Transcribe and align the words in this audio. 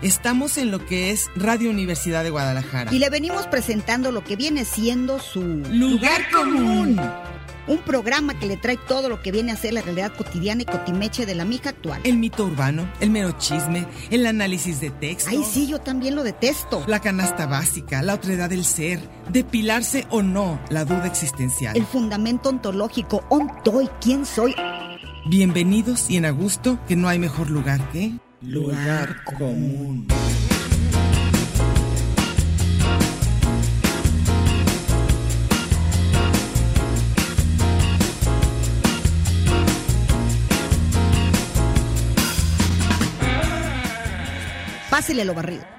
Estamos 0.00 0.58
en 0.58 0.70
lo 0.70 0.86
que 0.86 1.10
es 1.10 1.28
Radio 1.34 1.70
Universidad 1.70 2.22
de 2.22 2.30
Guadalajara. 2.30 2.94
Y 2.94 3.00
le 3.00 3.10
venimos 3.10 3.48
presentando 3.48 4.12
lo 4.12 4.22
que 4.22 4.36
viene 4.36 4.64
siendo 4.64 5.18
su 5.18 5.42
lugar 5.42 6.30
común. 6.30 7.00
Un 7.66 7.78
programa 7.78 8.38
que 8.38 8.46
le 8.46 8.56
trae 8.56 8.76
todo 8.76 9.08
lo 9.08 9.20
que 9.20 9.32
viene 9.32 9.50
a 9.50 9.56
ser 9.56 9.72
la 9.72 9.82
realidad 9.82 10.12
cotidiana 10.16 10.62
y 10.62 10.66
cotimeche 10.66 11.26
de 11.26 11.34
la 11.34 11.44
mija 11.44 11.70
actual. 11.70 12.00
El 12.04 12.16
mito 12.16 12.44
urbano, 12.44 12.88
el 13.00 13.10
mero 13.10 13.32
chisme, 13.32 13.86
el 14.10 14.24
análisis 14.26 14.80
de 14.80 14.90
texto. 14.90 15.30
Ay, 15.30 15.42
sí, 15.44 15.66
yo 15.66 15.80
también 15.80 16.14
lo 16.14 16.22
detesto. 16.22 16.84
La 16.86 17.00
canasta 17.00 17.46
básica, 17.46 18.00
la 18.00 18.14
otredad 18.14 18.50
del 18.50 18.64
ser, 18.64 19.00
depilarse 19.30 20.06
o 20.10 20.22
no, 20.22 20.60
la 20.70 20.84
duda 20.84 21.08
existencial. 21.08 21.76
El 21.76 21.84
fundamento 21.84 22.50
ontológico, 22.50 23.24
ontoy, 23.30 23.90
quién 24.00 24.24
soy. 24.24 24.54
Bienvenidos 25.28 26.08
y 26.08 26.18
en 26.18 26.24
Augusto, 26.24 26.78
que 26.86 26.94
no 26.94 27.08
hay 27.08 27.18
mejor 27.18 27.50
lugar 27.50 27.90
que... 27.90 28.12
Lugar 28.40 29.24
común. 29.24 30.06
Pásele 44.88 45.24
lo 45.24 45.34
barrido. 45.34 45.77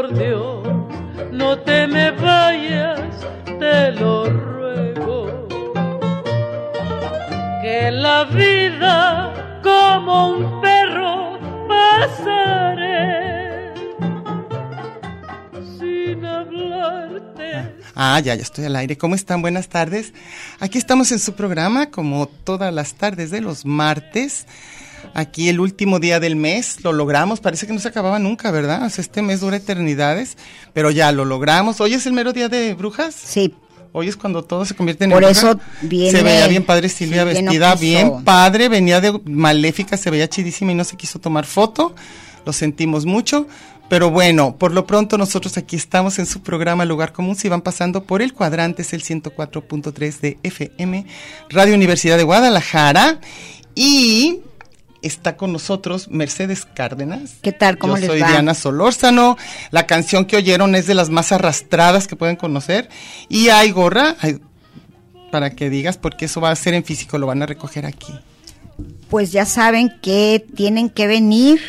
Por 0.00 0.18
Dios, 0.18 0.66
no 1.30 1.58
te 1.58 1.86
me 1.86 2.10
vayas, 2.12 3.00
te 3.58 3.92
lo 3.92 4.30
ruego. 4.30 5.46
Que 7.60 7.90
la 7.90 8.24
vida 8.24 9.60
como 9.62 10.30
un 10.30 10.60
perro 10.62 11.38
pasaré 11.68 12.94
sin 15.78 16.24
hablarte. 16.24 17.74
Ah, 17.94 18.20
ya, 18.20 18.34
ya 18.36 18.42
estoy 18.42 18.64
al 18.64 18.76
aire. 18.76 18.96
¿Cómo 18.96 19.14
están? 19.14 19.42
Buenas 19.42 19.68
tardes. 19.68 20.14
Aquí 20.60 20.78
estamos 20.78 21.12
en 21.12 21.18
su 21.18 21.34
programa, 21.34 21.90
como 21.90 22.26
todas 22.26 22.72
las 22.72 22.94
tardes 22.94 23.30
de 23.30 23.42
los 23.42 23.66
martes. 23.66 24.46
Aquí 25.14 25.48
el 25.48 25.60
último 25.60 25.98
día 25.98 26.20
del 26.20 26.36
mes, 26.36 26.82
lo 26.84 26.92
logramos. 26.92 27.40
Parece 27.40 27.66
que 27.66 27.72
no 27.72 27.80
se 27.80 27.88
acababa 27.88 28.18
nunca, 28.18 28.50
¿verdad? 28.50 28.84
O 28.84 28.90
sea, 28.90 29.02
este 29.02 29.22
mes 29.22 29.40
dura 29.40 29.56
eternidades, 29.56 30.36
pero 30.72 30.90
ya 30.90 31.10
lo 31.12 31.24
logramos. 31.24 31.80
¿Hoy 31.80 31.94
es 31.94 32.06
el 32.06 32.12
mero 32.12 32.32
día 32.32 32.48
de 32.48 32.74
brujas? 32.74 33.14
Sí, 33.14 33.54
Hoy 33.92 34.06
es 34.06 34.16
cuando 34.16 34.44
todo 34.44 34.64
se 34.64 34.76
convierte 34.76 35.02
en 35.02 35.10
Por 35.10 35.18
bruja. 35.18 35.32
eso 35.32 35.58
viene- 35.82 36.16
Se 36.16 36.22
veía 36.22 36.46
bien 36.46 36.62
padre 36.64 36.88
Silvia 36.88 37.22
sí, 37.22 37.42
vestida, 37.42 37.70
no 37.74 37.80
bien 37.80 38.24
padre. 38.24 38.68
Venía 38.68 39.00
de 39.00 39.20
maléfica, 39.24 39.96
se 39.96 40.10
veía 40.10 40.28
chidísima 40.28 40.70
y 40.70 40.76
no 40.76 40.84
se 40.84 40.96
quiso 40.96 41.18
tomar 41.18 41.44
foto. 41.44 41.92
Lo 42.46 42.52
sentimos 42.52 43.04
mucho. 43.04 43.48
Pero 43.88 44.08
bueno, 44.10 44.54
por 44.56 44.70
lo 44.70 44.86
pronto 44.86 45.18
nosotros 45.18 45.58
aquí 45.58 45.74
estamos 45.74 46.20
en 46.20 46.26
su 46.26 46.40
programa 46.40 46.84
Lugar 46.84 47.12
Común. 47.12 47.34
Si 47.34 47.48
van 47.48 47.62
pasando 47.62 48.04
por 48.04 48.22
el 48.22 48.32
cuadrante, 48.32 48.82
es 48.82 48.92
el 48.92 49.02
104.3 49.02 50.20
de 50.20 50.38
FM, 50.44 51.06
Radio 51.48 51.74
Universidad 51.74 52.16
de 52.16 52.22
Guadalajara. 52.22 53.18
Y 53.74 54.38
está 55.02 55.36
con 55.36 55.52
nosotros 55.52 56.08
Mercedes 56.10 56.64
Cárdenas. 56.66 57.36
¿Qué 57.42 57.52
tal? 57.52 57.78
¿Cómo 57.78 57.94
Yo 57.94 58.00
les 58.00 58.06
soy 58.10 58.20
va? 58.20 58.28
Diana 58.28 58.54
Solórzano. 58.54 59.36
La 59.70 59.86
canción 59.86 60.24
que 60.26 60.36
oyeron 60.36 60.74
es 60.74 60.86
de 60.86 60.94
las 60.94 61.10
más 61.10 61.32
arrastradas 61.32 62.06
que 62.06 62.16
pueden 62.16 62.36
conocer. 62.36 62.88
Y 63.28 63.48
hay 63.48 63.70
gorra, 63.70 64.16
hay- 64.20 64.40
para 65.32 65.50
que 65.50 65.70
digas, 65.70 65.96
porque 65.96 66.24
eso 66.24 66.40
va 66.40 66.50
a 66.50 66.56
ser 66.56 66.74
en 66.74 66.84
físico, 66.84 67.16
lo 67.18 67.26
van 67.26 67.42
a 67.42 67.46
recoger 67.46 67.86
aquí. 67.86 68.12
pues 69.08 69.30
ya 69.32 69.44
saben 69.44 69.92
que 70.02 70.44
tienen 70.56 70.88
que 70.88 71.06
venir 71.06 71.60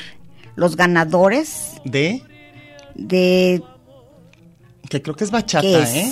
los 0.56 0.76
ganadores 0.78 1.72
De, 1.84 2.24
de 2.96 3.62
que 4.90 5.02
creo 5.02 5.16
que 5.16 5.24
es 5.24 5.32
bachata. 5.32 5.68
¿eh? 5.68 6.12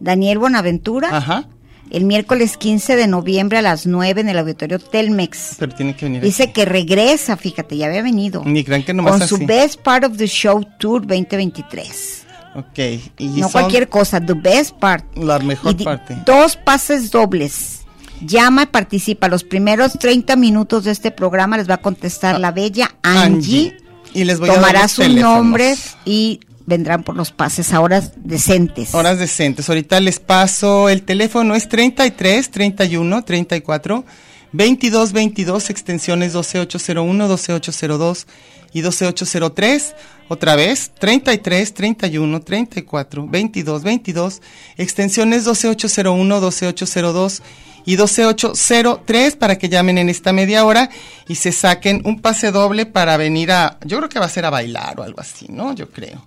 Daniel 0.00 0.38
Bonaventura, 0.38 1.08
Ajá, 1.16 1.48
el 1.90 2.04
miércoles 2.04 2.56
15 2.56 2.96
de 2.96 3.06
noviembre 3.06 3.58
a 3.58 3.62
las 3.62 3.86
9 3.86 4.20
en 4.20 4.28
el 4.28 4.38
auditorio 4.38 4.78
Telmex. 4.78 5.56
pero 5.58 5.74
tiene 5.74 5.94
que 5.96 6.06
venir. 6.06 6.22
Dice 6.22 6.44
aquí. 6.44 6.52
que 6.52 6.64
regresa, 6.64 7.36
fíjate, 7.36 7.76
ya 7.76 7.86
había 7.86 8.02
venido. 8.02 8.42
Ni 8.44 8.64
crean 8.64 8.82
que 8.84 8.94
nomás 8.94 9.12
Con 9.14 9.22
así. 9.22 9.36
su 9.36 9.46
Best 9.46 9.80
Part 9.80 10.04
of 10.04 10.16
the 10.16 10.26
Show 10.26 10.64
Tour 10.78 11.06
2023. 11.06 12.24
Ok, 12.54 12.78
y 13.18 13.26
no 13.40 13.48
cualquier 13.50 13.88
cosa, 13.88 14.20
the 14.20 14.32
best 14.32 14.74
part. 14.78 15.04
la 15.16 15.38
mejor 15.38 15.76
Y 15.78 15.84
parte. 15.84 16.16
Dos 16.26 16.56
pases 16.56 17.10
dobles. 17.10 17.82
Llama 18.20 18.64
y 18.64 18.66
participa. 18.66 19.28
Los 19.28 19.44
primeros 19.44 19.92
30 19.92 20.34
minutos 20.34 20.84
de 20.84 20.90
este 20.90 21.10
programa 21.12 21.56
les 21.56 21.70
va 21.70 21.74
a 21.74 21.80
contestar 21.80 22.40
la 22.40 22.50
bella 22.50 22.90
Angie. 23.02 23.76
Y 24.12 24.24
les 24.24 24.40
voy 24.40 24.48
a 24.48 24.52
dar 24.54 24.60
Tomará 24.62 24.82
los 24.82 24.90
su 24.92 25.02
teléfonos. 25.02 25.36
nombre 25.36 25.74
y 26.04 26.40
vendrán 26.68 27.02
por 27.02 27.16
los 27.16 27.32
pases 27.32 27.72
a 27.72 27.80
horas 27.80 28.12
decentes. 28.16 28.94
Horas 28.94 29.18
decentes. 29.18 29.68
Ahorita 29.68 29.98
les 30.00 30.20
paso 30.20 30.88
el 30.88 31.02
teléfono, 31.02 31.54
es 31.54 31.68
33 31.68 32.50
31 32.50 33.24
34 33.24 34.04
22 34.52 35.12
22, 35.12 35.70
extensiones 35.70 36.32
12801, 36.32 37.28
12802 37.28 38.26
y 38.72 38.80
12803. 38.82 39.94
Otra 40.28 40.56
vez, 40.56 40.92
33 40.98 41.74
31 41.74 42.40
34 42.42 43.26
22 43.26 43.82
22, 43.82 44.42
extensiones 44.76 45.44
12801, 45.44 46.40
12802 46.40 47.42
y 47.86 47.96
12803 47.96 49.36
para 49.36 49.56
que 49.56 49.70
llamen 49.70 49.96
en 49.96 50.10
esta 50.10 50.34
media 50.34 50.66
hora 50.66 50.90
y 51.28 51.36
se 51.36 51.52
saquen 51.52 52.02
un 52.04 52.20
pase 52.20 52.52
doble 52.52 52.84
para 52.84 53.16
venir 53.16 53.50
a, 53.52 53.78
yo 53.86 53.96
creo 53.96 54.10
que 54.10 54.18
va 54.18 54.26
a 54.26 54.28
ser 54.28 54.44
a 54.44 54.50
bailar 54.50 55.00
o 55.00 55.02
algo 55.02 55.22
así, 55.22 55.46
¿no? 55.48 55.72
Yo 55.72 55.88
creo. 55.88 56.26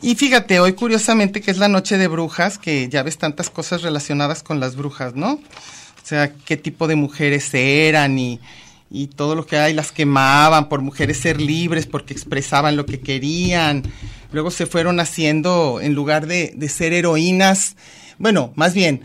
Y 0.00 0.14
fíjate, 0.14 0.60
hoy 0.60 0.74
curiosamente 0.74 1.40
que 1.40 1.50
es 1.50 1.58
la 1.58 1.68
noche 1.68 1.98
de 1.98 2.06
brujas, 2.06 2.58
que 2.58 2.88
ya 2.88 3.02
ves 3.02 3.18
tantas 3.18 3.50
cosas 3.50 3.82
relacionadas 3.82 4.42
con 4.42 4.60
las 4.60 4.76
brujas, 4.76 5.14
¿no? 5.14 5.32
O 5.32 6.06
sea, 6.08 6.32
qué 6.32 6.56
tipo 6.56 6.86
de 6.86 6.94
mujeres 6.94 7.52
eran 7.52 8.18
y, 8.18 8.40
y 8.90 9.08
todo 9.08 9.34
lo 9.34 9.44
que 9.44 9.58
hay, 9.58 9.74
las 9.74 9.90
quemaban 9.90 10.68
por 10.68 10.82
mujeres 10.82 11.18
ser 11.18 11.40
libres, 11.40 11.86
porque 11.86 12.14
expresaban 12.14 12.76
lo 12.76 12.86
que 12.86 13.00
querían. 13.00 13.82
Luego 14.30 14.50
se 14.50 14.66
fueron 14.66 15.00
haciendo, 15.00 15.80
en 15.82 15.94
lugar 15.94 16.26
de, 16.26 16.52
de 16.54 16.68
ser 16.68 16.92
heroínas, 16.92 17.76
bueno, 18.18 18.52
más 18.56 18.74
bien, 18.74 19.02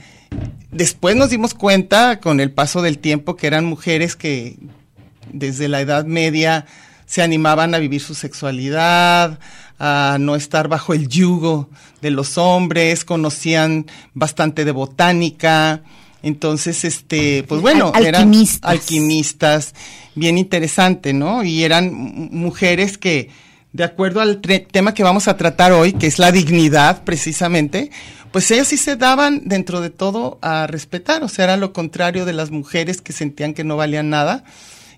después 0.71 1.15
nos 1.15 1.29
dimos 1.29 1.53
cuenta 1.53 2.19
con 2.19 2.39
el 2.39 2.51
paso 2.51 2.81
del 2.81 2.97
tiempo 2.97 3.35
que 3.35 3.47
eran 3.47 3.65
mujeres 3.65 4.15
que 4.15 4.57
desde 5.31 5.67
la 5.67 5.81
Edad 5.81 6.05
Media 6.05 6.65
se 7.05 7.21
animaban 7.21 7.75
a 7.75 7.79
vivir 7.79 8.01
su 8.01 8.15
sexualidad, 8.15 9.39
a 9.85 10.15
no 10.17 10.37
estar 10.37 10.69
bajo 10.69 10.93
el 10.93 11.09
yugo 11.09 11.69
de 12.01 12.09
los 12.09 12.37
hombres, 12.37 13.03
conocían 13.03 13.85
bastante 14.13 14.63
de 14.63 14.71
botánica. 14.71 15.81
Entonces, 16.21 16.85
este, 16.85 17.43
pues 17.43 17.59
bueno, 17.59 17.91
Al- 17.93 18.05
eran 18.05 18.31
alquimistas. 18.61 19.73
bien 20.15 20.37
interesante, 20.37 21.11
¿no? 21.11 21.43
Y 21.43 21.63
eran 21.65 21.91
mujeres 22.31 22.97
que, 22.97 23.29
de 23.73 23.83
acuerdo 23.83 24.21
al 24.21 24.39
tema 24.39 24.93
que 24.93 25.03
vamos 25.03 25.27
a 25.27 25.35
tratar 25.35 25.73
hoy, 25.73 25.91
que 25.91 26.07
es 26.07 26.17
la 26.17 26.31
dignidad 26.31 27.03
precisamente, 27.03 27.91
pues 28.31 28.49
ellas 28.51 28.67
sí 28.69 28.77
se 28.77 28.95
daban 28.95 29.41
dentro 29.45 29.81
de 29.81 29.89
todo 29.89 30.39
a 30.41 30.65
respetar, 30.65 31.23
o 31.23 31.27
sea, 31.27 31.43
era 31.43 31.57
lo 31.57 31.73
contrario 31.73 32.23
de 32.25 32.31
las 32.33 32.51
mujeres 32.51 33.01
que 33.01 33.11
sentían 33.11 33.53
que 33.53 33.65
no 33.65 33.75
valían 33.75 34.09
nada. 34.09 34.45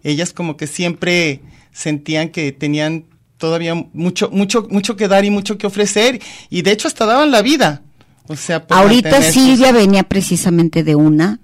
Ellas 0.04 0.32
como 0.32 0.58
que 0.58 0.68
siempre 0.68 1.42
sentían 1.74 2.30
que 2.30 2.52
tenían 2.52 3.06
todavía 3.38 3.76
mucho, 3.94 4.30
mucho, 4.32 4.68
mucho 4.70 4.96
que 4.96 5.08
dar 5.08 5.26
y 5.26 5.30
mucho 5.30 5.58
que 5.58 5.68
ofrecer, 5.68 6.22
y 6.50 6.62
de 6.62 6.72
hecho 6.72 6.88
hasta 6.88 7.06
daban 7.06 7.32
la 7.32 7.42
vida. 7.42 7.82
O 8.28 8.36
sea, 8.36 8.66
Ahorita 8.70 9.22
sus- 9.22 9.34
Silvia 9.34 9.72
venía 9.72 10.04
precisamente 10.04 10.84
de 10.84 10.96
una 10.96 11.40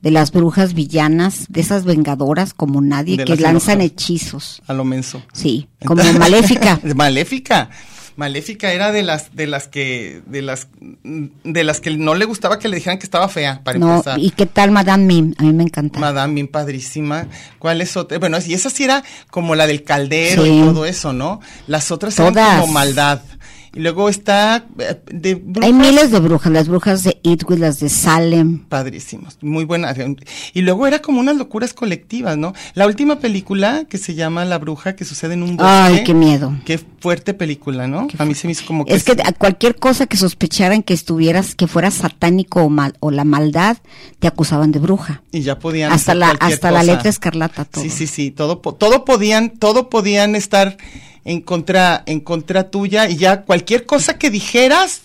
de 0.00 0.10
las 0.10 0.32
brujas 0.32 0.74
villanas, 0.74 1.46
de 1.48 1.60
esas 1.60 1.84
vengadoras 1.84 2.54
como 2.54 2.80
nadie 2.80 3.16
De 3.18 3.24
que 3.24 3.36
lanzan 3.36 3.80
hechizos. 3.80 4.60
a 4.66 4.72
lo 4.72 4.84
menso. 4.84 5.22
Sí, 5.32 5.68
como 5.84 6.02
maléfica. 6.14 6.80
Maléfica. 6.94 7.70
Maléfica 8.16 8.72
era 8.72 8.92
de 8.92 9.02
las 9.02 9.34
de 9.34 9.46
las 9.46 9.68
que 9.68 10.20
de 10.26 10.42
las 10.42 10.68
de 11.44 11.64
las 11.64 11.80
que 11.80 11.90
no 11.96 12.14
le 12.14 12.24
gustaba 12.24 12.58
que 12.58 12.68
le 12.68 12.76
dijeran 12.76 12.98
que 12.98 13.04
estaba 13.04 13.28
fea 13.28 13.60
para 13.64 13.78
No, 13.78 13.92
empezar. 13.96 14.18
¿y 14.18 14.30
qué 14.30 14.46
tal 14.46 14.70
Madame 14.70 15.04
Mim? 15.04 15.34
A 15.38 15.42
mí 15.44 15.52
me 15.52 15.62
encanta. 15.62 15.98
Madame, 15.98 16.34
bien 16.34 16.48
padrísima. 16.48 17.26
¿Cuál 17.58 17.80
es 17.80 17.96
otra? 17.96 18.18
Bueno, 18.18 18.38
y 18.46 18.54
esa 18.54 18.70
sí 18.70 18.84
era 18.84 19.02
como 19.30 19.54
la 19.54 19.66
del 19.66 19.82
caldero 19.84 20.44
Sí. 20.44 20.50
y 20.60 20.62
todo 20.62 20.84
eso, 20.86 21.12
¿no? 21.12 21.40
Las 21.66 21.90
otras 21.90 22.18
eran 22.18 22.34
Todas. 22.34 22.60
como 22.60 22.72
maldad. 22.72 23.20
Y 23.74 23.80
luego 23.80 24.08
está 24.10 24.66
eh, 24.78 25.00
de 25.10 25.34
brujas, 25.36 25.64
Hay 25.66 25.72
miles 25.72 26.10
de 26.10 26.20
brujas, 26.20 26.52
las 26.52 26.68
brujas 26.68 27.04
de 27.04 27.18
Itwood, 27.22 27.58
las 27.58 27.80
de 27.80 27.88
Salem. 27.88 28.58
padrísimos, 28.68 29.38
muy 29.40 29.64
buena. 29.64 29.94
Y 30.52 30.60
luego 30.60 30.86
era 30.86 31.00
como 31.00 31.20
unas 31.20 31.36
locuras 31.36 31.72
colectivas, 31.72 32.36
¿no? 32.36 32.52
La 32.74 32.86
última 32.86 33.18
película 33.18 33.84
que 33.88 33.96
se 33.98 34.14
llama 34.14 34.44
La 34.44 34.58
bruja 34.58 34.94
que 34.94 35.04
sucede 35.06 35.34
en 35.34 35.42
un 35.42 35.56
bosque. 35.56 35.72
Ay, 35.72 36.04
qué 36.04 36.12
miedo. 36.12 36.54
Qué 36.66 36.78
fuerte 37.00 37.32
película, 37.32 37.86
¿no? 37.88 38.08
A 38.18 38.24
mí 38.26 38.34
se 38.34 38.46
me 38.46 38.52
hizo 38.52 38.66
como 38.66 38.84
que 38.84 38.94
Es 38.94 39.04
que 39.04 39.12
a 39.24 39.32
cualquier 39.32 39.76
cosa 39.76 40.06
que 40.06 40.16
sospecharan 40.18 40.82
que 40.82 40.92
estuvieras, 40.92 41.54
que 41.54 41.66
fuera 41.66 41.90
satánico 41.90 42.62
o 42.62 42.68
mal, 42.68 42.94
o 43.00 43.10
la 43.10 43.24
maldad, 43.24 43.78
te 44.18 44.26
acusaban 44.26 44.70
de 44.72 44.80
bruja. 44.80 45.22
y 45.32 45.40
ya 45.40 45.58
podían 45.58 45.92
Hasta 45.92 46.12
hacer 46.12 46.16
la, 46.18 46.28
hasta 46.40 46.70
la 46.70 46.80
cosa. 46.80 46.92
letra 46.92 47.08
escarlata, 47.10 47.64
todo. 47.64 47.82
Sí, 47.82 47.88
sí, 47.90 48.06
sí, 48.06 48.30
todo, 48.30 48.58
todo 48.58 49.04
podían, 49.06 49.50
todo 49.50 49.88
podían 49.88 50.34
estar 50.36 50.76
en 51.24 51.40
contra, 51.40 52.02
en 52.06 52.20
contra 52.20 52.70
tuya 52.70 53.08
y 53.08 53.16
ya 53.16 53.42
cualquier 53.42 53.86
cosa 53.86 54.18
que 54.18 54.30
dijeras 54.30 55.02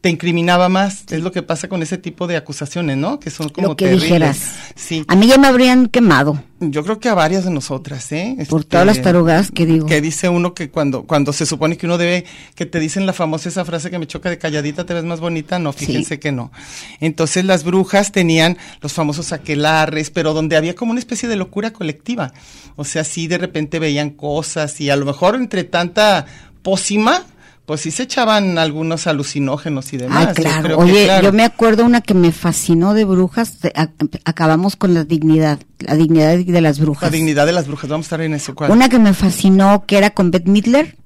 te 0.00 0.10
incriminaba 0.10 0.68
más. 0.68 1.04
Es 1.10 1.22
lo 1.22 1.32
que 1.32 1.42
pasa 1.42 1.68
con 1.68 1.82
ese 1.82 1.98
tipo 1.98 2.26
de 2.26 2.36
acusaciones, 2.36 2.96
¿no? 2.96 3.18
Que 3.18 3.30
son 3.30 3.48
como 3.48 3.68
Lo 3.68 3.76
que 3.76 3.86
terribles. 3.86 4.04
dijeras. 4.08 4.38
Sí, 4.76 5.04
A 5.08 5.16
mí 5.16 5.26
ya 5.26 5.38
me 5.38 5.48
habrían 5.48 5.88
quemado 5.88 6.42
yo 6.60 6.82
creo 6.82 6.98
que 6.98 7.08
a 7.08 7.14
varias 7.14 7.44
de 7.44 7.52
nosotras, 7.52 8.10
¿eh? 8.10 8.34
por 8.48 8.62
Este, 8.62 8.70
todas 8.72 8.84
las 8.84 9.00
tarugadas 9.00 9.52
que 9.52 9.64
digo. 9.64 9.86
Que 9.86 10.00
dice 10.00 10.28
uno 10.28 10.54
que 10.54 10.70
cuando, 10.70 11.04
cuando 11.04 11.32
se 11.32 11.46
supone 11.46 11.76
que 11.76 11.86
uno 11.86 11.98
debe, 11.98 12.24
que 12.56 12.66
te 12.66 12.80
dicen 12.80 13.06
la 13.06 13.12
famosa 13.12 13.48
esa 13.48 13.64
frase 13.64 13.92
que 13.92 13.98
me 14.00 14.08
choca 14.08 14.28
de 14.28 14.38
calladita 14.38 14.84
te 14.84 14.92
ves 14.92 15.04
más 15.04 15.20
bonita, 15.20 15.60
no, 15.60 15.72
Sí. 15.72 15.86
fíjense 15.86 16.18
que 16.18 16.32
no. 16.32 16.50
Entonces 16.98 17.44
las 17.44 17.62
brujas 17.62 18.10
tenían 18.10 18.58
los 18.80 18.92
famosos 18.92 19.32
aquelarres, 19.32 20.10
pero 20.10 20.34
donde 20.34 20.56
había 20.56 20.74
como 20.74 20.90
una 20.90 20.98
especie 20.98 21.28
de 21.28 21.36
locura 21.36 21.72
colectiva. 21.72 22.32
O 22.74 22.84
sea, 22.84 23.04
sí 23.04 23.28
de 23.28 23.38
repente 23.38 23.78
veían 23.78 24.10
cosas 24.10 24.80
y 24.80 24.90
a 24.90 24.96
lo 24.96 25.06
mejor 25.06 25.36
entre 25.36 25.62
tanta 25.62 26.26
pócima, 26.62 27.22
pues 27.68 27.82
sí 27.82 27.90
se 27.90 28.04
echaban 28.04 28.56
algunos 28.56 29.06
alucinógenos 29.06 29.92
y 29.92 29.98
demás. 29.98 30.28
Ah, 30.30 30.32
claro. 30.32 30.78
Oye, 30.78 31.04
claro. 31.04 31.24
yo 31.26 31.32
me 31.34 31.44
acuerdo 31.44 31.84
una 31.84 32.00
que 32.00 32.14
me 32.14 32.32
fascinó 32.32 32.94
de 32.94 33.04
brujas. 33.04 33.60
de- 33.60 33.72
a- 33.76 33.90
acabamos 34.24 34.74
con 34.74 34.94
la 34.94 35.04
dignidad, 35.04 35.58
la 35.80 35.94
dignidad 35.94 36.38
de 36.38 36.60
las 36.62 36.78
La 36.78 36.84
brujas. 36.84 37.12
dignidad 37.12 37.44
de 37.44 37.52
las 37.52 37.66
brujas, 37.66 37.90
vamos 37.90 38.06
a 38.06 38.08
estar 38.08 38.20
en 38.22 38.32
eso. 38.32 38.54
¿cuál? 38.54 38.70
Una 38.70 38.88
que 38.88 38.98
me 38.98 39.12
fascinó 39.12 39.84
que 39.86 39.98
era 39.98 40.08
con 40.10 40.30
Beth 40.30 40.46
Midler 40.46 40.96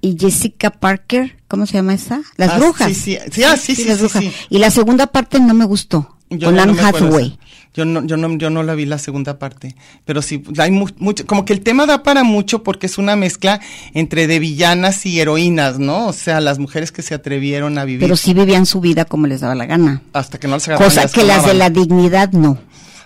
y 0.00 0.16
Jessica 0.18 0.70
Parker. 0.70 1.36
¿Cómo 1.48 1.66
se 1.66 1.74
llama 1.74 1.92
esa? 1.92 2.22
Las 2.38 2.52
Ah, 2.52 2.58
brujas. 2.58 2.88
sí, 2.88 2.94
sí, 2.94 3.18
sí, 3.30 3.44
ah, 3.44 3.56
sí, 3.58 3.76
sí, 3.76 3.84
las 3.84 3.98
sí, 3.98 4.02
brujas. 4.04 4.24
Y 4.48 4.58
la 4.60 4.70
segunda 4.70 5.06
parte 5.08 5.38
no 5.38 5.52
me 5.52 5.66
gustó. 5.66 6.16
Yo 6.30 6.48
con 6.48 6.56
no, 6.56 6.62
Anne 6.62 6.80
Hathaway. 6.80 7.38
Yo 7.74 7.84
no, 7.84 8.04
yo 8.06 8.16
no, 8.16 8.36
yo 8.38 8.50
no 8.50 8.62
la 8.62 8.74
vi 8.76 8.86
la 8.86 8.98
segunda 8.98 9.38
parte, 9.40 9.74
pero 10.04 10.22
sí, 10.22 10.42
hay 10.58 10.70
mu- 10.70 10.86
mucho, 10.98 11.26
como 11.26 11.44
que 11.44 11.52
el 11.52 11.60
tema 11.60 11.86
da 11.86 12.04
para 12.04 12.22
mucho 12.22 12.62
porque 12.62 12.86
es 12.86 12.98
una 12.98 13.16
mezcla 13.16 13.60
entre 13.94 14.28
de 14.28 14.38
villanas 14.38 15.04
y 15.06 15.18
heroínas, 15.18 15.80
¿no? 15.80 16.06
O 16.06 16.12
sea, 16.12 16.40
las 16.40 16.60
mujeres 16.60 16.92
que 16.92 17.02
se 17.02 17.14
atrevieron 17.14 17.76
a 17.78 17.84
vivir 17.84 18.00
Pero 18.02 18.16
sí 18.16 18.32
vivían 18.32 18.64
su 18.66 18.80
vida 18.80 19.04
como 19.06 19.26
les 19.26 19.40
daba 19.40 19.56
la 19.56 19.66
gana. 19.66 20.02
hasta 20.12 20.38
que 20.38 20.46
no 20.46 20.54
les 20.54 20.68
agarraban 20.68 20.88
Cosa 20.88 21.02
las 21.02 21.12
que 21.12 21.24
las 21.24 21.44
de 21.46 21.54
la 21.54 21.68
dignidad 21.68 22.30
no. 22.30 22.58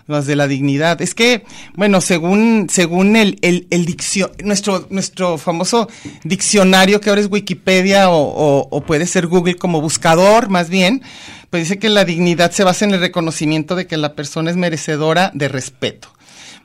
las 0.06 0.26
de 0.26 0.37
la 0.37 0.47
dignidad. 0.47 1.00
Es 1.03 1.14
que, 1.14 1.44
bueno, 1.75 2.00
según, 2.03 2.67
según 2.71 3.17
el, 3.17 3.38
el, 3.43 3.67
el 3.71 3.85
diccio- 3.87 4.32
nuestro, 4.43 4.87
nuestro 4.91 5.37
famoso 5.38 5.88
diccionario 6.25 7.00
que 7.00 7.09
ahora 7.11 7.21
es 7.23 7.29
Wikipedia 7.31 8.11
o, 8.11 8.17
o, 8.19 8.69
o 8.71 8.81
puede 8.82 9.06
ser 9.06 9.26
Google 9.26 9.56
como 9.56 9.81
buscador, 9.81 10.49
más 10.49 10.69
bien, 10.71 11.03
pues 11.50 11.65
dice 11.65 11.79
que 11.79 11.89
la 11.89 12.05
dignidad 12.05 12.50
se 12.50 12.65
basa 12.65 12.85
en 12.85 12.93
el 12.93 13.00
reconocimiento 13.00 13.75
de 13.75 13.87
que 13.87 13.97
la 13.97 14.15
persona 14.15 14.50
es 14.50 14.56
merecedora 14.56 15.31
de 15.35 15.49
respeto. 15.49 16.12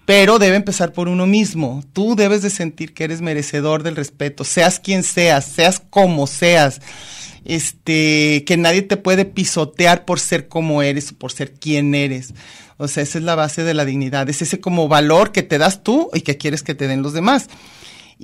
Pero 0.06 0.38
debe 0.38 0.58
empezar 0.58 0.92
por 0.92 1.08
uno 1.08 1.26
mismo. 1.26 1.84
Tú 1.94 2.16
debes 2.16 2.42
de 2.42 2.50
sentir 2.50 2.94
que 2.94 3.06
eres 3.06 3.22
merecedor 3.22 3.84
del 3.84 3.96
respeto, 3.96 4.44
seas 4.44 4.80
quien 4.80 5.04
seas, 5.04 5.46
seas 5.46 5.82
como 5.90 6.28
seas. 6.28 6.82
Este, 7.46 8.44
que 8.46 8.58
nadie 8.58 8.82
te 8.82 8.98
puede 8.98 9.26
pisotear 9.26 10.06
por 10.06 10.20
ser 10.20 10.48
como 10.48 10.82
eres, 10.82 11.14
por 11.14 11.32
ser 11.32 11.54
quien 11.54 11.96
eres. 11.96 12.34
O 12.78 12.88
sea, 12.88 13.04
esa 13.04 13.18
es 13.18 13.24
la 13.24 13.36
base 13.36 13.64
de 13.64 13.74
la 13.74 13.86
dignidad. 13.86 14.30
Es 14.30 14.42
ese 14.42 14.60
como 14.60 14.90
valor 14.90 15.32
que 15.32 15.44
te 15.44 15.58
das 15.58 15.84
tú 15.84 16.10
y 16.14 16.22
que 16.22 16.38
quieres 16.38 16.64
que 16.64 16.76
te 16.76 16.88
den 16.88 17.02
los 17.02 17.14
demás. 17.14 17.48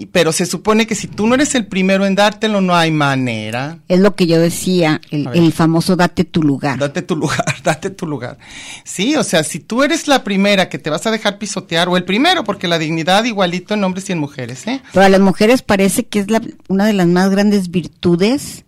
Pero 0.07 0.31
se 0.31 0.46
supone 0.46 0.88
que 0.88 0.96
si 0.96 1.07
tú 1.07 1.28
no 1.28 1.36
eres 1.36 1.56
el 1.56 1.68
primero 1.68 2.06
en 2.06 2.16
dártelo, 2.16 2.62
no 2.62 2.75
hay 2.75 2.92
manera. 2.92 3.80
Es 3.88 4.00
lo 4.00 4.16
que 4.16 4.28
yo 4.28 4.40
decía, 4.40 5.01
el, 5.12 5.28
el 5.34 5.54
famoso 5.54 5.96
date 5.96 6.24
tu 6.24 6.44
lugar. 6.44 6.80
Date 6.80 7.01
tu 7.01 7.16
lugar, 7.16 7.46
date 7.63 7.90
tu 7.90 8.07
lugar. 8.07 8.38
Sí, 8.84 9.16
o 9.16 9.24
sea, 9.24 9.44
si 9.44 9.60
tú 9.60 9.84
eres 9.84 10.07
la 10.07 10.24
primera 10.24 10.69
que 10.69 10.80
te 10.80 10.90
vas 10.90 11.06
a 11.06 11.12
dejar 11.12 11.38
pisotear, 11.38 11.90
o 11.90 11.98
el 11.98 12.06
primero, 12.06 12.44
porque 12.44 12.68
la 12.68 12.80
dignidad 12.80 13.24
igualito 13.25 13.74
en 13.74 13.84
hombres 13.84 14.10
y 14.10 14.13
en 14.13 14.19
mujeres, 14.19 14.66
¿eh? 14.68 14.81
Pero 14.94 15.06
a 15.06 15.10
las 15.10 15.19
mujeres 15.22 15.62
parece 15.62 16.06
que 16.06 16.19
es 16.19 16.31
la, 16.31 16.42
una 16.68 16.86
de 16.86 16.94
las 16.94 17.07
más 17.07 17.30
grandes 17.30 17.69
virtudes 17.69 18.63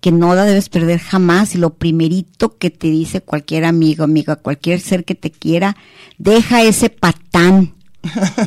que 0.00 0.12
no 0.12 0.34
la 0.34 0.44
debes 0.44 0.68
perder 0.68 1.00
jamás. 1.00 1.54
Y 1.54 1.58
lo 1.58 1.74
primerito 1.74 2.56
que 2.58 2.70
te 2.70 2.88
dice 2.88 3.20
cualquier 3.20 3.64
amigo, 3.64 4.04
amiga, 4.04 4.36
cualquier 4.36 4.80
ser 4.80 5.04
que 5.04 5.14
te 5.14 5.30
quiera, 5.30 5.76
deja 6.18 6.62
ese 6.62 6.90
patán. 6.90 7.74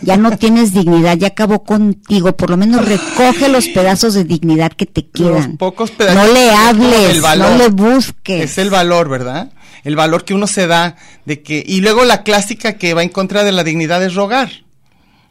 Ya 0.02 0.18
no 0.18 0.38
tienes 0.38 0.74
dignidad, 0.74 1.18
ya 1.18 1.28
acabó 1.28 1.64
contigo. 1.64 2.36
Por 2.36 2.50
lo 2.50 2.58
menos 2.58 2.86
recoge 2.86 3.50
los 3.50 3.68
pedazos 3.68 4.14
de 4.14 4.24
dignidad 4.24 4.72
que 4.72 4.86
te 4.86 5.08
quedan. 5.08 5.34
Los 5.34 5.58
pocos 5.58 5.92
pedacitos 5.92 6.28
no 6.28 6.34
le 6.34 6.52
hables, 6.52 7.22
no 7.38 7.58
le 7.58 7.70
busques. 7.70 8.44
Es 8.44 8.58
el 8.58 8.70
valor, 8.70 9.10
¿verdad? 9.10 9.52
El 9.84 9.96
valor 9.96 10.26
que 10.26 10.34
uno 10.34 10.48
se 10.48 10.68
da 10.68 10.96
de 11.26 11.42
que 11.42 11.64
y 11.66 11.82
luego 11.82 12.06
la 12.06 12.24
clásica 12.24 12.74
que 12.74 12.94
va 12.94 13.04
en 13.04 13.10
contra 13.10 13.44
de 13.44 13.52
la 13.52 13.64
dignidad 13.64 14.04
es 14.04 14.14
rogar. 14.14 14.52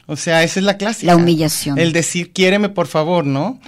O 0.06 0.16
sea, 0.16 0.42
esa 0.42 0.58
es 0.58 0.66
la 0.66 0.76
clásica. 0.76 1.12
La 1.12 1.16
humillación. 1.16 1.78
El 1.78 1.92
decir, 1.92 2.32
"Quiéreme, 2.32 2.68
por 2.68 2.88
favor", 2.88 3.24
¿no? 3.24 3.60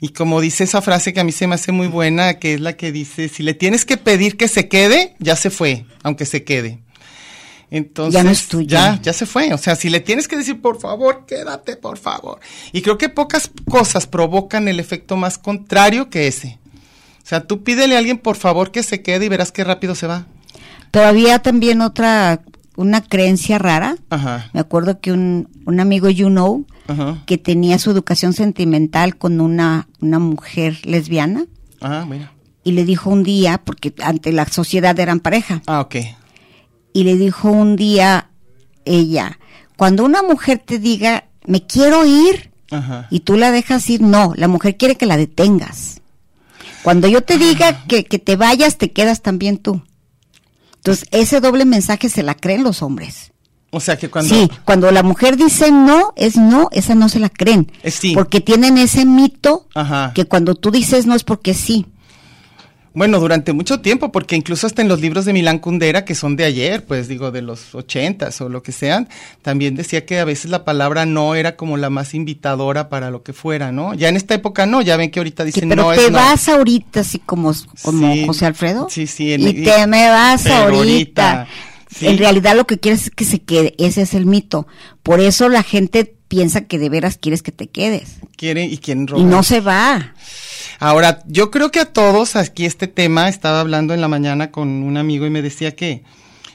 Y 0.00 0.10
como 0.10 0.40
dice 0.40 0.64
esa 0.64 0.80
frase 0.80 1.12
que 1.12 1.20
a 1.20 1.24
mí 1.24 1.32
se 1.32 1.46
me 1.46 1.56
hace 1.56 1.72
muy 1.72 1.86
buena, 1.86 2.34
que 2.38 2.54
es 2.54 2.60
la 2.60 2.72
que 2.72 2.90
dice, 2.90 3.28
si 3.28 3.42
le 3.42 3.52
tienes 3.52 3.84
que 3.84 3.98
pedir 3.98 4.38
que 4.38 4.48
se 4.48 4.66
quede, 4.66 5.14
ya 5.18 5.36
se 5.36 5.50
fue, 5.50 5.84
aunque 6.02 6.24
se 6.24 6.42
quede. 6.42 6.78
Entonces, 7.70 8.14
Ya 8.14 8.24
no 8.24 8.30
es 8.30 8.48
tuyo. 8.48 8.66
ya, 8.66 8.98
ya 9.00 9.12
se 9.12 9.26
fue. 9.26 9.52
O 9.54 9.58
sea, 9.58 9.76
si 9.76 9.90
le 9.90 10.00
tienes 10.00 10.26
que 10.26 10.36
decir, 10.36 10.60
por 10.60 10.80
favor, 10.80 11.24
quédate, 11.26 11.76
por 11.76 11.98
favor. 11.98 12.40
Y 12.72 12.82
creo 12.82 12.98
que 12.98 13.08
pocas 13.08 13.50
cosas 13.68 14.06
provocan 14.06 14.66
el 14.66 14.80
efecto 14.80 15.16
más 15.16 15.38
contrario 15.38 16.10
que 16.10 16.26
ese. 16.26 16.58
O 17.22 17.26
sea, 17.30 17.46
tú 17.46 17.62
pídele 17.62 17.94
a 17.94 17.98
alguien, 17.98 18.18
por 18.18 18.36
favor, 18.36 18.72
que 18.72 18.82
se 18.82 19.02
quede 19.02 19.26
y 19.26 19.28
verás 19.28 19.52
qué 19.52 19.62
rápido 19.62 19.94
se 19.94 20.08
va. 20.08 20.26
Había 20.92 21.38
también 21.38 21.80
otra, 21.80 22.42
una 22.74 23.02
creencia 23.02 23.58
rara. 23.58 23.96
Ajá, 24.10 24.50
Me 24.52 24.58
acuerdo 24.58 25.00
que 25.00 25.12
un, 25.12 25.48
un 25.64 25.78
amigo, 25.78 26.08
you 26.10 26.26
know, 26.28 26.66
ajá. 26.88 27.22
que 27.26 27.38
tenía 27.38 27.78
su 27.78 27.92
educación 27.92 28.32
sentimental 28.32 29.16
con 29.16 29.40
una, 29.40 29.86
una 30.00 30.18
mujer 30.18 30.78
lesbiana 30.84 31.44
Ah, 31.80 32.04
mira. 32.08 32.32
y 32.64 32.72
le 32.72 32.84
dijo 32.84 33.10
un 33.10 33.22
día, 33.22 33.60
porque 33.64 33.94
ante 34.02 34.32
la 34.32 34.46
sociedad 34.48 34.98
eran 34.98 35.20
pareja, 35.20 35.62
Ah, 35.68 35.80
ok. 35.82 35.94
Y 36.92 37.04
le 37.04 37.16
dijo 37.16 37.50
un 37.50 37.76
día 37.76 38.30
ella, 38.84 39.38
cuando 39.76 40.04
una 40.04 40.22
mujer 40.22 40.62
te 40.64 40.78
diga, 40.78 41.24
me 41.46 41.66
quiero 41.66 42.04
ir, 42.06 42.50
Ajá. 42.70 43.06
y 43.10 43.20
tú 43.20 43.36
la 43.36 43.50
dejas 43.50 43.88
ir, 43.90 44.00
no, 44.00 44.32
la 44.36 44.48
mujer 44.48 44.76
quiere 44.76 44.96
que 44.96 45.06
la 45.06 45.16
detengas. 45.16 46.00
Cuando 46.82 47.08
yo 47.08 47.22
te 47.22 47.36
diga 47.38 47.84
que, 47.86 48.04
que 48.04 48.18
te 48.18 48.36
vayas, 48.36 48.78
te 48.78 48.90
quedas 48.90 49.20
también 49.20 49.58
tú. 49.58 49.82
Entonces, 50.76 51.06
ese 51.10 51.40
doble 51.40 51.66
mensaje 51.66 52.08
se 52.08 52.22
la 52.22 52.34
creen 52.34 52.62
los 52.64 52.82
hombres. 52.82 53.32
O 53.70 53.80
sea, 53.80 53.96
que 53.96 54.10
cuando... 54.10 54.34
Sí, 54.34 54.50
cuando 54.64 54.90
la 54.90 55.02
mujer 55.02 55.36
dice 55.36 55.70
no, 55.70 56.12
es 56.16 56.36
no, 56.36 56.68
esa 56.72 56.94
no 56.94 57.08
se 57.08 57.20
la 57.20 57.28
creen. 57.28 57.70
Sí. 57.84 58.14
Porque 58.14 58.40
tienen 58.40 58.78
ese 58.78 59.04
mito 59.04 59.68
Ajá. 59.74 60.12
que 60.14 60.24
cuando 60.24 60.54
tú 60.54 60.70
dices 60.70 61.06
no 61.06 61.14
es 61.14 61.22
porque 61.22 61.54
sí. 61.54 61.86
Bueno, 62.92 63.20
durante 63.20 63.52
mucho 63.52 63.80
tiempo, 63.80 64.10
porque 64.10 64.34
incluso 64.34 64.66
hasta 64.66 64.82
en 64.82 64.88
los 64.88 65.00
libros 65.00 65.24
de 65.24 65.32
Milán 65.32 65.60
Kundera, 65.60 66.04
que 66.04 66.16
son 66.16 66.34
de 66.34 66.44
ayer, 66.44 66.84
pues 66.84 67.06
digo, 67.06 67.30
de 67.30 67.40
los 67.40 67.72
ochentas 67.74 68.40
o 68.40 68.48
lo 68.48 68.64
que 68.64 68.72
sean, 68.72 69.08
también 69.42 69.76
decía 69.76 70.04
que 70.04 70.18
a 70.18 70.24
veces 70.24 70.50
la 70.50 70.64
palabra 70.64 71.06
no 71.06 71.36
era 71.36 71.54
como 71.54 71.76
la 71.76 71.88
más 71.88 72.14
invitadora 72.14 72.88
para 72.88 73.10
lo 73.12 73.22
que 73.22 73.32
fuera, 73.32 73.70
¿no? 73.70 73.94
Ya 73.94 74.08
en 74.08 74.16
esta 74.16 74.34
época 74.34 74.66
no, 74.66 74.82
ya 74.82 74.96
ven 74.96 75.12
que 75.12 75.20
ahorita 75.20 75.44
Sí, 75.44 75.52
dicen 75.52 75.68
pero 75.68 75.82
no 75.84 75.90
te 75.94 76.06
es 76.06 76.10
no. 76.10 76.18
vas 76.18 76.48
ahorita 76.48 77.00
así 77.00 77.20
como, 77.20 77.54
como 77.82 78.12
Sí. 78.12 78.26
José 78.26 78.46
Alfredo. 78.46 78.88
Sí, 78.90 79.06
sí, 79.06 79.34
en- 79.34 79.42
y 79.42 79.48
y- 79.50 79.62
te 79.62 79.86
me 79.86 80.08
vas 80.08 80.44
ahorita. 80.48 81.30
ahorita, 81.42 81.48
sí. 81.94 82.08
En 82.08 82.18
realidad 82.18 82.56
lo 82.56 82.66
que 82.66 82.78
quieres 82.80 83.04
es 83.04 83.10
que 83.10 83.24
se 83.24 83.40
quede. 83.40 83.76
Ese 83.78 84.02
es 84.02 84.14
el 84.14 84.26
mito. 84.26 84.66
Por 85.04 85.20
eso 85.20 85.48
la 85.48 85.62
gente 85.62 86.16
piensa 86.26 86.62
que 86.62 86.78
de 86.80 86.88
veras 86.88 87.18
quieres 87.20 87.42
que 87.44 87.52
te 87.52 87.68
quedes. 87.68 88.16
Quiere 88.36 88.64
y 88.64 88.78
quieren 88.78 89.04
Y 89.04 89.06
rogar. 89.06 89.26
no 89.26 89.42
se 89.44 89.60
va. 89.60 90.14
Ahora, 90.80 91.22
yo 91.26 91.50
creo 91.50 91.70
que 91.70 91.78
a 91.78 91.84
todos 91.84 92.36
aquí 92.36 92.64
este 92.64 92.86
tema, 92.86 93.28
estaba 93.28 93.60
hablando 93.60 93.92
en 93.92 94.00
la 94.00 94.08
mañana 94.08 94.50
con 94.50 94.82
un 94.82 94.96
amigo 94.96 95.26
y 95.26 95.30
me 95.30 95.42
decía 95.42 95.76
que, 95.76 96.02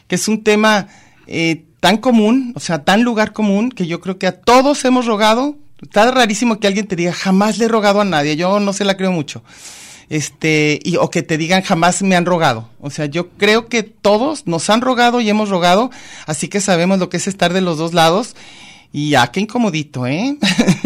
que 0.08 0.16
es 0.16 0.28
un 0.28 0.44
tema 0.44 0.88
eh, 1.28 1.64
tan 1.80 1.98
común, 1.98 2.52
o 2.56 2.60
sea, 2.60 2.84
tan 2.84 3.04
lugar 3.04 3.34
común, 3.34 3.70
que 3.70 3.86
yo 3.86 4.02
creo 4.02 4.18
que 4.18 4.26
a 4.26 4.42
todos 4.42 4.84
hemos 4.84 5.06
rogado. 5.06 5.56
Está 5.80 6.10
rarísimo 6.10 6.60
que 6.60 6.66
alguien 6.66 6.88
te 6.88 6.96
diga, 6.96 7.14
jamás 7.14 7.60
le 7.60 7.66
he 7.66 7.68
rogado 7.68 8.02
a 8.02 8.06
nadie, 8.06 8.36
yo 8.36 8.60
no 8.60 8.74
se 8.74 8.84
la 8.84 8.98
creo 8.98 9.12
mucho. 9.12 9.44
Este, 10.10 10.80
y, 10.84 10.98
o 10.98 11.12
que 11.12 11.22
te 11.22 11.38
digan, 11.38 11.62
jamás 11.62 12.02
me 12.02 12.16
han 12.16 12.26
rogado. 12.26 12.68
O 12.82 12.90
sea, 12.90 13.06
yo 13.06 13.30
creo 13.30 13.68
que 13.68 13.84
todos 13.84 14.48
nos 14.48 14.72
han 14.72 14.82
rogado 14.82 15.22
y 15.22 15.30
hemos 15.30 15.50
rogado, 15.50 15.92
así 16.26 16.48
que 16.48 16.62
sabemos 16.62 16.98
lo 16.98 17.10
que 17.10 17.18
es 17.18 17.28
estar 17.28 17.54
de 17.54 17.62
los 17.62 17.78
dos 17.78 17.94
lados. 17.94 18.36
Y 18.98 19.10
ya, 19.10 19.28
qué 19.28 19.42
incomodito, 19.42 20.08
¿eh? 20.08 20.38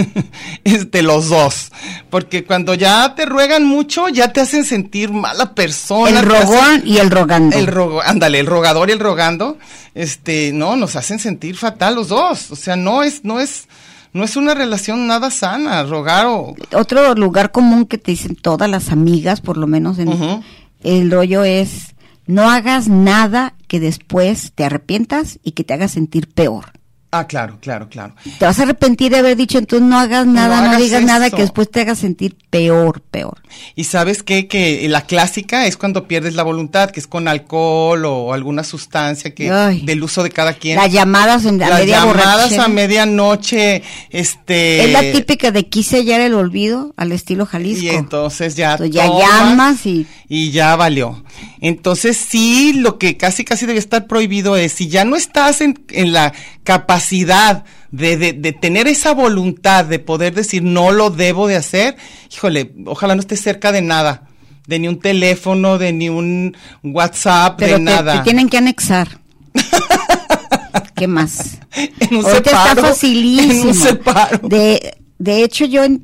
este, 0.64 1.04
los 1.04 1.30
dos. 1.30 1.72
Porque 2.10 2.44
cuando 2.44 2.74
ya 2.74 3.14
te 3.14 3.28
ruegan 3.28 3.66
mucho, 3.66 4.10
ya 4.10 4.34
te 4.34 4.42
hacen 4.42 4.66
sentir 4.66 5.12
mala 5.12 5.54
persona. 5.54 6.20
El 6.20 6.26
rogón 6.26 6.82
y 6.86 6.98
el 6.98 7.12
rogando. 7.12 7.56
el 7.56 7.68
rogo, 7.68 8.02
ándale, 8.02 8.40
el 8.40 8.48
rogador 8.48 8.90
y 8.90 8.94
el 8.94 9.00
rogando, 9.00 9.60
este, 9.94 10.52
no, 10.54 10.76
nos 10.76 10.96
hacen 10.96 11.20
sentir 11.20 11.56
fatal 11.56 11.94
los 11.94 12.08
dos. 12.08 12.50
O 12.50 12.56
sea, 12.56 12.76
no 12.76 13.04
es, 13.04 13.26
no 13.26 13.40
es, 13.40 13.68
no 14.12 14.24
es 14.24 14.36
una 14.36 14.56
relación 14.56 15.06
nada 15.06 15.30
sana, 15.30 15.84
rogar 15.84 16.26
o, 16.26 16.56
Otro 16.74 17.14
lugar 17.14 17.52
común 17.52 17.86
que 17.86 18.00
te 18.00 18.10
dicen 18.10 18.36
todas 18.36 18.68
las 18.72 18.90
amigas, 18.90 19.40
por 19.40 19.56
lo 19.56 19.68
menos 19.68 20.00
en 20.00 20.44
el 20.84 21.12
rollo 21.12 21.44
es 21.44 21.94
no 22.26 22.50
hagas 22.50 22.88
nada 22.88 23.54
que 23.68 23.80
después 23.80 24.52
te 24.56 24.64
arrepientas 24.66 25.38
y 25.44 25.52
que 25.52 25.64
te 25.64 25.76
haga 25.76 25.88
sentir 25.88 26.28
peor. 26.28 26.79
Ah, 27.12 27.28
claro, 27.28 27.58
claro, 27.60 27.90
claro. 27.90 28.14
Te 28.38 28.46
vas 28.46 28.60
a 28.60 28.64
arrepentir 28.64 29.12
de 29.12 29.18
haber 29.18 29.36
dicho, 29.38 29.58
entonces 29.58 29.88
no 29.88 30.00
hagas 30.00 30.26
nada, 30.26 30.62
no, 30.62 30.68
hagas 30.70 30.82
digas 30.82 31.04
nada 31.04 31.28
eso. 31.28 31.36
que 31.36 31.42
después 31.44 31.70
te 31.70 31.82
haga 31.82 31.96
sentir 31.96 32.36
peor, 32.50 33.02
peor. 33.02 33.38
Y 33.76 33.86
sabes 33.86 34.24
qué? 34.24 34.48
que 34.48 34.88
la 34.90 35.02
clásica 35.02 35.66
es 35.66 35.78
cuando 35.78 36.08
pierdes 36.08 36.36
la 36.36 36.44
voluntad, 36.44 36.92
que 36.92 37.00
es 37.00 37.08
con 37.08 37.28
alcohol 37.28 38.06
o 38.06 38.34
alguna 38.34 38.64
sustancia 38.64 39.34
que 39.34 39.52
Ay. 39.52 39.82
del 39.82 40.04
uso 40.04 40.24
de 40.24 40.30
cada 40.30 40.54
quien. 40.54 40.78
Las 40.78 40.92
llamadas 40.92 41.46
en, 41.46 41.62
a 41.62 41.70
Las 41.70 41.80
media 41.80 42.00
llamadas 42.00 42.36
borrachera. 42.36 42.66
a 42.66 42.68
medianoche, 42.68 43.84
este. 44.10 44.86
Es 44.86 44.92
la 44.92 45.02
típica 45.12 45.52
de 45.52 45.68
quise 45.68 45.98
hallar 45.98 46.22
el 46.22 46.34
olvido 46.34 46.94
al 46.98 47.12
estilo 47.12 47.46
Jalisco. 47.46 47.84
Y 47.86 47.90
entonces 47.90 48.56
ya. 48.56 48.74
Entonces 48.74 48.96
ya 48.96 49.08
tomas 49.08 49.24
llamas 49.30 49.86
y 49.86 50.08
y 50.28 50.52
ya 50.52 50.76
valió. 50.76 51.24
Entonces 51.62 52.16
sí, 52.18 52.74
lo 52.74 52.98
que 52.98 53.18
casi 53.18 53.44
casi 53.44 53.66
debe 53.66 53.80
estar 53.80 54.08
prohibido 54.08 54.56
es, 54.56 54.72
si 54.72 54.88
ya 54.88 55.04
no 55.06 55.16
estás 55.16 55.62
en, 55.62 55.84
en 55.90 56.14
la 56.14 56.34
capacidad 56.64 57.66
de, 57.92 58.16
de, 58.18 58.34
de 58.34 58.54
tener 58.54 58.88
esa 58.88 59.14
voluntad 59.14 59.84
de 59.86 60.00
poder 60.00 60.34
decir 60.34 60.64
no 60.64 60.92
lo 60.92 61.10
debo 61.10 61.48
de 61.48 61.58
hacer, 61.58 61.98
híjole, 62.32 62.72
ojalá 62.86 63.16
no 63.16 63.22
estés 63.22 63.42
cerca 63.42 63.72
de 63.72 63.82
nada, 63.82 64.24
de 64.68 64.80
ni 64.80 64.88
un 64.88 65.00
teléfono, 65.00 65.78
de 65.78 65.92
ni 65.92 66.08
un 66.10 66.56
WhatsApp, 66.84 67.56
pero 67.58 67.74
de 67.74 67.78
te, 67.80 67.84
nada. 67.84 68.14
te 68.20 68.24
tienen 68.24 68.48
que 68.50 68.58
anexar. 68.58 69.20
¿Qué 70.96 71.08
más? 71.08 71.58
En 72.00 72.16
un 72.16 72.26
está 72.26 72.36
separo, 72.44 72.82
facilísimo. 72.82 73.52
en 73.62 73.68
un 73.68 73.74
separo. 73.76 74.48
De, 74.48 74.98
de 75.18 75.44
hecho, 75.44 75.66
yo, 75.66 75.84
en- 75.84 76.04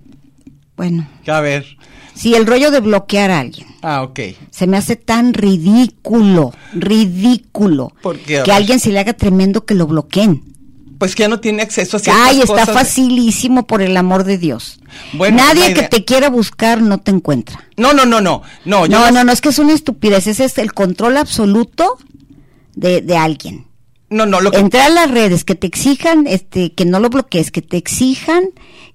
bueno, 0.77 1.08
A 1.27 1.39
ver. 1.41 1.65
si 2.13 2.36
el 2.36 2.46
rollo 2.46 2.72
de 2.72 2.79
bloquear 2.82 3.32
a 3.32 3.39
alguien 3.39 3.67
Ah, 3.82 4.01
ok. 4.03 4.20
se 4.51 4.67
me 4.67 4.77
hace 4.77 4.96
tan 4.96 5.34
ridículo, 5.34 6.53
ridículo, 6.74 7.94
¿Por 8.01 8.17
qué? 8.20 8.39
A 8.39 8.44
que 8.44 8.51
a 8.51 8.55
alguien 8.55 8.79
se 8.79 8.91
le 8.91 9.00
haga 9.00 9.13
tremendo 9.13 9.65
que 9.65 9.75
lo 9.75 9.88
bloqueen. 9.88 10.44
Pues 10.98 11.13
que 11.13 11.24
ya 11.24 11.27
no 11.27 11.41
tiene 11.41 11.62
acceso 11.62 11.98
a 11.98 12.00
ciertas 12.00 12.24
Ay, 12.25 12.39
está 12.39 12.53
cosas. 12.62 12.74
facilísimo 12.74 13.67
por 13.67 13.82
el 13.82 13.98
amor 13.98 14.24
de 14.24 14.38
Dios. 14.38 14.79
Bueno, 15.13 15.38
Nadie 15.38 15.74
que 15.74 15.84
te 15.84 16.05
quiera 16.05 16.29
buscar 16.29 16.82
no 16.82 17.00
te 17.00 17.12
encuentra. 17.12 17.65
No, 17.75 17.94
no, 17.94 18.05
no, 18.05 18.22
no. 18.22 18.44
No, 18.63 18.86
yo 18.86 18.98
No, 18.98 19.12
no, 19.12 19.25
no, 19.25 19.32
es 19.34 19.41
que 19.41 19.50
es 19.50 19.60
una 19.60 19.74
estupidez. 19.74 20.25
Ese 20.27 20.46
es 20.46 20.58
el 20.58 20.72
control 20.74 21.17
absoluto 21.17 21.98
de, 22.75 23.01
de 23.01 23.17
alguien. 23.17 23.65
No, 24.15 24.25
no, 24.25 24.39
lo 24.41 24.51
que 24.51 24.57
Entrar 24.57 24.86
a 24.88 24.89
las 24.89 25.12
redes, 25.12 25.43
que 25.43 25.55
te 25.55 25.67
exijan, 25.67 26.25
este, 26.27 26.72
que 26.74 26.86
no 26.86 27.00
lo 27.00 27.10
bloquees, 27.10 27.51
que 27.51 27.62
te 27.62 27.77
exijan 27.77 28.43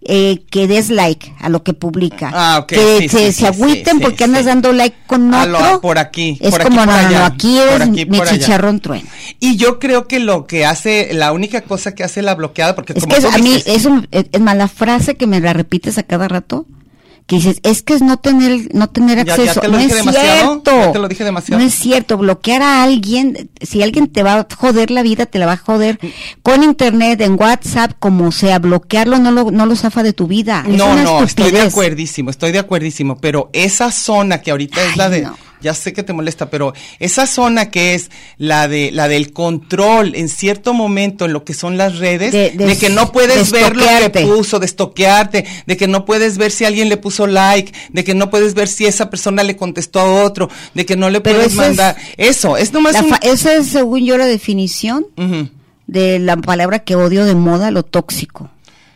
eh, 0.02 0.42
que 0.50 0.66
des 0.66 0.88
like 0.88 1.30
a 1.40 1.50
lo 1.50 1.62
que 1.62 1.74
publica. 1.74 2.30
Ah, 2.32 2.64
Que 2.66 2.76
sí, 3.00 3.08
se, 3.10 3.18
sí, 3.18 3.24
se 3.26 3.32
sí, 3.32 3.44
agüiten 3.46 3.98
sí, 3.98 4.02
porque 4.02 4.24
andas 4.24 4.46
dando 4.46 4.72
like 4.72 4.96
con 5.06 5.34
A 5.34 5.44
lo- 5.44 5.58
otro. 5.58 5.80
por 5.82 5.98
aquí, 5.98 6.38
Es 6.40 6.52
por 6.52 6.62
aquí, 6.62 6.70
como, 6.70 6.84
por 6.86 6.94
no, 6.94 7.06
allá, 7.08 7.26
aquí 7.26 7.58
por 7.70 7.82
aquí, 7.82 8.06
mi 8.06 8.16
por 8.18 8.26
allá. 8.26 8.38
chicharrón 8.38 8.80
trueno. 8.80 9.06
Y 9.40 9.56
yo 9.58 9.78
creo 9.78 10.08
que 10.08 10.18
lo 10.20 10.46
que 10.46 10.64
hace, 10.64 11.10
la 11.12 11.32
única 11.32 11.60
cosa 11.60 11.94
que 11.94 12.02
hace 12.02 12.22
la 12.22 12.34
bloqueada, 12.34 12.74
porque 12.74 12.94
Es 12.94 13.00
como 13.04 13.14
que 13.14 13.18
es- 13.20 13.34
a 13.34 13.36
mí, 13.38 13.62
es, 13.66 13.84
un- 13.84 14.08
es 14.10 14.24
es 14.32 14.40
más, 14.40 14.56
la 14.56 14.68
frase 14.68 15.16
que 15.16 15.26
me 15.26 15.38
la 15.40 15.52
repites 15.52 15.98
a 15.98 16.02
cada 16.02 16.28
rato, 16.28 16.64
que 17.30 17.36
dices, 17.36 17.60
es 17.62 17.82
que 17.82 17.94
es 17.94 18.02
no 18.02 18.16
tener, 18.16 18.74
no 18.74 18.88
tener 18.90 19.18
Ya- 19.18 19.36
ya 19.36 19.42
acceso. 19.42 19.60
te 19.60 19.68
lo 19.68 19.74
no 19.74 19.78
dije 19.78 19.90
es 19.92 19.96
demasiado, 19.98 20.52
cierto. 20.64 20.70
ya 20.80 20.92
te 20.92 20.98
lo 20.98 21.06
dije 21.06 21.22
demasiado. 21.22 21.60
No 21.62 21.66
es 21.68 21.74
cierto. 21.74 22.18
Bloquear 22.18 22.60
a 22.60 22.82
alguien, 22.82 23.48
si 23.60 23.84
alguien 23.84 24.08
te 24.08 24.24
va 24.24 24.34
a 24.34 24.46
joder 24.56 24.90
la 24.90 25.02
vida, 25.04 25.26
te 25.26 25.38
la 25.38 25.46
va 25.46 25.52
a 25.52 25.56
joder 25.56 26.00
con 26.42 26.64
internet, 26.64 27.20
en 27.20 27.34
WhatsApp, 27.40 27.92
como 28.00 28.32
sea. 28.32 28.58
Bloquearlo 28.58 29.20
no 29.20 29.30
lo, 29.30 29.52
no 29.52 29.64
lo 29.66 29.76
zafa 29.76 30.02
de 30.02 30.12
tu 30.12 30.26
vida. 30.26 30.64
Es 30.66 30.76
no, 30.76 30.86
una 30.90 31.04
no, 31.04 31.22
estoy 31.22 31.52
de 31.52 31.60
acuerdísimo, 31.62 32.30
estoy 32.30 32.50
de 32.50 32.58
acuerdísimo, 32.58 33.16
pero 33.20 33.48
esa 33.52 33.92
zona 33.92 34.40
que 34.42 34.50
ahorita 34.50 34.82
es 34.82 34.96
la 34.96 35.08
de, 35.08 35.22
no. 35.22 35.36
Ya 35.60 35.74
sé 35.74 35.92
que 35.92 36.02
te 36.02 36.12
molesta, 36.12 36.50
pero 36.50 36.72
esa 36.98 37.26
zona 37.26 37.70
que 37.70 37.94
es 37.94 38.10
la 38.38 38.68
de, 38.68 38.90
la 38.92 39.08
del 39.08 39.32
control 39.32 40.14
en 40.14 40.28
cierto 40.28 40.72
momento 40.74 41.24
en 41.26 41.32
lo 41.32 41.44
que 41.44 41.54
son 41.54 41.76
las 41.76 41.98
redes, 41.98 42.32
De- 42.32 42.50
de, 42.50 42.66
de- 42.66 42.78
que 42.78 42.88
no 42.90 43.06
de 43.06 43.12
puedes 43.12 43.50
ver 43.50 43.76
lo 43.76 43.84
que 44.12 44.20
puso, 44.26 44.58
de 44.58 44.66
estoquearte, 44.66 45.44
de 45.66 45.76
que 45.76 45.86
no 45.88 46.04
puedes 46.04 46.38
ver 46.38 46.50
si 46.50 46.64
alguien 46.64 46.88
le 46.88 46.96
puso 46.96 47.26
like, 47.26 47.72
de 47.90 48.04
que 48.04 48.14
no 48.14 48.30
puedes 48.30 48.54
ver 48.54 48.68
si 48.68 48.86
esa 48.86 49.10
persona 49.10 49.42
le 49.42 49.56
contestó 49.56 50.00
a 50.00 50.24
otro, 50.24 50.48
de 50.74 50.86
que 50.86 50.96
no 50.96 51.10
le 51.10 51.20
Pero 51.20 51.36
puedes 51.36 51.52
eso 51.52 51.62
es- 51.62 51.68
mandar, 51.68 51.96
eso, 52.16 52.56
es 52.56 52.72
nomás 52.72 53.00
un, 53.00 53.14
esa 53.22 53.54
es, 53.54 53.66
según 53.68 54.04
yo, 54.04 54.16
la 54.16 54.26
definición 54.26 55.06
de 55.86 56.18
la 56.18 56.36
palabra 56.36 56.80
que 56.80 56.94
odio 56.94 57.24
de 57.24 57.34
moda, 57.34 57.70
lo 57.70 57.82
tóxico. 57.82 58.50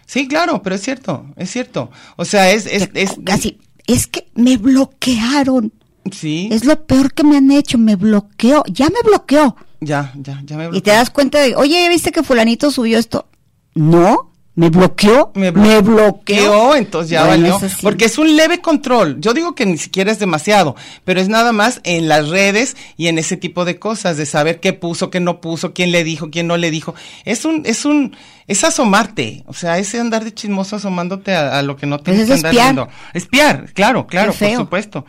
Sí, 0.07 0.29
claro, 0.29 0.63
pero 0.63 0.77
es 0.77 0.83
cierto, 0.83 1.27
es 1.37 1.51
cierto. 1.51 1.91
O 2.17 2.25
sea, 2.25 2.51
es, 2.53 2.67
es, 2.67 2.89
es, 2.95 3.11
así, 3.27 3.59
es 3.87 4.07
que 4.07 4.29
me 4.35 4.57
bloquearon. 4.59 5.73
Sí, 6.11 6.49
Es 6.53 6.65
lo 6.65 6.85
peor 6.87 7.13
que 7.15 7.25
me 7.25 7.37
han 7.37 7.51
hecho, 7.51 7.79
me 7.79 7.97
bloqueó, 7.97 8.63
ya 8.67 8.87
me 8.87 9.01
bloqueó. 9.05 9.57
ya, 9.81 10.13
ya, 10.17 10.41
ya 10.45 10.57
me 10.57 10.77
Y 10.77 10.81
te 10.81 10.91
das 10.91 11.11
cuenta 11.11 11.41
de, 11.41 11.57
oye, 11.57 11.83
¿ya 11.83 11.89
viste 11.89 12.13
que 12.13 12.23
fulanito 12.23 12.71
subió 12.71 12.99
esto? 12.99 13.27
No, 13.75 14.31
me 14.57 14.71
bloqueó, 14.71 15.33
me 15.35 15.51
me, 15.51 15.81
blo- 15.81 15.83
bloqueó. 15.83 16.77
entonces 16.77 17.11
ya 17.11 17.27
Bueno, 17.27 17.51
valió. 17.59 17.69
Porque 17.83 18.05
es 18.05 18.19
un 18.19 18.37
leve 18.37 18.61
control. 18.61 19.21
Yo 19.21 19.35
digo 19.35 19.57
que 19.57 19.67
ni 19.67 19.77
siquiera 19.79 20.13
es 20.13 20.21
demasiado, 20.21 20.77
pero 21.05 21.21
es 21.21 21.29
nada 21.29 21.51
más 21.53 21.81
en 21.83 22.07
las 22.07 22.29
redes 22.29 22.77
y 22.97 23.09
en 23.09 23.19
ese 23.19 23.37
tipo 23.37 23.65
de 23.65 23.81
cosas, 23.81 24.17
de 24.17 24.27
saber 24.27 24.61
qué 24.61 24.73
puso, 24.73 25.11
qué 25.11 25.19
no 25.19 25.41
puso, 25.41 25.73
quién 25.75 25.91
le 25.91 26.05
dijo, 26.05 26.31
quién 26.31 26.47
no 26.47 26.57
le 26.57 26.71
dijo. 26.71 26.95
Es 27.25 27.45
un, 27.45 27.63
es 27.67 27.85
un, 27.85 28.17
es 28.47 28.63
asomarte. 28.63 29.43
O 29.49 29.55
sea, 29.55 29.79
es 29.79 29.93
andar 29.97 30.23
de 30.23 30.33
chismoso 30.33 30.77
asomándote 30.77 31.35
a, 31.35 31.59
a 31.59 31.63
lo 31.63 31.77
que 31.77 31.87
no 31.87 31.99
Pues 31.99 32.17
tienes 32.17 32.23
es 32.23 32.29
que 32.29 32.35
andar 32.35 32.53
espiar. 32.53 32.75
viendo. 32.75 32.89
Espiar, 33.13 33.73
claro, 33.73 34.07
claro, 34.07 34.33
por 34.33 34.55
supuesto. 34.57 35.05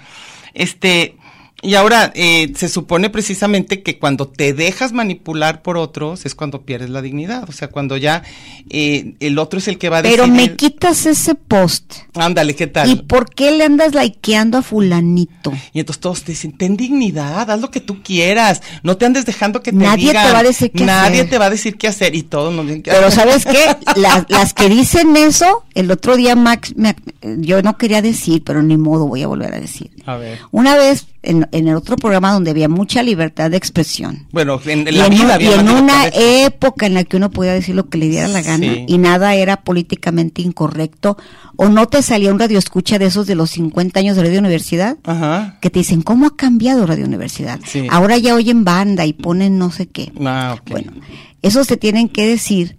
Este, 0.56 1.16
y 1.65 1.75
ahora, 1.75 2.12
eh, 2.15 2.53
se 2.55 2.69
supone 2.69 3.10
precisamente 3.10 3.81
que 3.84 3.98
cuando 4.00 4.27
te 4.27 4.53
dejas 4.53 4.93
manipular 4.93 5.62
por 5.62 5.77
otros 5.77 6.25
es 6.25 6.36
cuando 6.36 6.62
pierdes 6.62 6.89
la 6.89 7.01
dignidad. 7.01 7.50
O 7.50 7.51
sea, 7.51 7.67
cuando 7.69 7.98
ya 7.98 8.24
eh, 8.69 9.15
el 9.19 9.38
otro 9.39 9.60
es 9.60 9.67
el 9.67 9.77
que 9.77 9.89
va 9.89 10.00
a 10.00 10.01
Pero 10.03 10.24
decidir. 10.27 10.50
me 10.51 10.55
quitas 10.55 11.05
ese 11.05 11.36
post. 11.36 11.93
Ándale, 12.13 12.55
¿qué 12.55 12.67
tal? 12.67 12.89
¿Y 12.89 12.95
por 12.98 13.29
qué 13.29 13.51
le 13.51 13.63
andas 13.65 13.93
likeando 13.93 14.57
a 14.57 14.62
fulanito? 14.62 15.51
Y 15.74 15.79
entonces 15.79 16.00
todos 16.01 16.24
te 16.24 16.31
dicen, 16.31 16.57
ten 16.57 16.77
dignidad, 16.77 17.50
haz 17.50 17.60
lo 17.60 17.72
que 17.72 17.81
tú 17.81 18.01
quieras, 18.03 18.62
no 18.84 18.98
te 18.98 19.05
andes 19.05 19.25
dejando 19.25 19.62
que 19.62 19.72
te 19.72 19.77
Nadie 19.77 20.12
te 20.12 20.17
va 20.31 20.39
a 20.39 20.43
decir 20.43 20.72
qué 20.72 20.86
Nadie 20.86 21.19
hacer. 21.22 21.29
te 21.29 21.38
va 21.38 21.45
a 21.45 21.50
decir 21.50 21.77
qué 21.77 21.88
hacer 21.88 22.15
y 22.15 22.24
todos 22.24 22.53
nos 22.53 22.65
Pero 22.84 23.12
¿sabes 23.12 23.45
qué? 23.45 23.75
Las, 23.95 24.25
las 24.29 24.53
que 24.53 24.69
dicen 24.69 25.15
eso, 25.17 25.63
el 25.74 25.89
otro 25.91 26.15
día 26.17 26.36
Max, 26.36 26.74
me- 26.75 26.95
yo 27.38 27.62
no 27.62 27.77
quería 27.77 28.01
decir, 28.01 28.43
pero 28.45 28.62
ni 28.62 28.77
modo 28.77 29.07
voy 29.07 29.24
a 29.24 29.27
volver 29.27 29.53
a 29.53 29.60
decir. 29.60 29.91
A 30.05 30.15
ver. 30.17 30.39
Una 30.51 30.75
vez 30.75 31.07
en, 31.24 31.48
en 31.58 31.68
el 31.68 31.76
otro 31.76 31.96
programa 31.96 32.34
donde 32.34 32.52
había 32.52 32.68
mucha 32.68 33.02
libertad 33.02 33.50
de 33.50 33.58
expresión. 33.58 34.28
Bueno, 34.32 34.60
en, 34.66 34.88
en 34.88 34.94
y 34.94 34.98
la 34.98 35.06
en, 35.06 35.12
vida 35.14 35.36
había 35.36 35.52
y 35.52 35.60
en 35.60 35.70
una 35.70 36.08
época 36.14 36.86
en 36.86 36.94
la 36.96 37.04
que 37.06 37.18
uno 37.18 37.32
podía 37.32 37.54
decir 37.54 37.76
lo 37.76 37.88
que 37.90 37.98
le 37.98 38.10
diera 38.10 38.28
la 38.28 38.42
gana 38.42 38.74
Sí. 38.74 38.86
y 38.88 38.98
nada 38.98 39.36
era 39.36 39.58
políticamente 39.64 40.42
incorrecto 40.42 41.18
o 41.56 41.70
no 41.70 41.88
te 41.88 42.02
salía 42.02 42.32
un 42.32 42.40
radio 42.40 42.60
escucha 42.60 43.00
de 43.00 43.06
esos 43.06 43.26
de 43.28 43.36
los 43.36 43.52
50 43.52 44.00
años 44.00 44.16
de 44.18 44.24
Radio 44.24 44.40
Universidad 44.40 44.98
Ajá. 45.06 45.58
que 45.62 45.70
te 45.70 45.80
dicen 45.80 46.02
cómo 46.02 46.26
ha 46.28 46.36
cambiado 46.36 46.86
Radio 46.86 47.06
Universidad. 47.06 47.60
Sí. 47.66 47.88
Ahora 47.90 48.18
ya 48.18 48.36
oyen 48.36 48.64
banda 48.66 49.06
y 49.06 49.14
ponen 49.14 49.58
no 49.58 49.72
sé 49.72 49.88
qué. 49.88 50.12
Ah, 50.26 50.58
ok. 50.60 50.70
Bueno, 50.72 50.92
esos 51.42 51.68
te 51.68 51.78
tienen 51.78 52.10
que 52.10 52.28
decir 52.28 52.78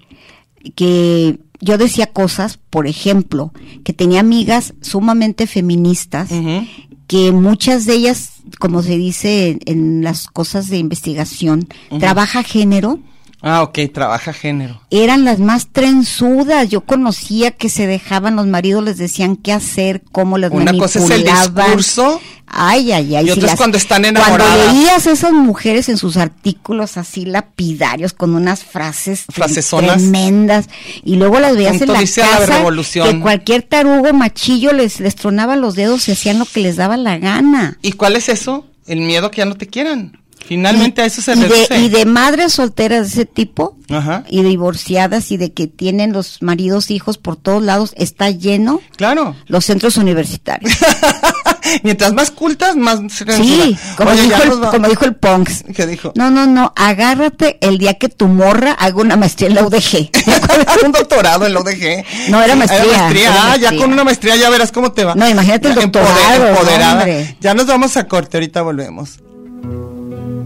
que 0.74 1.38
yo 1.60 1.78
decía 1.78 2.06
cosas, 2.08 2.58
por 2.70 2.86
ejemplo, 2.86 3.52
que 3.84 3.92
tenía 3.94 4.20
amigas 4.20 4.74
sumamente 4.82 5.46
feministas, 5.46 6.30
Ujú. 6.30 6.66
Que 7.06 7.32
muchas 7.32 7.86
de 7.86 7.94
ellas, 7.94 8.32
como 8.58 8.82
se 8.82 8.96
dice 8.96 9.50
en, 9.50 9.60
en 9.66 10.02
las 10.02 10.26
cosas 10.28 10.68
de 10.68 10.78
investigación, 10.78 11.68
trabaja 12.00 12.42
género 12.42 12.98
Ah, 13.42 13.62
ok, 13.62 13.78
trabaja 13.92 14.32
género. 14.32 14.80
eran 14.90 15.24
las 15.24 15.38
más 15.38 15.68
trenzudas. 15.72 16.68
Yo 16.68 16.80
conocía 16.82 17.50
que 17.50 17.68
se 17.68 17.86
dejaban, 17.86 18.34
los 18.36 18.46
maridos 18.46 18.82
les 18.82 18.96
decían 18.98 19.36
qué 19.36 19.52
hacer, 19.52 20.02
cómo 20.12 20.38
les 20.38 20.50
Una 20.50 20.72
cosa 20.76 20.98
es 20.98 21.04
el 21.04 21.24
manipulaban. 21.24 21.54
discurso 21.66 22.20
Ay, 22.48 22.92
ay, 22.92 23.14
ay. 23.16 23.24
y 23.24 23.32
si 23.32 23.32
otra 23.38 23.50
es 23.52 23.56
cuando 23.56 23.76
están 23.76 24.02
Cuando 24.02 24.20
enamoradas. 24.20 24.72
leías 24.74 25.06
esas 25.06 25.32
mujeres 25.32 25.88
en 25.88 25.96
sus 25.98 26.16
artículos 26.16 26.96
así 26.96 27.24
lapidarios, 27.26 28.12
con 28.12 28.34
unas 28.34 28.64
frases 28.64 29.24
Frasesonas. 29.30 29.96
tremendas, 30.00 30.68
y 31.04 31.16
luego 31.16 31.38
las 31.40 31.56
veías 31.56 31.80
en 31.82 31.92
la 31.92 32.00
dice 32.00 32.22
a 32.22 32.30
la 32.30 32.38
casa, 32.38 32.56
revolución. 32.58 33.08
que 33.16 33.20
cualquier 33.20 33.62
tarugo 33.62 34.12
machillo 34.12 34.72
les, 34.72 35.00
les 35.00 35.14
tronaba 35.16 35.56
los 35.56 35.74
dedos 35.74 36.08
y 36.08 36.12
hacían 36.12 36.38
lo 36.38 36.46
que 36.46 36.60
les 36.60 36.76
daba 36.76 36.96
la 36.96 37.18
gana. 37.18 37.78
¿Y 37.82 37.92
cuál 37.92 38.16
es 38.16 38.28
eso? 38.28 38.64
El 38.86 39.00
miedo 39.00 39.30
que 39.30 39.38
ya 39.38 39.44
no 39.44 39.56
te 39.56 39.66
quieran. 39.66 40.20
Finalmente 40.46 41.00
Y- 41.00 41.04
a 41.04 41.06
eso 41.06 41.20
se 41.22 41.32
y 41.32 41.42
reduce. 41.42 41.74
de, 41.74 41.80
y 41.80 41.88
de 41.88 42.04
madres 42.04 42.52
solteras 42.54 43.02
de 43.02 43.08
ese 43.08 43.24
tipo, 43.26 43.76
Ajá. 43.90 44.24
y 44.28 44.42
divorciadas, 44.42 45.30
y 45.32 45.36
de 45.36 45.52
que 45.52 45.66
tienen 45.66 46.12
los 46.12 46.40
maridos, 46.42 46.90
hijos 46.90 47.18
por 47.18 47.36
todos 47.36 47.62
lados, 47.62 47.92
está 47.96 48.30
lleno 48.30 48.80
Claro. 48.96 49.34
los 49.46 49.64
centros 49.64 49.96
universitarios. 49.96 50.72
Mientras 51.82 52.12
más 52.12 52.30
cultas, 52.30 52.76
más 52.76 53.00
Sí, 53.36 53.76
como, 53.96 54.10
Oye, 54.10 54.22
dijo 54.22 54.42
el, 54.42 54.48
nos 54.50 54.62
va- 54.62 54.70
como 54.70 54.88
dijo 54.88 55.04
el 55.04 55.16
Punks. 55.16 55.64
¿Qué 55.74 55.84
dijo? 55.86 56.12
No, 56.14 56.30
no, 56.30 56.46
no, 56.46 56.72
agárrate 56.76 57.58
el 57.60 57.78
día 57.78 57.94
que 57.94 58.08
tu 58.08 58.28
morra 58.28 58.70
haga 58.72 58.96
una 59.00 59.16
maestría 59.16 59.48
en 59.48 59.56
la 59.56 59.64
UDG. 59.66 60.10
un 60.84 60.92
doctorado 60.92 61.44
en 61.46 61.54
la 61.54 61.60
UDG. 61.60 62.04
No, 62.30 62.40
era 62.40 62.54
maestría, 62.54 62.84
maestría. 62.84 63.22
era 63.30 63.34
Ah, 63.34 63.56
ya 63.56 63.70
maestría. 63.70 63.80
con 63.80 63.92
una 63.92 64.04
maestría 64.04 64.36
ya 64.36 64.48
verás 64.48 64.70
cómo 64.70 64.92
te 64.92 65.02
va. 65.04 65.16
No, 65.16 65.28
imagínate 65.28 65.68
el 65.68 65.74
doctorado, 65.74 66.46
empoderada. 66.48 66.92
hombre. 67.00 67.36
Ya 67.40 67.54
nos 67.54 67.66
vamos 67.66 67.96
a 67.96 68.06
corte, 68.06 68.36
ahorita 68.36 68.62
volvemos. 68.62 69.18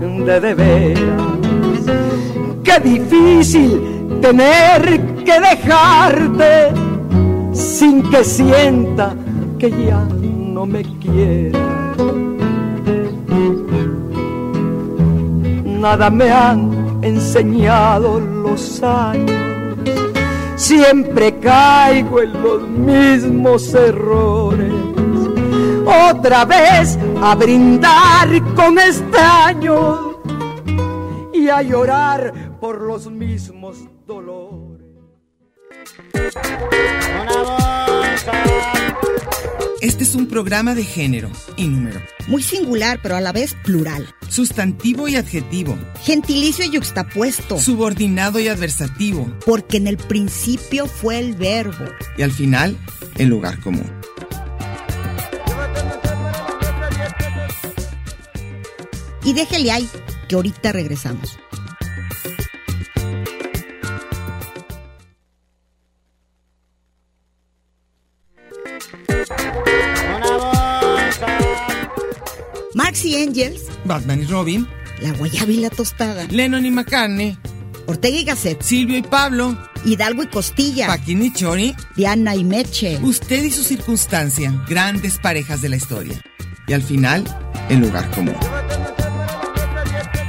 de 0.00 0.40
de 0.40 0.54
veras. 0.54 1.22
Qué 2.64 2.80
difícil 2.80 4.18
tener 4.20 5.00
que 5.24 5.40
dejarte 5.40 6.72
sin 7.52 8.02
que 8.10 8.24
sienta 8.24 9.14
que 9.58 9.70
ya 9.70 10.06
no 10.54 10.64
me 10.66 10.82
quiera. 10.98 11.58
Nada 15.64 16.10
me 16.10 16.30
han 16.30 16.98
enseñado 17.02 18.20
los 18.20 18.82
años. 18.82 19.30
Siempre 20.56 21.38
caigo 21.38 22.20
en 22.20 22.42
los 22.42 22.68
mismos 22.68 23.74
errores 23.74 24.79
otra 26.10 26.44
vez 26.44 26.98
a 27.22 27.34
brindar 27.34 28.28
con 28.54 28.78
extraños 28.78 29.98
y 31.34 31.48
a 31.48 31.62
llorar 31.62 32.58
por 32.60 32.80
los 32.82 33.10
mismos 33.10 33.78
dolores. 34.06 34.80
Este 39.80 40.04
es 40.04 40.14
un 40.14 40.26
programa 40.26 40.74
de 40.74 40.84
género 40.84 41.30
y 41.56 41.66
número, 41.66 42.00
Muy 42.28 42.42
singular, 42.42 43.00
pero 43.02 43.16
a 43.16 43.20
la 43.20 43.32
vez 43.32 43.54
plural. 43.64 44.06
sustantivo 44.28 45.08
y 45.08 45.16
adjetivo, 45.16 45.76
Gentilicio 46.02 46.66
y 46.66 46.70
yuxtapuesto. 46.70 47.58
subordinado 47.58 48.38
y 48.40 48.48
adversativo, 48.48 49.30
Porque 49.46 49.78
en 49.78 49.86
el 49.86 49.96
principio 49.96 50.86
fue 50.86 51.18
el 51.18 51.34
verbo. 51.34 51.86
y 52.18 52.22
al 52.22 52.30
final, 52.30 52.76
el 53.16 53.28
lugar 53.28 53.58
común. 53.60 53.90
Y 59.24 59.32
déjele 59.32 59.70
ahí, 59.70 59.88
que 60.28 60.34
ahorita 60.34 60.72
regresamos. 60.72 61.38
Marx 72.74 73.04
y 73.04 73.16
Engels, 73.16 73.62
Batman 73.84 74.22
y 74.22 74.24
Robin, 74.26 74.66
La 75.02 75.12
Guayaba 75.12 75.50
y 75.50 75.56
la 75.56 75.70
Tostada, 75.70 76.24
Lennon 76.30 76.64
y 76.64 76.70
McCartney, 76.70 77.36
Ortega 77.86 78.16
y 78.16 78.24
Gasset, 78.24 78.62
Silvio 78.62 78.96
y 78.96 79.02
Pablo, 79.02 79.56
Hidalgo 79.84 80.22
y 80.22 80.28
Costilla, 80.28 80.86
Paquín 80.86 81.22
y 81.22 81.32
Chori, 81.32 81.74
Diana 81.96 82.36
y 82.36 82.44
Meche. 82.44 82.98
usted 83.02 83.44
y 83.44 83.50
su 83.50 83.64
circunstancia, 83.64 84.52
grandes 84.68 85.18
parejas 85.18 85.60
de 85.60 85.68
la 85.68 85.76
historia. 85.76 86.20
Y 86.68 86.72
al 86.72 86.82
final, 86.82 87.24
el 87.68 87.80
lugar 87.80 88.08
común. 88.12 88.36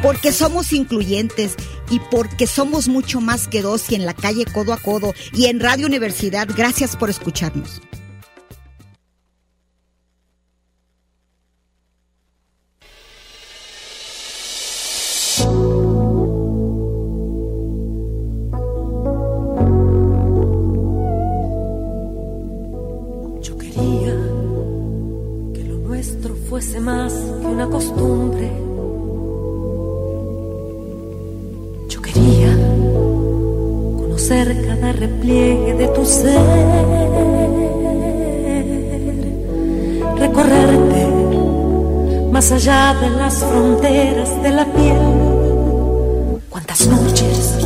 Porque 0.01 0.31
somos 0.31 0.73
incluyentes 0.73 1.55
y 1.89 1.99
porque 2.11 2.47
somos 2.47 2.87
mucho 2.87 3.21
más 3.21 3.47
que 3.47 3.61
dos 3.61 3.91
y 3.91 3.95
en 3.95 4.05
la 4.05 4.13
calle 4.13 4.45
codo 4.45 4.73
a 4.73 4.77
codo 4.77 5.13
y 5.33 5.45
en 5.45 5.59
Radio 5.59 5.85
Universidad. 5.85 6.47
Gracias 6.55 6.95
por 6.95 7.09
escucharnos. 7.09 7.81
Más 42.41 42.51
allá 42.53 42.95
de 42.99 43.09
las 43.11 43.35
fronteras 43.35 44.41
de 44.41 44.49
la 44.49 44.65
piel. 44.65 44.97
Cuántas 46.49 46.87
noches 46.87 47.57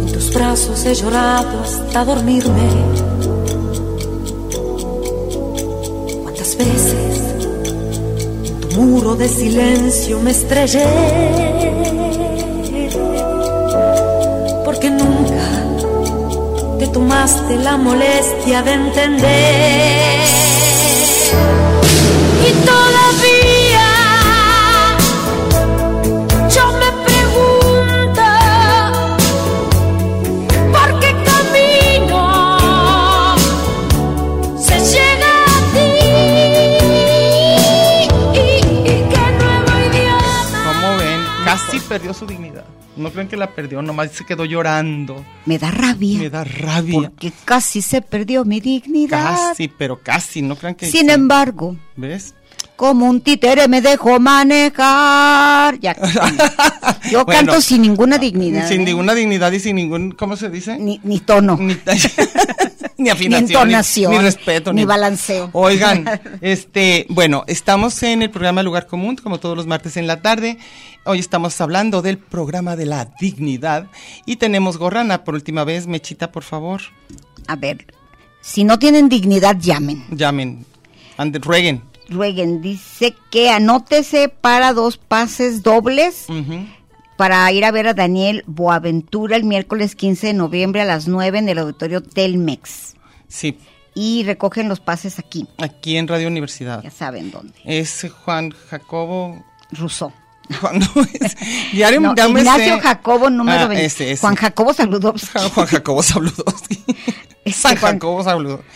en 0.00 0.10
tus 0.10 0.32
brazos 0.32 0.86
he 0.86 0.94
llorado 0.94 1.60
hasta 1.62 2.02
dormirme. 2.02 2.68
cuántas 6.22 6.56
veces 6.56 7.20
en 8.46 8.60
tu 8.60 8.80
muro 8.80 9.16
de 9.16 9.28
silencio 9.28 10.18
me 10.20 10.30
estrellé. 10.30 10.86
Porque 14.64 14.88
nunca 14.88 15.46
te 16.78 16.86
tomaste 16.86 17.58
la 17.58 17.76
molestia 17.76 18.62
de 18.62 18.72
entender. 18.72 20.24
Y 22.48 22.52
todavía 22.64 23.23
perdió 41.88 42.14
su 42.14 42.26
dignidad. 42.26 42.64
No 42.96 43.10
creen 43.10 43.26
que 43.26 43.36
la 43.36 43.50
perdió, 43.50 43.82
nomás 43.82 44.12
se 44.12 44.24
quedó 44.24 44.44
llorando. 44.44 45.24
Me 45.46 45.58
da 45.58 45.70
rabia. 45.70 46.18
Me 46.18 46.30
da 46.30 46.44
rabia. 46.44 47.00
Porque 47.10 47.32
casi 47.44 47.82
se 47.82 48.00
perdió 48.02 48.44
mi 48.44 48.60
dignidad. 48.60 49.48
Casi, 49.48 49.68
pero 49.68 50.00
casi, 50.00 50.42
no 50.42 50.54
crean 50.56 50.76
que... 50.76 50.86
Sin 50.86 51.10
embargo, 51.10 51.76
¿Ves? 51.96 52.34
como 52.76 53.06
un 53.08 53.20
títere 53.20 53.66
me 53.68 53.80
dejó 53.80 54.20
manejar. 54.20 55.78
Ya. 55.80 55.96
Yo 57.10 57.24
Bueno, 57.24 57.46
canto 57.46 57.60
sin 57.60 57.82
ninguna 57.82 58.18
dignidad. 58.18 58.68
Sin 58.68 58.82
¿eh? 58.82 58.84
ninguna 58.84 59.14
dignidad 59.14 59.50
y 59.52 59.60
sin 59.60 59.76
ningún... 59.76 60.12
¿Cómo 60.12 60.36
se 60.36 60.48
dice? 60.48 60.78
Ni, 60.78 61.00
ni 61.02 61.18
tono. 61.20 61.56
Ni- 61.60 61.76
ni 62.96 63.10
afinación, 63.10 63.48
ni- 63.48 63.54
entonación, 63.74 64.12
ni, 64.12 64.18
respeto, 64.18 64.72
ni 64.72 64.84
balanceo. 64.84 65.50
Oigan, 65.52 66.04
este, 66.40 67.06
bueno, 67.08 67.44
estamos 67.46 68.02
en 68.02 68.22
el 68.22 68.30
programa 68.30 68.62
Lugar 68.62 68.86
Común, 68.86 69.16
como 69.16 69.38
todos 69.40 69.56
los 69.56 69.66
martes 69.66 69.96
en 69.96 70.06
la 70.06 70.20
tarde. 70.22 70.58
Hoy 71.04 71.18
estamos 71.18 71.60
hablando 71.60 72.00
del 72.02 72.18
programa 72.18 72.76
de 72.76 72.86
la 72.86 73.06
dignidad 73.20 73.86
y 74.26 74.36
tenemos 74.36 74.78
Gorrana 74.78 75.24
por 75.24 75.34
última 75.34 75.64
vez. 75.64 75.86
Mechita, 75.86 76.32
por 76.32 76.42
favor, 76.44 76.80
A 77.46 77.56
ver, 77.56 77.86
si 78.40 78.64
no 78.64 78.78
tienen 78.78 79.08
dignidad, 79.08 79.56
llamen. 79.58 80.04
llamen, 80.10 80.64
ande, 81.16 81.38
rueguen. 81.40 81.82
Rueguen, 82.08 82.60
dice 82.60 83.14
que 83.30 83.48
anótese 83.50 84.28
para 84.28 84.74
dos 84.74 84.98
pases 84.98 85.62
dobles 85.62 86.26
Ujú. 86.28 86.66
Para 87.16 87.50
ir 87.52 87.64
a 87.64 87.70
ver 87.70 87.86
a 87.88 87.94
Daniel 87.94 88.42
Boaventura 88.46 89.36
el 89.36 89.44
miércoles 89.44 89.94
15 89.94 90.28
de 90.28 90.32
noviembre 90.34 90.80
a 90.82 90.84
las 90.84 91.06
9 91.08 91.38
en 91.38 91.48
el 91.48 91.58
auditorio 91.58 92.02
Telmex. 92.02 92.94
Sí, 93.28 93.58
Y 93.94 94.24
recogen 94.24 94.68
los 94.68 94.80
pases 94.80 95.18
aquí, 95.20 95.46
aquí 95.58 95.96
en 95.96 96.08
Radio 96.08 96.26
Universidad. 96.28 96.82
ya 96.82 96.90
saben 96.90 97.30
dónde. 97.30 97.54
Es 97.64 98.06
Juan 98.24 98.50
Jacobo. 98.68 99.44
Rousseau. 99.70 100.12
Juan, 100.60 100.78
no, 100.80 100.86
es- 101.20 101.36
diario, 101.72 102.00
No, 102.00 102.12
Ignacio 102.12 102.76
sé. 102.76 102.80
Jacobo 102.80 103.30
número 103.30 103.60
Ah, 103.62 103.66
20. 103.68 103.84
ese, 103.86 104.10
ese. 104.12 104.20
Juan 104.20 104.34
Jacobo 104.34 104.74
Saludowski. 104.74 105.38
Juan 105.54 105.66
Jacobo 105.66 106.02
Sabludowski. 106.02 106.84
Este, 107.44 107.60
San 107.60 107.76
Juan- 107.76 107.92
Jacobo 107.94 108.24
Sabludowski. 108.24 108.66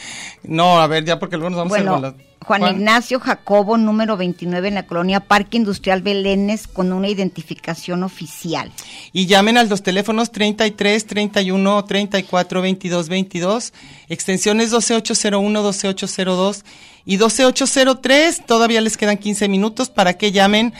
No, 0.44 0.78
a 0.80 0.86
ver, 0.86 1.02
ya 1.04 1.18
porque 1.18 1.36
luego 1.36 1.50
nos 1.50 1.58
vamos 1.58 1.72
a 1.72 1.76
Bueno, 1.76 1.94
volar. 1.96 2.14
Juan, 2.44 2.62
Ignacio 2.62 3.20
Jacobo, 3.20 3.76
número 3.76 4.16
29 4.16 4.68
en 4.68 4.74
la 4.74 4.86
colonia 4.86 5.20
Parque 5.20 5.56
Industrial 5.56 6.02
Belénes 6.02 6.66
con 6.66 6.92
una 6.92 7.08
identificación 7.08 8.02
oficial. 8.02 8.72
Y 9.12 9.26
llamen 9.26 9.58
a 9.58 9.64
los 9.64 9.82
teléfonos 9.82 10.32
33 10.32 11.06
31 11.06 11.84
34 11.84 12.62
22 12.62 13.08
22, 13.08 13.72
extensiones 14.08 14.70
12801, 14.70 15.62
12802 15.62 16.64
y 17.04 17.16
12803. 17.16 18.46
Todavía 18.46 18.80
les 18.80 18.96
quedan 18.96 19.18
15 19.18 19.48
minutos 19.48 19.90
para 19.90 20.14
que 20.14 20.32
llamen 20.32 20.72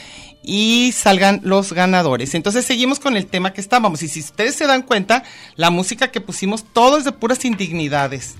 y 0.43 0.91
salgan 0.93 1.41
los 1.43 1.73
ganadores. 1.73 2.33
Entonces 2.33 2.65
seguimos 2.65 2.99
con 2.99 3.17
el 3.17 3.27
tema 3.27 3.53
que 3.53 3.61
estábamos. 3.61 4.01
Y 4.01 4.07
si 4.07 4.21
ustedes 4.21 4.55
se 4.55 4.65
dan 4.65 4.81
cuenta, 4.81 5.23
la 5.55 5.69
música 5.69 6.09
que 6.09 6.21
pusimos, 6.21 6.63
todo 6.73 6.97
es 6.97 7.03
de 7.03 7.11
puras 7.11 7.45
indignidades, 7.45 8.35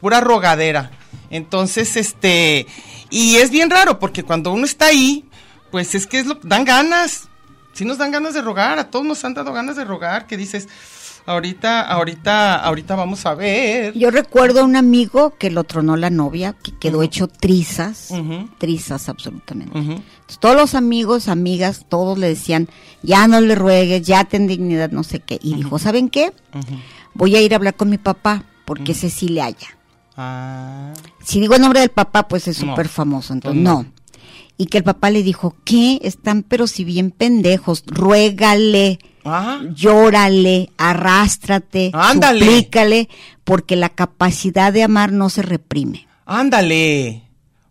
pura 0.00 0.20
rogadera. 0.20 0.90
Entonces, 1.30 1.96
este, 1.96 2.66
y 3.10 3.36
es 3.36 3.50
bien 3.50 3.70
raro 3.70 3.98
porque 3.98 4.22
cuando 4.22 4.52
uno 4.52 4.64
está 4.64 4.86
ahí, 4.86 5.24
pues 5.70 5.94
es 5.94 6.06
que 6.06 6.18
es 6.18 6.26
lo 6.26 6.34
dan 6.42 6.64
ganas. 6.64 7.28
Sí 7.72 7.84
nos 7.84 7.98
dan 7.98 8.12
ganas 8.12 8.34
de 8.34 8.42
rogar, 8.42 8.78
a 8.78 8.90
todos 8.90 9.04
nos 9.04 9.24
han 9.24 9.32
dado 9.32 9.52
ganas 9.52 9.76
de 9.76 9.84
rogar, 9.84 10.26
que 10.26 10.36
dices, 10.36 10.68
ahorita, 11.26 11.80
ahorita, 11.80 12.56
ahorita 12.56 12.96
vamos 12.96 13.24
a 13.26 13.34
ver. 13.34 13.94
Yo 13.94 14.10
recuerdo 14.10 14.60
a 14.60 14.64
un 14.64 14.76
amigo 14.76 15.34
que 15.38 15.50
lo 15.50 15.64
tronó 15.64 15.96
la 15.96 16.10
novia, 16.10 16.54
que 16.62 16.72
quedó 16.72 17.02
hecho 17.02 17.28
trizas, 17.28 18.12
trizas 18.58 19.08
absolutamente. 19.08 19.78
Entonces, 19.78 20.38
todos 20.38 20.56
los 20.56 20.74
amigos, 20.74 21.28
amigas, 21.28 21.86
todos 21.88 22.18
le 22.18 22.28
decían, 22.28 22.68
ya 23.02 23.26
no 23.26 23.40
le 23.40 23.54
ruegues, 23.54 24.06
ya 24.06 24.24
ten 24.24 24.46
dignidad, 24.46 24.90
no 24.90 25.04
sé 25.04 25.20
qué. 25.20 25.38
Y 25.42 25.54
dijo, 25.54 25.78
¿saben 25.78 26.08
qué? 26.10 26.32
Voy 27.14 27.36
a 27.36 27.40
ir 27.40 27.52
a 27.54 27.56
hablar 27.56 27.74
con 27.74 27.90
mi 27.90 27.98
papá, 27.98 28.44
porque 28.64 28.92
ese 28.92 29.10
sí 29.10 29.28
le 29.28 29.42
haya. 29.42 29.76
Ah, 30.16 30.92
Si 31.24 31.40
digo 31.40 31.54
el 31.54 31.60
nombre 31.62 31.80
del 31.80 31.88
papá, 31.90 32.28
pues 32.28 32.48
es 32.48 32.62
No. 32.62 32.72
súper 32.72 32.88
famoso, 32.88 33.32
entonces 33.32 33.62
No. 33.62 33.82
no. 33.84 33.92
Y 34.58 34.66
que 34.66 34.78
el 34.78 34.84
papá 34.84 35.10
le 35.10 35.22
dijo, 35.22 35.56
¿qué? 35.64 35.98
Están 36.02 36.42
pero 36.42 36.66
si 36.66 36.84
bien 36.84 37.10
pendejos, 37.10 37.82
ruégale, 37.86 38.98
ah, 39.24 39.60
llórale, 39.74 40.70
arrástrate, 40.76 41.90
Ándale. 41.94 42.44
suplícale, 42.44 43.08
porque 43.44 43.76
la 43.76 43.88
capacidad 43.88 44.72
de 44.72 44.82
amar 44.82 45.12
no 45.12 45.30
se 45.30 45.42
reprime. 45.42 46.06
ándale. 46.26 47.22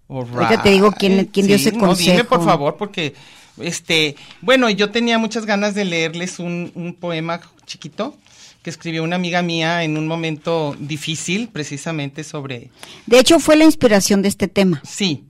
Ahorita 0.09 0.61
te 0.61 0.69
digo 0.71 0.91
quién- 0.91 1.25
quién 1.31 1.47
dio 1.47 1.55
ese 1.55 1.71
No, 1.71 1.95
dime 1.95 2.25
por 2.25 2.43
favor, 2.43 2.75
porque, 2.75 3.13
este, 3.59 4.17
bueno, 4.41 4.69
yo 4.69 4.91
tenía 4.91 5.17
muchas 5.17 5.45
ganas 5.45 5.73
de 5.73 5.85
leerles 5.85 6.37
un, 6.39 6.69
un 6.75 6.93
poema 6.95 7.39
chiquito 7.65 8.15
que 8.63 8.69
escribió 8.69 9.03
una 9.03 9.15
amiga 9.15 9.41
mía 9.41 9.83
en 9.83 9.97
un 9.97 10.07
momento 10.07 10.75
difícil, 10.79 11.49
precisamente 11.49 12.23
sobre 12.23 12.69
De 13.07 13.19
hecho, 13.19 13.39
fue 13.39 13.55
la 13.55 13.65
inspiración 13.65 14.21
de 14.21 14.27
este 14.29 14.47
tema. 14.47 14.81
Sí, 14.85 15.23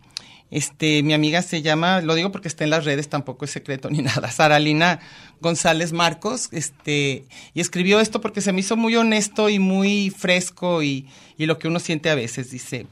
este, 0.51 1.01
mi 1.01 1.13
amiga 1.13 1.41
se 1.41 1.61
llama, 1.61 2.01
lo 2.01 2.13
digo 2.13 2.29
porque 2.31 2.49
está 2.49 2.65
en 2.65 2.71
las 2.71 2.83
redes, 2.83 3.07
tampoco 3.07 3.45
es 3.45 3.51
secreto 3.51 3.89
ni 3.89 3.99
nada, 4.01 4.29
Saralina 4.29 4.99
González 5.39 5.93
Marcos, 5.93 6.49
este, 6.51 7.25
y 7.53 7.61
escribió 7.61 8.01
esto 8.01 8.19
porque 8.19 8.41
se 8.41 8.51
me 8.51 8.59
hizo 8.59 8.75
muy 8.75 8.97
honesto 8.97 9.47
y 9.47 9.59
muy 9.59 10.09
fresco 10.09 10.83
y, 10.83 11.07
y 11.37 11.45
lo 11.45 11.57
que 11.57 11.69
uno 11.69 11.79
siente 11.79 12.09
a 12.09 12.15
veces, 12.15 12.51
dice, 12.51 12.85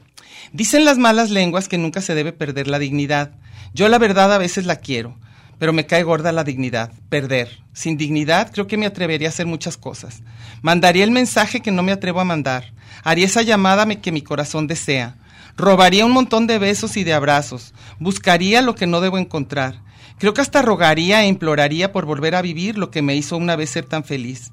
dicen 0.52 0.86
las 0.86 0.96
malas 0.96 1.28
lenguas 1.28 1.68
que 1.68 1.76
nunca 1.76 2.00
se 2.00 2.14
debe 2.14 2.32
perder 2.32 2.66
la 2.66 2.78
dignidad, 2.78 3.32
yo 3.74 3.88
la 3.90 3.98
verdad 3.98 4.32
a 4.32 4.38
veces 4.38 4.64
la 4.64 4.76
quiero, 4.76 5.18
pero 5.60 5.74
me 5.74 5.84
cae 5.84 6.02
gorda 6.02 6.32
la 6.32 6.42
dignidad, 6.42 6.90
perder. 7.10 7.60
Sin 7.74 7.98
dignidad 7.98 8.50
creo 8.50 8.66
que 8.66 8.78
me 8.78 8.86
atrevería 8.86 9.28
a 9.28 9.30
hacer 9.30 9.44
muchas 9.44 9.76
cosas. 9.76 10.22
Mandaría 10.62 11.04
el 11.04 11.10
mensaje 11.10 11.60
que 11.60 11.70
no 11.70 11.82
me 11.82 11.92
atrevo 11.92 12.18
a 12.18 12.24
mandar. 12.24 12.72
Haría 13.04 13.26
esa 13.26 13.42
llamada 13.42 13.84
que 13.86 14.10
mi 14.10 14.22
corazón 14.22 14.66
desea. 14.66 15.18
Robaría 15.58 16.06
un 16.06 16.12
montón 16.12 16.46
de 16.46 16.58
besos 16.58 16.96
y 16.96 17.04
de 17.04 17.12
abrazos. 17.12 17.74
Buscaría 17.98 18.62
lo 18.62 18.74
que 18.74 18.86
no 18.86 19.02
debo 19.02 19.18
encontrar. 19.18 19.82
Creo 20.18 20.32
que 20.32 20.40
hasta 20.40 20.62
rogaría 20.62 21.22
e 21.22 21.28
imploraría 21.28 21.92
por 21.92 22.06
volver 22.06 22.36
a 22.36 22.42
vivir 22.42 22.78
lo 22.78 22.90
que 22.90 23.02
me 23.02 23.14
hizo 23.14 23.36
una 23.36 23.54
vez 23.54 23.68
ser 23.68 23.84
tan 23.84 24.02
feliz. 24.02 24.52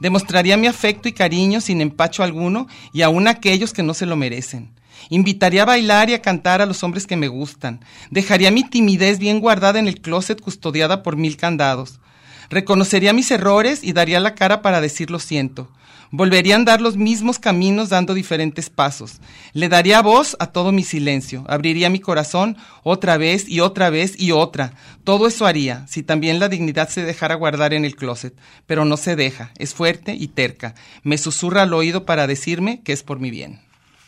Demostraría 0.00 0.56
mi 0.56 0.66
afecto 0.66 1.08
y 1.08 1.12
cariño 1.12 1.60
sin 1.60 1.80
empacho 1.80 2.24
alguno 2.24 2.66
y 2.92 3.02
aún 3.02 3.28
aquellos 3.28 3.72
que 3.72 3.84
no 3.84 3.94
se 3.94 4.06
lo 4.06 4.16
merecen. 4.16 4.72
Invitaría 5.10 5.62
a 5.62 5.66
bailar 5.66 6.10
y 6.10 6.14
a 6.14 6.22
cantar 6.22 6.60
a 6.60 6.66
los 6.66 6.82
hombres 6.82 7.06
que 7.06 7.16
me 7.16 7.28
gustan. 7.28 7.80
Dejaría 8.10 8.50
mi 8.50 8.64
timidez 8.64 9.18
bien 9.18 9.40
guardada 9.40 9.78
en 9.78 9.88
el 9.88 10.00
closet 10.00 10.40
custodiada 10.40 11.02
por 11.02 11.16
mil 11.16 11.36
candados. 11.36 12.00
Reconocería 12.50 13.12
mis 13.12 13.30
errores 13.30 13.84
y 13.84 13.92
daría 13.92 14.20
la 14.20 14.34
cara 14.34 14.62
para 14.62 14.80
decir 14.80 15.10
lo 15.10 15.18
siento. 15.18 15.68
Volvería 16.10 16.54
a 16.54 16.56
andar 16.56 16.80
los 16.80 16.96
mismos 16.96 17.38
caminos 17.38 17.90
dando 17.90 18.14
diferentes 18.14 18.70
pasos. 18.70 19.20
Le 19.52 19.68
daría 19.68 20.00
voz 20.00 20.36
a 20.40 20.46
todo 20.46 20.72
mi 20.72 20.82
silencio. 20.82 21.44
Abriría 21.48 21.90
mi 21.90 22.00
corazón 22.00 22.56
otra 22.82 23.18
vez 23.18 23.46
y 23.46 23.60
otra 23.60 23.90
vez 23.90 24.18
y 24.18 24.32
otra. 24.32 24.72
Todo 25.04 25.26
eso 25.26 25.44
haría 25.44 25.86
si 25.86 26.02
también 26.02 26.38
la 26.38 26.48
dignidad 26.48 26.88
se 26.88 27.02
dejara 27.02 27.34
guardar 27.34 27.74
en 27.74 27.84
el 27.84 27.94
closet. 27.94 28.34
Pero 28.66 28.86
no 28.86 28.96
se 28.96 29.16
deja. 29.16 29.50
Es 29.58 29.74
fuerte 29.74 30.14
y 30.14 30.28
terca. 30.28 30.74
Me 31.02 31.18
susurra 31.18 31.62
al 31.62 31.74
oído 31.74 32.06
para 32.06 32.26
decirme 32.26 32.80
que 32.80 32.94
es 32.94 33.02
por 33.02 33.20
mi 33.20 33.30
bien. 33.30 33.60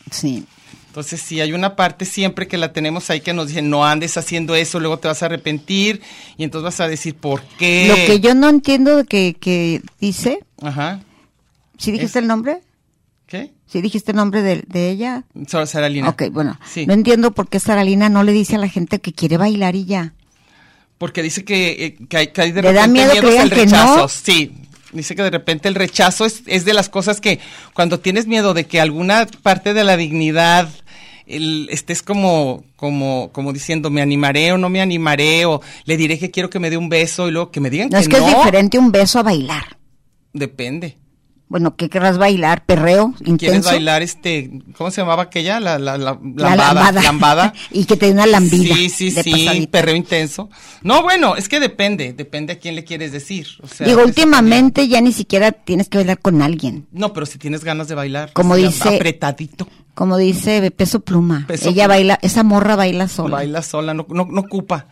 Sí. 0.09 0.47
Entonces, 0.91 1.21
sí, 1.21 1.39
hay 1.39 1.53
una 1.53 1.77
parte 1.77 2.03
siempre 2.03 2.49
que 2.49 2.57
la 2.57 2.73
tenemos 2.73 3.09
ahí 3.09 3.21
que 3.21 3.31
nos 3.33 3.47
dicen, 3.47 3.69
no 3.69 3.85
andes 3.85 4.17
haciendo 4.17 4.55
eso, 4.55 4.77
luego 4.81 4.99
te 4.99 5.07
vas 5.07 5.23
a 5.23 5.27
arrepentir 5.27 6.01
y 6.37 6.43
entonces 6.43 6.65
vas 6.65 6.81
a 6.81 6.87
decir, 6.89 7.15
¿por 7.15 7.41
qué? 7.57 7.87
Lo 7.87 7.95
que 7.95 8.19
yo 8.19 8.35
no 8.35 8.49
entiendo 8.49 9.05
que, 9.05 9.37
que 9.39 9.81
dice, 10.01 10.39
Ajá. 10.61 10.99
¿sí 11.77 11.93
dijiste 11.93 12.19
Es- 12.19 12.23
el 12.23 12.27
nombre? 12.27 12.59
¿Qué? 13.25 13.51
¿Sí 13.67 13.81
dijiste 13.81 14.11
el 14.11 14.17
nombre 14.17 14.41
de, 14.41 14.65
de 14.67 14.89
ella? 14.89 15.23
Sara 15.47 15.65
Saralina. 15.65 16.09
Ok, 16.09 16.23
bueno, 16.29 16.59
Sí. 16.69 16.85
no 16.85 16.91
entiendo 16.93 17.31
por 17.31 17.47
qué 17.47 17.61
Saralina 17.61 18.09
no 18.09 18.23
le 18.25 18.33
dice 18.33 18.55
a 18.55 18.59
la 18.59 18.67
gente 18.67 18.99
que 18.99 19.13
quiere 19.13 19.37
bailar 19.37 19.77
y 19.77 19.85
ya. 19.85 20.13
Porque 20.97 21.23
dice 21.23 21.45
que, 21.45 21.85
eh, 21.85 21.97
que 22.09 22.17
hay, 22.17 22.27
que 22.27 22.41
hay 22.41 22.51
de 22.51 22.61
¿Le 22.61 22.73
da 22.73 22.85
repente 22.85 23.07
miedo 23.13 23.29
miedos 23.31 23.49
que 23.49 23.55
rechazo. 23.63 23.97
no? 23.97 24.07
Sí. 24.09 24.51
Dice 24.93 25.15
que 25.15 25.23
de 25.23 25.29
repente 25.31 25.67
el 25.67 25.75
rechazo 25.75 26.25
es, 26.25 26.43
es 26.47 26.65
de 26.65 26.73
las 26.73 26.89
cosas 26.89 27.21
que 27.21 27.39
cuando 27.73 27.99
tienes 27.99 28.27
miedo 28.27 28.53
de 28.53 28.65
que 28.65 28.81
alguna 28.81 29.25
parte 29.41 29.73
de 29.73 29.83
la 29.83 29.95
dignidad 29.97 30.69
el- 31.27 31.69
estés 31.71 32.01
como, 32.03 32.63
como, 32.75 33.29
como 33.31 33.53
diciendo 33.53 33.89
me 33.89 34.01
animaré 34.01 34.51
o 34.51 34.57
no 34.57 34.69
me 34.69 34.81
animaré 34.81 35.45
o 35.45 35.61
le 35.85 35.95
diré 35.95 36.19
que 36.19 36.29
quiero 36.31 36.49
que 36.49 36.59
me 36.59 36.69
dé 36.69 36.75
un 36.77 36.89
beso 36.89 37.27
y 37.29 37.31
luego 37.31 37.51
que 37.51 37.61
me 37.61 37.69
digan 37.69 37.89
No 37.89 37.97
que 37.97 38.01
es 38.03 38.09
que 38.09 38.17
no. 38.19 38.27
es 38.27 38.35
diferente 38.37 38.77
un 38.77 38.91
beso 38.91 39.19
a 39.19 39.23
bailar. 39.23 39.77
Depende. 40.33 40.97
Bueno, 41.51 41.75
¿qué 41.75 41.89
querrás 41.89 42.17
bailar? 42.17 42.63
¿Perreo? 42.65 43.11
¿Quieres 43.17 43.27
¿Intenso? 43.27 43.69
bailar 43.71 44.01
este, 44.01 44.49
cómo 44.77 44.89
se 44.89 45.01
llamaba 45.01 45.23
aquella? 45.23 45.59
La, 45.59 45.77
la, 45.77 45.97
la, 45.97 46.17
La 46.37 46.55
lambada. 46.55 46.73
lambada. 46.73 47.01
lambada. 47.03 47.53
y 47.71 47.83
que 47.83 47.97
te 47.97 48.05
dé 48.05 48.13
una 48.13 48.25
lambida. 48.25 48.73
Sí, 48.73 48.87
sí, 48.89 49.11
de 49.11 49.21
sí, 49.21 49.31
pasadita. 49.31 49.71
perreo 49.71 49.95
intenso. 49.97 50.49
No, 50.81 51.03
bueno, 51.03 51.35
es 51.35 51.49
que 51.49 51.59
depende, 51.59 52.13
depende 52.13 52.53
a 52.53 52.59
quién 52.59 52.75
le 52.75 52.85
quieres 52.85 53.11
decir. 53.11 53.47
O 53.61 53.67
sea, 53.67 53.85
Digo, 53.85 54.01
últimamente 54.01 54.87
ya 54.87 55.01
ni 55.01 55.11
siquiera 55.11 55.51
tienes 55.51 55.89
que 55.89 55.97
bailar 55.97 56.19
con 56.19 56.41
alguien. 56.41 56.87
No, 56.93 57.11
pero 57.11 57.25
si 57.25 57.37
tienes 57.37 57.65
ganas 57.65 57.89
de 57.89 57.95
bailar. 57.95 58.31
Como 58.31 58.55
dice- 58.55 58.95
Apretadito. 58.95 59.67
Como 59.93 60.15
dice 60.17 60.71
Peso 60.71 61.01
Pluma. 61.01 61.43
Peso 61.49 61.65
ella 61.67 61.83
Pluma. 61.83 61.87
baila, 61.95 62.19
esa 62.21 62.43
morra 62.43 62.77
baila 62.77 63.09
sola. 63.09 63.35
Baila 63.35 63.61
sola, 63.61 63.93
no, 63.93 64.05
no, 64.09 64.25
no 64.31 64.39
ocupa. 64.39 64.87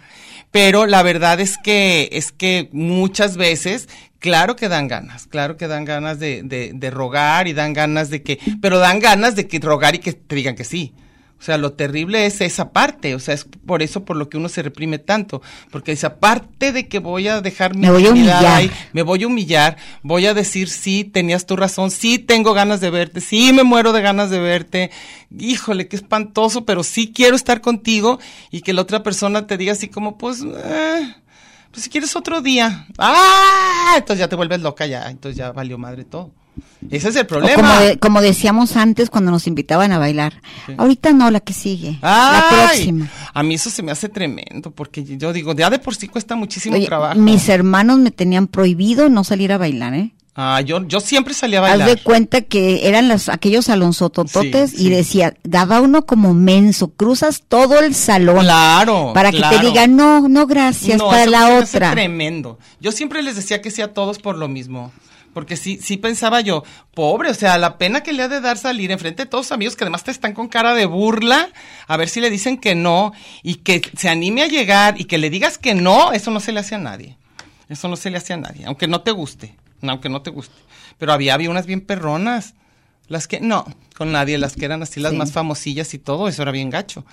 Pero 0.51 0.85
la 0.85 1.03
verdad 1.03 1.39
es 1.39 1.57
que, 1.57 2.09
es 2.11 2.31
que 2.31 2.69
muchas 2.71 3.37
veces, 3.37 3.87
claro 4.17 4.55
que 4.55 4.67
dan 4.67 4.87
ganas, 4.87 5.27
claro 5.27 5.57
que 5.57 5.67
dan 5.67 5.85
ganas 5.85 6.19
de, 6.19 6.41
de, 6.43 6.71
de 6.73 6.89
rogar 6.89 7.47
y 7.47 7.53
dan 7.53 7.73
ganas 7.73 8.09
de 8.09 8.23
que, 8.23 8.39
pero 8.61 8.79
dan 8.79 8.99
ganas 8.99 9.35
de 9.35 9.47
que 9.47 9.59
rogar 9.59 9.95
y 9.95 9.99
que 9.99 10.13
te 10.13 10.35
digan 10.35 10.55
que 10.55 10.63
sí. 10.63 10.93
O 11.39 11.41
sea, 11.41 11.57
lo 11.57 11.71
terrible 11.71 12.25
es 12.25 12.41
esa 12.41 12.73
parte, 12.73 13.15
o 13.15 13.19
sea, 13.19 13.33
es 13.33 13.45
por 13.45 13.81
eso 13.81 14.03
por 14.03 14.17
lo 14.17 14.27
que 14.27 14.35
uno 14.35 14.49
se 14.49 14.61
reprime 14.61 14.99
tanto, 14.99 15.41
porque 15.71 15.93
esa 15.93 16.19
parte 16.19 16.73
de 16.73 16.89
que 16.89 16.99
voy 16.99 17.29
a 17.29 17.39
dejar 17.39 17.75
mi 17.75 17.81
Me 17.81 17.91
voy 17.91 18.07
a 18.07 18.09
humillar. 18.11 18.45
ahí, 18.45 18.71
me 18.91 19.03
voy 19.03 19.23
a 19.23 19.27
humillar, 19.27 19.77
voy 20.03 20.25
a 20.25 20.33
decir 20.33 20.67
sí, 20.67 21.05
tenías 21.05 21.45
tu 21.45 21.55
razón, 21.55 21.91
sí 21.91 22.19
tengo 22.19 22.53
ganas 22.53 22.81
de 22.81 22.89
verte, 22.89 23.21
sí 23.21 23.53
me 23.53 23.63
muero 23.63 23.93
de 23.93 24.01
ganas 24.01 24.29
de 24.29 24.39
verte, 24.39 24.91
híjole, 25.37 25.87
qué 25.87 25.95
espantoso, 25.95 26.65
pero 26.65 26.83
sí 26.83 27.13
quiero 27.13 27.37
estar 27.37 27.61
contigo 27.61 28.19
y 28.51 28.59
que 28.59 28.73
la 28.73 28.81
otra 28.81 29.01
persona 29.01 29.47
te 29.47 29.55
diga 29.55 29.71
así 29.71 29.87
como, 29.87 30.17
pues, 30.17 30.43
eh, 30.43 31.15
pues 31.71 31.83
si 31.83 31.89
quieres 31.89 32.17
otro 32.17 32.41
día, 32.41 32.85
ah, 32.97 33.93
entonces 33.95 34.19
ya 34.19 34.27
te 34.27 34.35
vuelves 34.35 34.59
loca 34.59 34.85
ya, 34.87 35.09
entonces 35.09 35.37
ya 35.37 35.53
valió 35.53 35.77
madre 35.77 36.03
todo. 36.03 36.33
Ese 36.89 37.09
es 37.09 37.15
el 37.15 37.25
problema. 37.25 37.55
como, 37.55 37.79
de- 37.79 37.99
como 37.99 38.21
decíamos 38.21 38.75
antes 38.77 39.09
cuando 39.09 39.31
nos 39.31 39.47
invitaban 39.47 39.91
a 39.91 39.97
bailar. 39.97 40.41
Sí. 40.65 40.73
Ahorita 40.77 41.11
no, 41.13 41.29
la 41.31 41.39
que 41.39 41.53
sigue. 41.53 41.99
Ay, 42.01 42.41
La 42.41 42.49
próxima. 42.67 43.09
A 43.33 43.43
mí 43.43 43.55
eso 43.55 43.69
se 43.69 43.83
me 43.83 43.91
hace 43.91 44.09
tremendo, 44.09 44.71
porque 44.71 45.03
yo 45.03 45.33
digo, 45.33 45.53
ya 45.53 45.69
de 45.69 45.79
por 45.79 45.95
sí 45.95 46.07
cuesta 46.07 46.35
muchísimo 46.35 46.75
Oye, 46.75 46.85
trabajo. 46.85 47.19
mis 47.19 47.47
hermanos 47.49 47.99
me 47.99 48.11
tenían 48.11 48.47
prohibido 48.47 49.09
no 49.09 49.23
salir 49.23 49.51
a 49.51 49.57
bailar, 49.57 49.93
¿eh? 49.93 50.11
Ah, 50.41 50.61
yo, 50.61 50.87
yo 50.87 51.01
siempre 51.01 51.33
salía 51.33 51.59
a 51.59 51.63
Haz 51.63 51.69
bailar. 51.71 51.89
de 51.89 51.97
cuenta 52.01 52.41
que 52.41 52.87
eran 52.87 53.09
los, 53.09 53.27
aquellos 53.27 53.67
alonsotototes 53.67 54.71
Sí, 54.71 54.77
y 54.77 54.79
sí. 54.83 54.89
decía, 54.89 55.33
daba 55.43 55.81
uno 55.81 56.05
como 56.05 56.33
menso, 56.33 56.89
cruzas 56.91 57.43
todo 57.45 57.79
el 57.79 57.93
salón 57.93 58.39
Claro. 58.45 59.11
para 59.13 59.31
que 59.31 59.41
te 59.41 59.59
digan, 59.59 59.97
no, 59.97 60.29
no, 60.29 60.47
gracias, 60.47 60.97
No, 60.97 61.07
para 61.09 61.23
eso 61.23 61.31
la 61.31 61.57
otra. 61.59 61.91
tremendo. 61.91 62.57
Yo 62.79 62.93
siempre 62.93 63.21
les 63.21 63.35
decía 63.35 63.61
que 63.61 63.69
sí 63.69 63.81
a 63.81 63.93
todos 63.93 64.19
por 64.19 64.37
lo 64.37 64.47
mismo. 64.47 64.93
Porque 65.33 65.55
sí, 65.57 65.79
sí 65.81 65.97
pensaba 65.97 66.41
yo, 66.41 66.63
pobre, 66.93 67.29
o 67.29 67.33
sea, 67.33 67.57
la 67.57 67.77
pena 67.77 68.01
que 68.01 68.13
le 68.13 68.23
ha 68.23 68.27
de 68.27 68.41
dar 68.41 68.57
salir 68.57 68.91
enfrente 68.91 69.23
de 69.23 69.29
todos 69.29 69.45
sus 69.45 69.51
amigos 69.51 69.75
que 69.75 69.83
además 69.83 70.03
te 70.03 70.11
están 70.11 70.33
con 70.33 70.47
cara 70.47 70.73
de 70.73 70.85
burla, 70.85 71.49
a 71.87 71.97
ver 71.97 72.09
si 72.09 72.19
le 72.19 72.29
dicen 72.29 72.57
que 72.57 72.73
no, 72.75 73.13
y 73.43 73.55
que 73.55 73.81
se 73.95 74.09
anime 74.09 74.41
a 74.41 74.47
llegar 74.47 74.99
y 74.99 75.05
que 75.05 75.17
le 75.19 75.29
digas 75.29 75.57
que 75.57 75.75
no, 75.75 76.11
eso 76.13 76.31
no 76.31 76.39
se 76.39 76.51
le 76.51 76.59
hace 76.61 76.75
a 76.75 76.79
nadie. 76.79 77.15
Eso 77.69 77.87
no 77.87 77.95
se 77.95 78.09
le 78.09 78.17
hace 78.17 78.33
a 78.33 78.37
nadie, 78.37 78.65
aunque 78.65 78.87
no 78.87 79.01
te 79.01 79.11
guste, 79.11 79.55
aunque 79.83 80.09
no 80.09 80.23
te 80.23 80.31
guste. 80.31 80.55
Pero 80.97 81.13
había, 81.13 81.35
había 81.35 81.51
unas 81.51 81.67
bien 81.67 81.81
perronas, 81.81 82.55
las 83.07 83.27
que, 83.27 83.39
no, 83.39 83.65
con 83.95 84.11
nadie, 84.11 84.37
las 84.39 84.55
que 84.55 84.65
eran 84.65 84.81
así 84.81 84.99
las 84.99 85.11
Sí. 85.11 85.17
más 85.17 85.31
famosillas 85.31 85.93
y 85.93 85.99
todo, 85.99 86.27
eso 86.27 86.41
era 86.41 86.51
bien 86.51 86.71
gacho. 86.71 87.05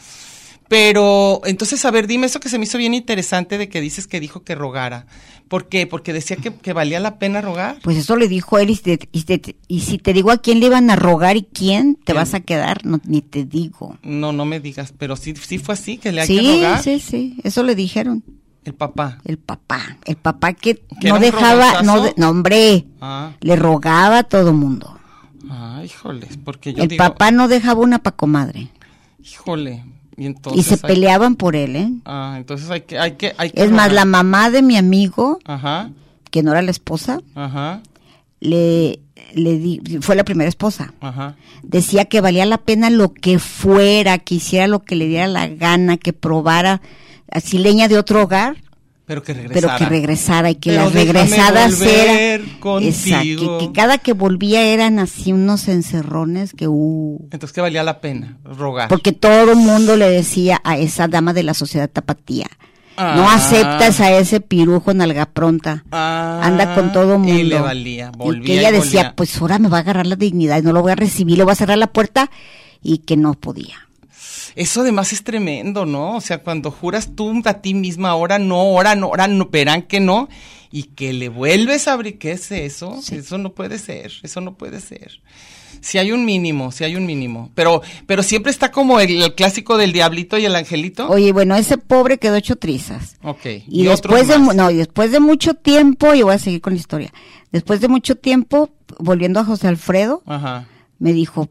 Pero, 0.69 1.43
entonces, 1.45 1.85
a 1.85 1.91
ver, 1.93 2.07
dime 2.09 2.27
eso 2.27 2.41
que 2.41 2.49
se 2.49 2.59
me 2.59 2.65
hizo 2.65 2.77
bien 2.79 2.93
interesante 2.95 3.57
de 3.57 3.69
que 3.69 3.81
dices 3.81 4.07
que 4.09 4.19
dijo 4.19 4.43
que 4.43 4.55
rogara. 4.57 5.07
¿Por 5.49 5.69
qué? 5.69 5.87
Porque 5.87 6.13
decía 6.13 6.37
que, 6.37 6.53
que 6.53 6.73
valía 6.73 6.99
la 6.99 7.19
pena 7.19 7.41
rogar. 7.41 7.79
Pues 7.83 7.97
eso 7.97 8.17
le 8.17 8.27
dijo 8.29 8.59
él 8.59 8.71
y, 8.71 8.75
si 8.77 8.83
te- 8.97 9.09
y 9.13 9.23
te- 9.23 9.57
y 9.69 9.81
si 9.81 9.99
te 9.99 10.13
digo 10.13 10.31
a 10.33 10.39
quién 10.39 10.59
le 10.61 10.67
iban 10.67 10.91
a 10.91 10.97
rogar 10.97 11.37
y 11.37 11.43
quién 11.45 11.95
te 11.95 12.07
¿Quién? 12.07 12.17
vas 12.17 12.35
a 12.35 12.41
quedar, 12.41 12.85
no, 12.85 13.01
ni 13.05 13.21
te 13.23 13.45
digo. 13.45 13.97
No, 14.03 14.33
no 14.33 14.45
me 14.45 14.59
digas, 14.59 14.93
pero 14.99 15.15
sí, 15.17 15.35
sí 15.37 15.59
fue 15.59 15.75
así, 15.75 15.99
que 15.99 16.11
le 16.11 16.23
hay 16.23 16.27
Sí, 16.27 16.41
que 16.41 16.53
rogar. 16.57 16.83
sí, 16.83 16.99
sí, 16.99 17.39
eso 17.45 17.63
le 17.63 17.75
dijeron. 17.77 18.25
El 18.65 18.75
papá. 18.75 19.19
El 19.25 19.39
papá, 19.39 19.97
el 20.05 20.17
papá 20.17 20.53
que 20.53 20.75
¿Que 21.01 21.07
era 21.09 21.15
no 21.15 21.21
dejaba, 21.21 21.83
no, 21.83 22.29
hombre, 22.29 22.85
Ah, 23.01 23.31
le 23.41 23.55
rogaba 23.55 24.19
a 24.19 24.23
todo 24.25 24.53
mundo. 24.53 24.99
ah, 25.49 25.81
híjoles, 25.85 26.37
porque 26.45 26.75
yo 26.75 26.83
El 26.83 26.89
digo, 26.89 27.05
papá 27.05 27.31
no 27.31 27.47
dejaba 27.47 27.81
una 27.83 28.01
pa' 28.01 28.11
comadre. 28.17 28.69
híjole, 29.23 29.85
y 30.17 30.27
entonces. 30.27 30.61
y 30.61 30.69
se 30.69 30.75
hay- 30.75 30.95
peleaban 30.95 31.37
por 31.37 31.57
él, 31.57 31.77
¿eh? 31.77 31.91
Ah, 32.05 32.35
entonces 32.39 32.71
hay 32.71 32.83
que, 32.83 32.99
hay 32.99 33.13
que, 33.13 33.35
hay 33.39 33.51
que 33.51 33.63
Es 33.63 33.71
más, 33.71 33.93
la 33.93 34.05
mamá 34.05 34.51
de 34.51 34.63
mi 34.63 34.77
amigo, 34.77 35.39
Ajá, 35.45 35.91
que 36.31 36.43
no 36.43 36.53
era 36.53 36.63
la 36.63 36.71
esposa, 36.71 37.21
ajá, 37.35 37.83
le, 38.41 39.01
le 39.35 39.59
di- 39.59 39.81
fue 40.01 40.17
la 40.17 40.25
primera 40.25 40.49
esposa. 40.49 40.93
ajá. 41.01 41.37
Decía 41.63 42.05
que 42.05 42.21
valía 42.21 42.47
la 42.47 42.59
pena 42.59 42.91
lo 42.91 43.13
que 43.13 43.39
fuera, 43.39 44.19
que 44.19 44.37
hiciera 44.37 44.67
lo 44.69 44.85
que 44.85 44.95
le 44.95 45.07
diera 45.09 45.27
la 45.27 45.49
gana, 45.49 45.97
que 45.97 46.13
probara 46.13 46.81
así 47.31 47.59
leña 47.59 47.89
de 47.89 47.99
otro 47.99 48.23
hogar, 48.23 48.57
Pero 49.07 49.23
que 49.23 49.35
pero 49.35 49.49
regresara. 49.49 49.79
que 49.79 49.85
regresara 49.87 50.51
y 50.51 50.55
que 50.57 50.71
Pero 50.71 50.85
las 50.85 50.93
regresadas 50.93 51.81
eran 51.81 52.47
contigo. 52.59 52.91
Exacto, 52.91 53.59
que, 53.61 53.67
que 53.67 53.73
cada 53.73 53.99
que 53.99 54.13
volvía 54.15 54.63
eran 54.63 54.99
así 54.99 55.33
unos 55.33 55.69
encerrones 55.69 56.53
que 56.53 56.67
uh, 56.67 57.19
Entonces 57.31 57.53
que 57.53 57.61
valía 57.61 57.85
la 57.85 58.01
pena 58.01 58.37
rogar. 58.45 58.89
porque 58.89 59.13
todo 59.13 59.53
el 59.53 59.59
mundo 59.59 59.97
le 59.97 60.11
decía 60.11 60.61
a 60.65 60.77
esa 60.77 61.07
dama 61.07 61.33
de 61.33 61.45
la 61.45 61.55
sociedad 61.55 61.89
tapatía, 61.89 62.49
no 62.99 63.29
Ah. 63.31 63.35
aceptas 63.37 64.01
a 64.01 64.11
ese 64.19 64.41
pirujo 64.41 64.93
nalga 64.93 65.27
pronta. 65.27 65.85
Ah, 65.93 66.41
anda 66.43 66.75
con 66.75 66.93
todo 66.93 67.17
mundo. 67.19 67.33
Y 67.39 67.45
le 67.45 67.61
valía, 67.61 68.11
volvía 68.11 68.41
y 68.43 68.47
que 68.47 68.59
ella 68.59 68.71
y 68.71 68.73
decía, 68.73 69.01
volvía. 69.03 69.15
pues 69.17 69.41
ahora 69.41 69.59
me 69.61 69.69
va 69.69 69.77
a 69.77 69.81
agarrar 69.83 70.07
la 70.09 70.17
dignidad 70.17 70.59
y 70.59 70.63
no 70.63 70.73
lo 70.73 70.83
voy 70.83 70.93
a 70.93 70.97
recibir, 70.97 71.37
le 71.39 71.45
voy 71.45 71.53
a 71.53 71.57
cerrar 71.57 71.79
la 71.79 71.89
puerta 71.93 72.29
y 72.83 72.99
que 72.99 73.17
no 73.17 73.35
podía. 73.35 73.86
Eso 74.55 74.81
además 74.81 75.13
es 75.13 75.23
tremendo, 75.23 75.85
¿no? 75.85 76.17
O 76.17 76.21
sea, 76.21 76.39
cuando 76.39 76.71
juras 76.71 77.11
tú 77.15 77.43
a 77.45 77.55
ti 77.55 77.75
misma, 77.75 78.11
ahora 78.11 78.39
no, 78.39 78.57
ahora 78.57 78.95
no, 78.95 79.07
ahora 79.07 79.29
no, 79.29 79.47
verán 79.47 79.83
que 79.83 80.01
no, 80.01 80.29
y 80.71 80.85
que 80.85 81.13
le 81.13 81.29
vuelves 81.29 81.89
a 81.89 81.93
abrir, 81.93 82.19
¿qué 82.19 82.33
es 82.33 82.51
eso? 82.51 82.99
Eso 83.11 83.39
no 83.39 83.53
puede 83.53 83.79
ser, 83.79 84.13
eso 84.23 84.41
no 84.41 84.55
puede 84.55 84.81
ser. 84.81 85.21
Si 85.81 85.99
hay 85.99 86.11
un 86.11 86.25
mínimo, 86.25 86.73
si 86.73 86.85
hay 86.85 86.97
un 86.97 87.07
mínimo. 87.07 87.51
Pero, 87.55 87.83
pero 88.07 88.23
siempre 88.23 88.51
está 88.51 88.71
como 88.73 88.99
el, 88.99 89.23
el 89.23 89.35
clásico 89.35 89.77
del 89.77 89.93
diablito 89.93 90.39
y 90.39 90.45
el 90.47 90.57
angelito. 90.57 91.09
Oye, 91.09 91.33
bueno, 91.33 91.55
ese 91.55 91.79
pobre 91.79 92.19
quedó 92.19 92.37
hecho 92.37 92.57
trizas. 92.57 93.17
ok. 93.23 93.47
Y, 93.69 93.87
otros 93.89 94.15
después 94.19 94.29
de, 94.29 94.55
no, 94.55 94.71
y 94.71 94.77
después 94.77 95.13
de 95.13 95.21
mucho 95.21 95.55
tiempo, 95.55 96.15
y 96.15 96.23
voy 96.23 96.35
a 96.35 96.39
seguir 96.39 96.61
con 96.61 96.73
la 96.73 96.81
historia, 96.81 97.13
después 97.53 97.81
de 97.81 97.89
mucho 97.89 98.17
tiempo, 98.17 98.71
volviendo 98.99 99.39
a 99.39 99.45
José 99.45 99.69
Alfredo, 99.69 100.23
Ajá. 100.27 100.67
me 100.99 101.13
dijo, 101.13 101.51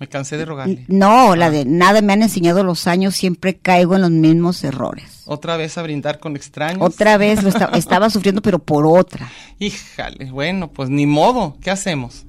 Me 0.00 0.08
cansé 0.08 0.36
de 0.38 0.46
rogarle. 0.46 0.84
no, 0.88 1.32
Ah. 1.32 1.36
la 1.36 1.50
de 1.50 1.64
nada 1.66 2.00
me 2.00 2.14
han 2.14 2.22
enseñado 2.22 2.64
los 2.64 2.86
años, 2.86 3.14
siempre 3.14 3.58
caigo 3.58 3.94
en 3.96 4.02
los 4.02 4.10
mismos 4.10 4.64
errores. 4.64 5.22
Otra 5.26 5.56
vez 5.58 5.76
a 5.78 5.82
brindar 5.82 6.18
con 6.18 6.34
extraños. 6.36 6.80
Otra 6.80 7.18
vez 7.18 7.42
lo 7.42 7.50
esta- 7.50 7.66
estaba 7.74 8.08
sufriendo, 8.10 8.40
pero 8.42 8.58
por 8.58 8.86
otra. 8.86 9.30
Híjale, 9.58 10.30
bueno, 10.30 10.68
pues 10.72 10.88
ni 10.88 11.06
modo, 11.06 11.56
¿qué 11.62 11.70
hacemos? 11.70 12.24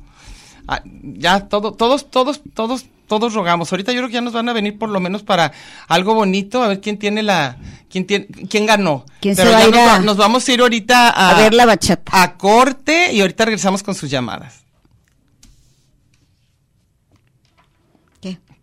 Ah, 0.68 0.82
ya 0.86 1.48
todo, 1.48 1.72
todos, 1.74 2.12
todos, 2.12 2.42
todos, 2.54 2.86
todos 3.08 3.34
rogamos. 3.34 3.72
Ahorita 3.72 3.92
yo 3.94 4.00
creo 4.00 4.08
que 4.10 4.14
ya 4.16 4.22
nos 4.22 4.34
van 4.34 4.48
a 4.50 4.54
venir 4.54 4.78
por 4.78 4.90
lo 4.90 5.00
menos 5.00 5.24
para 5.24 5.52
algo 5.88 6.14
bonito, 6.14 6.62
a 6.64 6.68
ver 6.68 6.82
quién 6.82 6.98
tiene 7.00 7.24
la, 7.24 7.58
quién 7.90 8.06
tiene, 8.06 8.28
quién 8.50 8.66
ganó. 8.66 9.06
¿Quién 9.22 9.36
se 9.36 9.42
Pero 9.44 9.54
va 9.54 9.60
ya 9.60 9.66
a 9.66 9.68
ir 9.70 9.74
nos, 9.76 9.82
a- 9.82 9.92
va- 9.94 10.00
nos 10.00 10.18
vamos 10.18 10.48
a 10.48 10.52
ir 10.54 10.60
ahorita 10.62 11.10
a, 11.10 11.32
A 11.32 11.42
ver 11.42 11.54
la 11.54 11.66
bachata. 11.66 12.22
a 12.22 12.38
corte 12.38 13.12
y 13.14 13.22
ahorita 13.22 13.46
regresamos 13.46 13.82
con 13.82 13.96
sus 13.96 14.10
llamadas. 14.10 14.61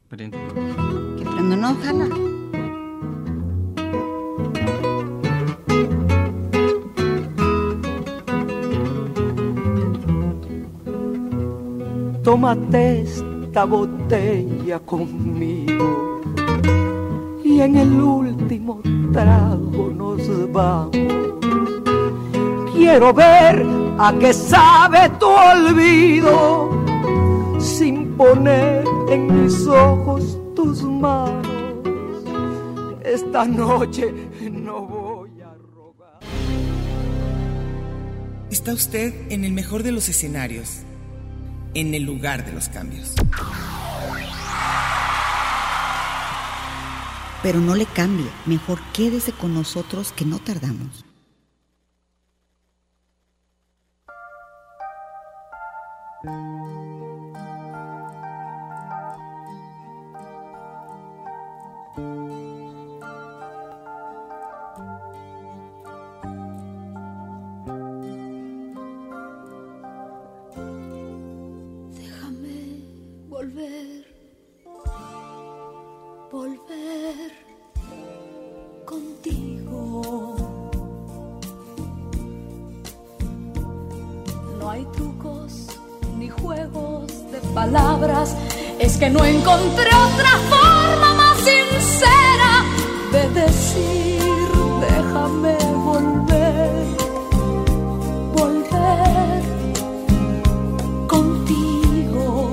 ¿Qué 0.09 0.17
prendo? 0.17 1.57
No, 1.57 1.77
jala. 1.83 2.09
Tómate 12.23 13.03
esta 13.03 13.65
botella 13.65 14.79
conmigo 14.81 16.23
y 17.45 17.61
en 17.61 17.77
el 17.77 18.01
último 18.01 18.81
trago 19.13 19.91
nos 19.95 20.53
vamos. 20.53 20.97
Quiero 22.73 23.13
ver 23.13 23.67
a 23.99 24.15
qué 24.19 24.33
sabe 24.33 25.11
tu 25.21 25.27
olvido 25.27 26.71
sin 27.59 27.98
poner 28.19 28.85
en 29.09 29.45
mis 29.45 29.67
ojos 29.67 30.37
tus 30.57 30.83
manos. 30.83 31.47
Esta 33.05 33.45
noche 33.45 34.13
no 34.51 34.87
voy 34.87 35.41
a 35.41 35.55
rogar. 35.55 36.19
Está 38.51 38.75
usted 38.75 39.15
en 39.31 39.45
el 39.45 39.53
mejor 39.53 39.85
de 39.85 39.93
los 39.93 40.09
escenarios, 40.09 40.81
en 41.75 41.95
el 41.95 42.03
lugar 42.03 42.45
de 42.45 42.53
los 42.53 42.69
cambios. 42.69 43.15
Pero 47.41 47.61
no 47.61 47.77
le 47.77 47.87
cambie, 47.87 48.27
mejor 48.47 48.81
quédese 48.93 49.31
con 49.31 49.55
nosotros 49.55 50.13
que 50.13 50.25
no 50.25 50.41
tardamos. 50.41 51.05
Encontré 89.39 89.89
otra 89.89 90.33
forma 90.53 91.35
sincera 91.49 92.53
de 93.13 93.41
decir, 93.41 94.49
déjame 94.81 95.57
volver, 95.89 96.87
volver 98.35 99.43
contigo. 101.07 102.51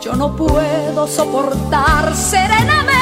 Yo 0.00 0.14
no 0.14 0.34
puedo 0.36 1.06
soportar 1.06 2.14
serenamente 2.14 2.95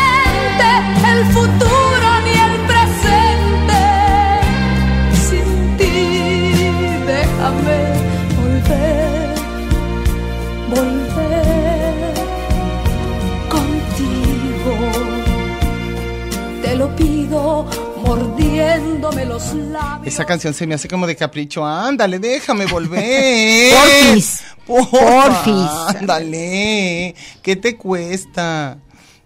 los 19.26 19.54
labios. 19.54 20.06
Esa 20.14 20.24
canción 20.24 20.54
se 20.54 20.66
me 20.66 20.74
hace 20.74 20.88
como 20.88 21.06
de 21.06 21.16
capricho. 21.16 21.64
Ándale, 21.64 22.18
déjame 22.18 22.66
volver. 22.70 23.74
Porfis. 23.74 24.42
Porfa, 24.66 24.90
Porfis. 24.98 26.00
Ándale. 26.00 27.14
¿Qué 27.42 27.56
te 27.56 27.76
cuesta? 27.76 28.78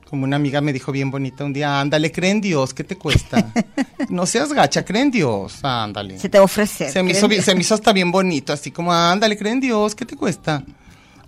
Como 0.08 0.24
una 0.24 0.36
amiga 0.36 0.60
me 0.62 0.72
dijo 0.72 0.90
bien 0.90 1.10
bonita 1.10 1.44
un 1.44 1.52
día, 1.52 1.80
ándale, 1.80 2.10
cree 2.10 2.30
en 2.30 2.40
Dios, 2.40 2.72
¿qué 2.72 2.82
te 2.84 2.96
cuesta? 2.96 3.52
No 4.08 4.24
seas 4.24 4.54
gacha, 4.54 4.82
cree 4.82 5.02
en 5.02 5.10
Dios, 5.10 5.62
ándale. 5.62 6.18
Se 6.18 6.30
te 6.30 6.38
ofrecer. 6.38 6.90
Se 6.90 7.02
me, 7.02 7.10
hizo, 7.10 7.28
se 7.42 7.54
me 7.54 7.60
hizo 7.60 7.74
hasta 7.74 7.92
bien 7.92 8.10
bonito, 8.10 8.54
así 8.54 8.70
como, 8.70 8.90
ándale, 8.90 9.36
cree 9.36 9.52
en 9.52 9.60
Dios, 9.60 9.94
¿qué 9.94 10.06
te 10.06 10.16
cuesta? 10.16 10.62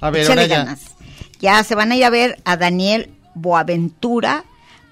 A 0.01 0.09
ver, 0.09 0.23
Échale 0.23 0.43
ahora 0.43 0.55
ya. 0.55 0.59
ganas. 0.65 0.81
Ya 1.41 1.63
se 1.63 1.75
van 1.75 1.93
a 1.93 1.97
ir 1.97 2.05
a 2.07 2.11
ver 2.11 2.41
a 2.47 2.57
Daniel 2.57 3.11
Boaventura, 3.35 4.45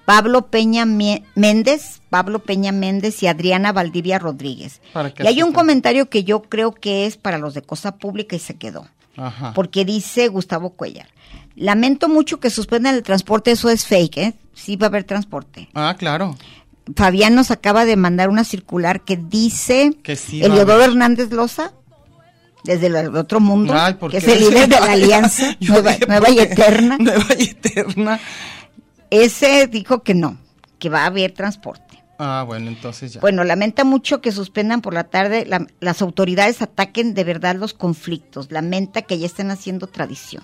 Pablo 0.09 0.47
Peña 0.47 0.85
Mie- 0.85 1.23
Méndez, 1.35 2.01
Pablo 2.09 2.39
Peña 2.39 2.71
Méndez 2.71 3.21
y 3.21 3.27
Adriana 3.27 3.71
Valdivia 3.73 4.17
Rodríguez. 4.17 4.81
Y 5.19 5.27
hay 5.27 5.43
un 5.43 5.51
comentario 5.51 6.09
que 6.09 6.23
yo 6.23 6.41
creo 6.41 6.73
que 6.73 7.05
es 7.05 7.15
para 7.15 7.37
los 7.37 7.53
de 7.53 7.61
Cosa 7.61 7.95
Pública 7.97 8.35
y 8.35 8.39
se 8.39 8.55
quedó. 8.55 8.87
Ajá. 9.17 9.53
Porque 9.53 9.85
dice 9.85 10.27
Gustavo 10.27 10.71
Cuellar. 10.71 11.09
Lamento 11.55 12.09
mucho 12.09 12.39
que 12.39 12.49
suspendan 12.49 12.95
el 12.95 13.03
transporte, 13.03 13.51
eso 13.51 13.69
es 13.69 13.85
fake, 13.85 14.17
¿eh? 14.17 14.33
Sí 14.55 14.77
va 14.77 14.87
a 14.87 14.89
haber 14.89 15.03
transporte. 15.03 15.69
Ah, 15.75 15.95
claro. 15.95 16.35
Fabián 16.95 17.35
nos 17.35 17.51
acaba 17.51 17.85
de 17.85 17.95
mandar 17.95 18.29
una 18.29 18.43
circular 18.45 19.01
que 19.01 19.15
dice 19.15 19.93
Que 20.01 20.15
sí 20.15 20.41
Eliodoro. 20.41 20.81
Hernández 20.85 21.31
Loza, 21.31 21.71
desde 22.63 22.87
el 22.87 23.15
otro 23.15 23.39
mundo, 23.39 23.75
Ay, 23.77 23.93
¿por 23.93 24.09
que 24.09 24.17
es 24.17 24.27
el 24.27 24.39
líder 24.39 24.69
de 24.69 24.79
la 24.79 24.91
alianza 24.93 25.55
nueva, 25.59 25.91
dije, 25.91 26.07
nueva 26.07 26.25
¿por 26.25 26.35
y 26.35 26.39
eterna. 26.39 26.97
Nueva 26.99 27.25
y 27.37 27.43
eterna. 27.43 28.19
Ese 29.11 29.67
dijo 29.67 30.03
que 30.03 30.13
no, 30.13 30.37
que 30.77 30.89
va 30.89 31.03
a 31.03 31.07
haber 31.07 31.31
transporte. 31.33 32.03
Ah, 32.19 32.43
bueno, 32.45 32.67
entonces 32.67 33.13
ya. 33.13 33.21
Bueno, 33.21 33.43
lamenta 33.45 33.83
mucho 33.85 34.19
que 34.21 34.31
suspendan 34.31 34.81
por 34.81 34.93
la 34.93 35.05
tarde, 35.05 35.45
la- 35.45 35.67
las 35.79 36.01
autoridades 36.01 36.61
ataquen 36.61 37.13
de 37.13 37.23
verdad 37.23 37.55
los 37.55 37.73
conflictos, 37.73 38.51
lamenta 38.51 39.01
que 39.03 39.17
ya 39.17 39.25
estén 39.25 39.51
haciendo 39.51 39.87
tradición. 39.87 40.43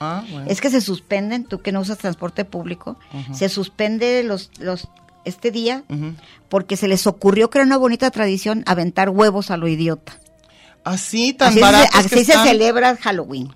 ah, 0.00 0.24
bueno. 0.30 0.46
Es 0.48 0.62
que 0.62 0.70
se 0.70 0.80
suspenden, 0.80 1.44
tú 1.44 1.60
que 1.60 1.72
no 1.72 1.80
usas 1.80 1.98
transporte 1.98 2.46
público, 2.46 2.98
se 3.34 3.50
suspende 3.50 4.22
los, 4.22 4.50
los 4.58 4.88
este 5.26 5.50
día 5.50 5.84
porque 6.48 6.78
se 6.78 6.88
les 6.88 7.06
ocurrió 7.06 7.50
que 7.50 7.58
era 7.58 7.66
una 7.66 7.76
bonita 7.76 8.10
tradición 8.10 8.64
aventar 8.66 9.10
huevos 9.10 9.50
a 9.50 9.58
lo 9.58 9.68
idiota. 9.68 10.18
Así 10.84 11.34
tan 11.34 11.48
Así, 11.50 11.60
se, 11.60 11.98
así 11.98 12.08
que 12.08 12.24
se 12.24 12.32
están. 12.32 12.46
celebra 12.46 12.96
Halloween, 12.96 13.52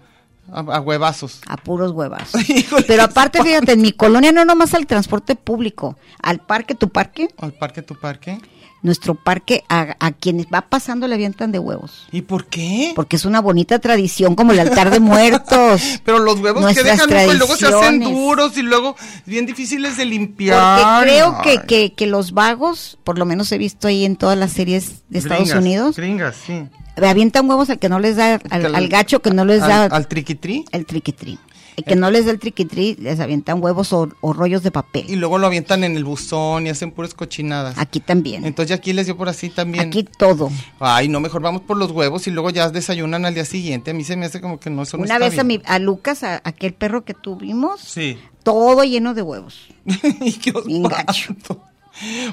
A, 0.53 0.61
a 0.61 0.81
huevazos. 0.81 1.41
a 1.49 1.57
puros 1.57 1.93
huevazos. 1.93 2.41
Pero 2.87 3.03
aparte, 3.03 3.43
fíjate, 3.43 3.73
en 3.73 3.83
mi 3.83 3.93
colonia 3.93 4.33
no 4.33 4.45
nomás 4.45 4.75
al 4.75 4.87
transporte 4.87 5.35
público, 5.37 5.97
al 6.23 6.39
parque, 6.41 6.75
tu 6.75 6.89
parque, 6.91 7.29
Al 7.39 7.53
parque, 7.55 7.83
tu 7.83 7.95
parque. 7.99 8.39
nuestro 8.83 9.15
parque, 9.15 9.65
a, 9.71 9.97
a 9.99 10.13
quienes 10.13 10.47
va 10.53 10.61
pasando 10.69 11.09
le 11.09 11.15
avientan 11.15 11.51
de 11.51 11.59
huevos. 11.59 12.07
¿Y 12.13 12.21
por 12.23 12.47
qué? 12.47 12.93
Porque 12.95 13.17
es 13.17 13.25
una 13.25 13.41
bonita 13.41 13.79
tradición 13.79 14.35
como 14.35 14.53
el 14.53 14.61
altar 14.61 14.91
de 14.91 15.01
muertos. 15.01 15.81
Pero 16.05 16.19
los 16.19 16.39
huevos 16.41 16.61
que 16.67 16.83
Nuestras 16.83 16.99
dejan 16.99 17.11
luego, 17.11 17.33
y 17.33 17.37
luego 17.39 17.57
se 17.57 17.67
hacen 17.67 18.01
duros 18.01 18.57
y 18.59 18.63
luego 18.63 18.97
bien 19.25 19.47
difíciles 19.47 19.97
de 19.97 20.05
limpiar. 20.05 20.83
Porque 20.83 21.05
creo 21.11 21.41
que, 21.43 21.67
que, 21.67 21.93
que 21.95 22.07
los 22.07 22.33
vagos, 22.33 22.99
por 23.03 23.19
lo 23.19 23.25
menos 23.25 23.51
he 23.53 23.59
visto 23.59 23.89
ahí 23.89 24.05
en 24.05 24.17
todas 24.17 24.37
las 24.39 24.53
series 24.53 25.03
de 25.09 25.19
Estados 25.21 25.45
Gringas, 25.49 25.59
Unidos, 25.59 25.97
Gringas, 25.97 26.37
sí. 26.47 26.65
Avientan 26.97 27.49
huevos 27.49 27.71
al 27.71 27.79
que 27.79 27.89
no 27.89 27.99
les 27.99 28.17
da, 28.17 28.35
al, 28.35 28.41
Que 28.41 28.55
al- 28.67 28.75
al 28.75 28.89
gacho 28.89 29.21
que 29.21 29.31
no 29.31 29.45
les 29.45 29.61
da 29.61 29.85
Al, 29.85 29.93
al 29.93 30.09
triquitrí. 30.09 30.65
el 30.73 30.87
triquitrí. 30.87 31.39
El 31.77 31.83
que 31.83 31.97
no 31.97 32.09
les 32.09 32.25
da 32.25 32.31
el 32.31 32.39
triquitrí, 32.39 32.95
les 33.01 33.19
avientan 33.19 33.61
huevos 33.61 33.93
o, 33.93 34.09
o 34.21 34.33
rollos 34.33 34.63
de 34.63 34.69
Y 34.69 34.71
papel. 34.71 35.19
luego 35.19 35.39
lo 35.39 35.49
avientan 35.49 35.83
en 35.83 35.97
el 35.97 36.05
buzón 36.05 36.69
y 36.69 36.71
hacen 36.71 36.93
puras 36.93 37.15
cochinadas. 37.15 37.77
Aquí 37.79 37.99
también. 37.99 38.45
Entonces 38.45 38.77
aquí 38.79 38.93
les 38.93 39.07
dio 39.07 39.17
por 39.17 39.29
así 39.29 39.49
también. 39.51 39.89
Aquí 39.89 40.05
todo. 40.05 40.53
Ay, 40.79 41.09
no, 41.09 41.19
mejor 41.19 41.43
vamos 41.43 41.63
por 41.63 41.77
los 41.77 41.91
huevos 41.91 42.29
y 42.29 42.31
luego 42.31 42.51
ya 42.51 42.71
desayunan 42.71 43.25
al 43.27 43.35
día 43.35 43.45
siguiente. 43.45 43.91
A 43.91 43.95
mí 43.95 44.05
se 44.05 44.17
me 44.17 44.27
hace 44.27 44.41
como 44.41 44.61
que 44.61 44.71
no, 44.71 44.83
eso 44.85 44.99
no 44.99 45.03
Una 45.03 45.19
vez 45.19 45.37
a, 45.37 45.43
mi, 45.43 45.61
a 45.65 45.81
Lucas, 45.81 46.23
a 46.23 46.41
aquel 46.45 46.75
perro 46.75 47.05
que 47.05 47.13
tuvimos, 47.13 47.81
Sí. 47.81 48.19
todo 48.45 48.85
lleno 48.85 49.13
de 49.15 49.23
huevos, 49.23 49.67
Y 50.21 50.33
qué 50.35 50.53
Bien 50.65 50.85
gacho. 50.85 51.35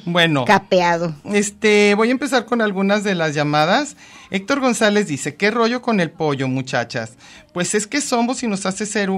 Bueno. 0.05 0.45
capeado. 0.45 1.13
Este, 1.25 1.93
voy 1.95 2.09
a 2.09 2.11
empezar 2.11 2.45
con 2.45 2.61
algunas 2.61 3.03
de 3.03 3.15
las 3.15 3.33
llamadas. 3.35 3.95
Héctor 4.29 4.59
González 4.59 5.07
dice, 5.07 5.35
¿qué 5.35 5.51
rollo 5.51 5.81
con 5.81 5.99
el 5.99 6.09
pollo, 6.11 6.47
muchachas? 6.47 7.13
Pues 7.53 7.75
es 7.75 7.87
que 7.87 8.01
somos 8.01 8.41
y 8.43 8.47
nos 8.47 8.65
hace 8.65 8.85
ser, 8.85 9.09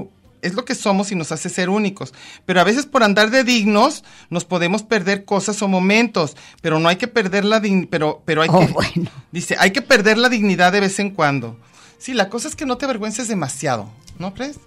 es 0.42 0.54
lo 0.54 0.64
que 0.64 0.74
somos 0.74 1.12
y 1.12 1.14
nos 1.14 1.32
hace 1.32 1.48
ser 1.48 1.70
únicos. 1.70 2.12
Pero 2.46 2.60
a 2.60 2.64
veces 2.64 2.84
por 2.86 3.02
andar 3.02 3.30
de 3.30 3.44
dignos 3.44 4.04
nos 4.28 4.44
podemos 4.44 4.82
perder 4.82 5.24
cosas 5.24 5.62
o 5.62 5.68
momentos, 5.68 6.36
pero 6.60 6.78
no 6.80 6.88
hay 6.88 6.96
que 6.96 7.08
perder 7.08 7.44
la 7.44 7.62
dig- 7.62 7.88
pero, 7.90 8.22
pero 8.24 8.42
hay 8.42 8.48
Oh, 8.52 8.60
que, 8.60 8.66
bueno. 8.72 9.10
dice, 9.32 9.56
hay 9.58 9.70
que 9.70 9.82
perder 9.82 10.18
la 10.18 10.28
dignidad 10.28 10.72
de 10.72 10.80
vez 10.80 10.98
en 10.98 11.10
cuando. 11.10 11.58
Sí, 11.98 12.12
la 12.12 12.28
cosa 12.28 12.48
es 12.48 12.56
que 12.56 12.66
no 12.66 12.76
te 12.76 12.84
avergüences 12.84 13.28
demasiado, 13.28 13.88
¿no 14.18 14.34
crees? 14.34 14.58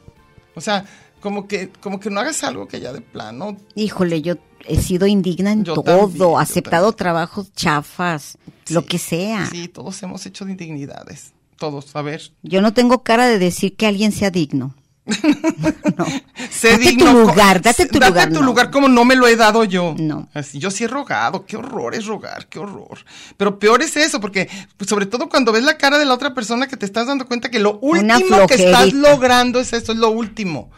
O 0.55 0.61
sea, 0.61 0.85
como 1.19 1.47
que, 1.47 1.69
como 1.81 1.99
que 1.99 2.09
no 2.09 2.19
hagas 2.19 2.43
algo 2.43 2.67
que 2.67 2.79
ya 2.79 2.93
de 2.93 3.01
plano 3.01 3.57
Híjole, 3.75 4.21
yo 4.21 4.35
he 4.65 4.81
sido 4.81 5.07
indigna 5.07 5.51
en 5.51 5.63
Yo 5.63 5.75
todo, 5.75 6.07
también, 6.07 6.39
aceptado 6.39 6.91
trabajos 6.93 7.51
chafas, 7.53 8.37
lo 8.69 8.85
que 8.85 8.97
sea. 8.97 9.47
Sí, 9.47 9.67
todos 9.67 10.01
hemos 10.03 10.25
hecho 10.25 10.45
de 10.45 10.51
indignidades. 10.51 11.33
Todos, 11.57 11.95
a 11.95 12.01
ver. 12.01 12.31
Yo 12.43 12.61
no 12.61 12.73
tengo 12.73 13.03
cara 13.03 13.27
de 13.27 13.39
decir 13.39 13.75
que 13.75 13.87
alguien 13.87 14.11
sea 14.11 14.29
digno. 14.29 14.75
no. 15.97 16.05
Sé 16.51 16.71
Date 16.71 16.83
digno, 16.83 17.11
tu 17.11 17.19
lugar, 17.19 17.61
date 17.61 17.85
tu 17.85 17.97
date 17.97 18.11
lugar. 18.11 18.27
tu 18.29 18.39
no. 18.41 18.45
lugar 18.45 18.71
como 18.71 18.89
no 18.89 19.05
me 19.05 19.15
lo 19.15 19.27
he 19.27 19.35
dado 19.35 19.63
yo. 19.63 19.95
No. 19.97 20.27
Así, 20.33 20.59
yo 20.59 20.69
sí 20.69 20.83
he 20.83 20.87
rogado, 20.87 21.45
qué 21.45 21.55
horror 21.55 21.95
es 21.95 22.05
rogar, 22.05 22.47
qué 22.47 22.59
horror. 22.59 22.99
Pero 23.37 23.57
peor 23.57 23.81
es 23.81 23.95
eso, 23.95 24.19
porque 24.19 24.49
pues, 24.75 24.89
sobre 24.89 25.05
todo 25.05 25.29
cuando 25.29 25.51
ves 25.51 25.63
la 25.63 25.77
cara 25.77 25.97
de 25.97 26.05
la 26.05 26.13
otra 26.13 26.33
persona 26.33 26.67
que 26.67 26.77
te 26.77 26.85
estás 26.85 27.07
dando 27.07 27.25
cuenta 27.25 27.49
que 27.49 27.59
lo 27.59 27.79
último 27.79 28.47
que 28.47 28.55
estás 28.55 28.93
logrando 28.93 29.59
es 29.59 29.71
eso, 29.73 29.93
es 29.93 29.97
lo 29.97 30.09
último. 30.09 30.69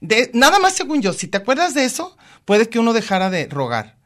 De, 0.00 0.30
nada 0.34 0.58
más 0.58 0.74
según 0.74 1.02
yo, 1.02 1.12
si 1.12 1.26
te 1.28 1.38
acuerdas 1.38 1.74
de 1.74 1.84
eso, 1.84 2.16
puede 2.44 2.68
que 2.68 2.78
uno 2.78 2.92
dejara 2.92 3.30
de 3.30 3.46
rogar. 3.46 3.96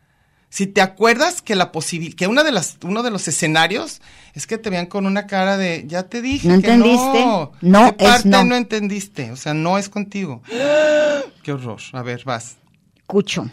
Si 0.49 0.69
te 0.69 0.81
acuerdas 0.81 1.43
que 1.43 1.57
la 1.57 1.73
posibil 1.73 2.15
que 2.15 2.29
una 2.29 2.45
de 2.45 2.53
las, 2.53 2.79
uno 2.85 3.03
de 3.03 3.11
los 3.11 3.27
escenarios 3.27 4.01
es 4.35 4.47
que 4.47 4.57
te 4.57 4.71
vean 4.71 4.87
con 4.87 5.05
una 5.05 5.27
cara 5.27 5.57
de, 5.57 5.85
ya 5.89 6.05
te 6.05 6.23
dije 6.23 6.47
¿No 6.47 6.61
que 6.61 6.73
entendiste? 6.73 7.25
no. 7.25 7.53
No 7.61 7.97
¿Qué 7.97 8.05
es 8.05 8.11
parte 8.11 8.29
no. 8.29 8.45
no 8.45 8.55
entendiste? 8.55 9.33
O 9.33 9.37
sea, 9.37 9.53
no 9.53 9.79
es 9.79 9.89
contigo. 9.89 10.43
Qué 11.43 11.53
horror. 11.53 11.81
A 11.93 12.03
ver, 12.03 12.23
vas. 12.25 12.57
Cucho. 13.07 13.51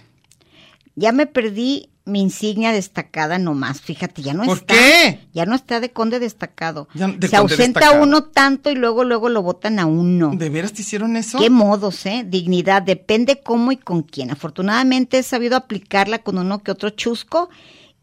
Ya 0.95 1.11
me 1.11 1.25
perdí 1.25 1.89
mi 2.03 2.19
insignia 2.21 2.71
destacada 2.71 3.37
nomás, 3.37 3.79
fíjate, 3.81 4.21
ya 4.23 4.33
no 4.33 4.43
¿Por 4.43 4.57
está. 4.57 4.73
qué? 4.73 5.19
Ya 5.33 5.45
no 5.45 5.55
está 5.55 5.79
de 5.79 5.91
conde 5.91 6.19
destacado. 6.19 6.87
Ya- 6.95 7.07
de 7.07 7.27
Se 7.27 7.37
conde 7.37 7.53
ausenta 7.53 7.79
destacado. 7.81 8.03
uno 8.03 8.23
tanto 8.23 8.71
y 8.71 8.75
luego 8.75 9.03
luego 9.03 9.29
lo 9.29 9.41
votan 9.43 9.77
a 9.79 9.85
uno. 9.85 10.31
¿De 10.35 10.49
veras 10.49 10.73
te 10.73 10.81
hicieron 10.81 11.15
eso? 11.15 11.37
Qué 11.37 11.49
modos, 11.51 12.05
¿eh? 12.07 12.25
Dignidad, 12.27 12.81
depende 12.81 13.39
cómo 13.41 13.71
y 13.71 13.77
con 13.77 14.01
quién. 14.01 14.31
Afortunadamente 14.31 15.19
he 15.19 15.23
sabido 15.23 15.55
aplicarla 15.55 16.19
con 16.19 16.37
uno 16.39 16.63
que 16.63 16.71
otro 16.71 16.89
chusco 16.89 17.49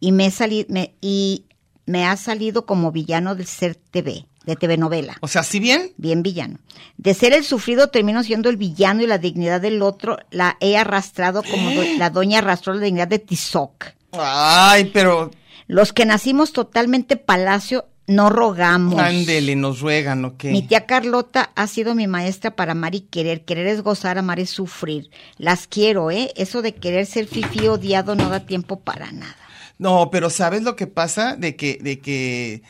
y 0.01 0.13
me, 0.13 0.27
he 0.27 0.31
sali- 0.31 0.67
me, 0.69 0.95
y 1.01 1.45
me 1.87 2.07
ha 2.07 2.17
salido 2.17 2.67
como 2.67 2.93
villano 2.93 3.35
del 3.35 3.47
ser 3.47 3.75
TV, 3.75 4.27
de 4.49 4.57
TV 4.57 4.77
novela. 4.77 5.17
O 5.21 5.29
sea, 5.29 5.43
¿sí 5.45 5.61
bien? 5.61 5.93
Bien 5.97 6.23
villano. 6.23 6.59
De 6.97 7.15
ser 7.15 7.33
el 7.33 7.45
sufrido 7.45 7.89
termino 7.91 8.23
siendo 8.25 8.49
el 8.49 8.57
villano 8.57 9.03
y 9.03 9.07
la 9.07 9.19
dignidad 9.19 9.61
del 9.61 9.83
otro 9.83 10.19
la 10.31 10.57
he 10.61 10.77
arrastrado 10.77 11.43
como 11.45 11.71
do- 11.71 11.85
la 11.99 12.11
doña 12.11 12.39
arrastró 12.39 12.75
la 12.75 12.81
dignidad 12.81 13.09
de 13.09 13.19
Tizoc. 13.21 13.85
Ay, 14.13 14.91
pero 14.93 15.31
Los 15.67 15.93
que 15.93 16.07
nacimos 16.07 16.53
totalmente 16.53 17.17
palacio 17.17 17.85
no 18.07 18.31
rogamos. 18.31 18.99
ándele, 18.99 19.55
nos 19.55 19.81
ruegan, 19.81 20.25
¿o 20.25 20.39
qué? 20.39 20.51
Mi 20.51 20.63
tía 20.63 20.87
Carlota 20.87 21.51
ha 21.55 21.67
sido 21.67 21.95
mi 21.95 22.07
maestra 22.07 22.57
para 22.57 22.73
amar 22.73 22.95
y 22.95 23.01
querer. 23.03 23.45
Querer 23.45 23.67
es 23.67 23.83
gozar, 23.83 24.17
amar 24.17 24.41
es 24.41 24.49
sufrir. 24.49 25.11
Las 25.37 25.67
quiero, 25.67 26.11
¿eh? 26.11 26.33
Eso 26.37 26.63
de 26.63 26.75
querer 26.75 27.05
ser 27.05 27.27
fifí 27.27 27.69
odiado 27.69 28.15
no 28.15 28.31
da 28.31 28.47
tiempo 28.47 28.81
para 28.81 29.13
nada. 29.13 29.37
No, 29.77 30.09
pero 30.11 30.31
¿sabes 30.31 30.63
lo 30.63 30.75
que 30.75 30.87
pasa? 30.87 31.37
De 31.37 31.55
que, 31.55 31.79
de 31.83 32.01
que 32.01 32.63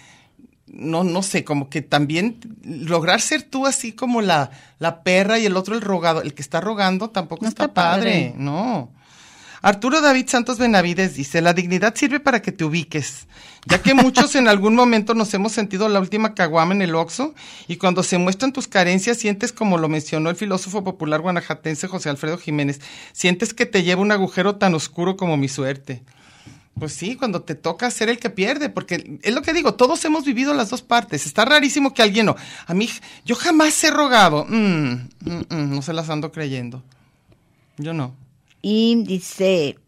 no, 0.72 1.04
no 1.04 1.22
sé, 1.22 1.44
como 1.44 1.68
que 1.70 1.82
también 1.82 2.38
lograr 2.64 3.20
ser 3.20 3.42
tú 3.42 3.66
así 3.66 3.92
como 3.92 4.20
la, 4.22 4.50
la 4.78 5.02
perra 5.02 5.38
y 5.38 5.46
el 5.46 5.56
otro 5.56 5.74
el 5.74 5.80
rogado, 5.80 6.22
el 6.22 6.34
que 6.34 6.42
está 6.42 6.60
rogando 6.60 7.10
tampoco 7.10 7.44
No 7.44 7.48
está, 7.48 7.64
está 7.64 7.74
padre, 7.74 8.30
padre. 8.30 8.34
no. 8.36 8.90
Arturo 9.60 10.00
David 10.00 10.28
Santos 10.28 10.58
Benavides 10.58 11.14
dice, 11.14 11.40
la 11.40 11.52
dignidad 11.52 11.94
sirve 11.96 12.20
para 12.20 12.40
que 12.42 12.52
te 12.52 12.64
ubiques, 12.64 13.26
ya 13.66 13.82
que 13.82 13.92
muchos 13.94 14.36
en 14.36 14.46
algún 14.46 14.74
momento 14.76 15.14
nos 15.14 15.34
hemos 15.34 15.52
sentido 15.52 15.88
la 15.88 15.98
última 15.98 16.34
caguama 16.34 16.74
en 16.74 16.82
el 16.82 16.94
oxo 16.94 17.34
y 17.66 17.76
cuando 17.76 18.04
se 18.04 18.18
muestran 18.18 18.52
tus 18.52 18.68
carencias 18.68 19.18
sientes 19.18 19.52
como 19.52 19.76
lo 19.76 19.88
mencionó 19.88 20.30
el 20.30 20.36
filósofo 20.36 20.84
popular 20.84 21.20
guanajatense 21.20 21.88
José 21.88 22.08
Alfredo 22.08 22.38
Jiménez, 22.38 22.80
sientes 23.12 23.52
que 23.52 23.66
te 23.66 23.82
lleva 23.82 24.00
un 24.02 24.12
agujero 24.12 24.56
tan 24.56 24.74
oscuro 24.74 25.16
como 25.16 25.36
mi 25.36 25.48
suerte. 25.48 26.02
Pues 26.79 26.93
sí, 26.93 27.16
cuando 27.16 27.43
te 27.43 27.55
toca 27.55 27.91
ser 27.91 28.09
el 28.09 28.18
que 28.18 28.31
pierde, 28.31 28.68
porque 28.68 29.18
es 29.22 29.35
lo 29.35 29.43
que 29.43 29.53
digo, 29.53 29.74
todos 29.74 30.05
hemos 30.05 30.24
vivido 30.24 30.55
las 30.55 30.70
dos 30.70 30.83
partes. 30.83 31.26
Está 31.26 31.45
rarísimo 31.45 31.95
que 31.95 32.03
alguien 32.03 32.26
no. 32.26 32.37
A 32.66 32.74
mí, 32.74 32.89
yo 33.24 33.35
jamás 33.37 33.83
he 33.85 33.91
rogado. 33.91 34.45
Mm, 34.49 35.09
mm, 35.20 35.45
mm, 35.49 35.74
no 35.74 35.83
se 35.83 35.93
las 35.93 36.11
ando 36.11 36.33
creyendo. 36.33 36.83
Yo 37.76 37.93
no. 37.95 38.14
Y 38.62 39.03
dice 39.05 39.79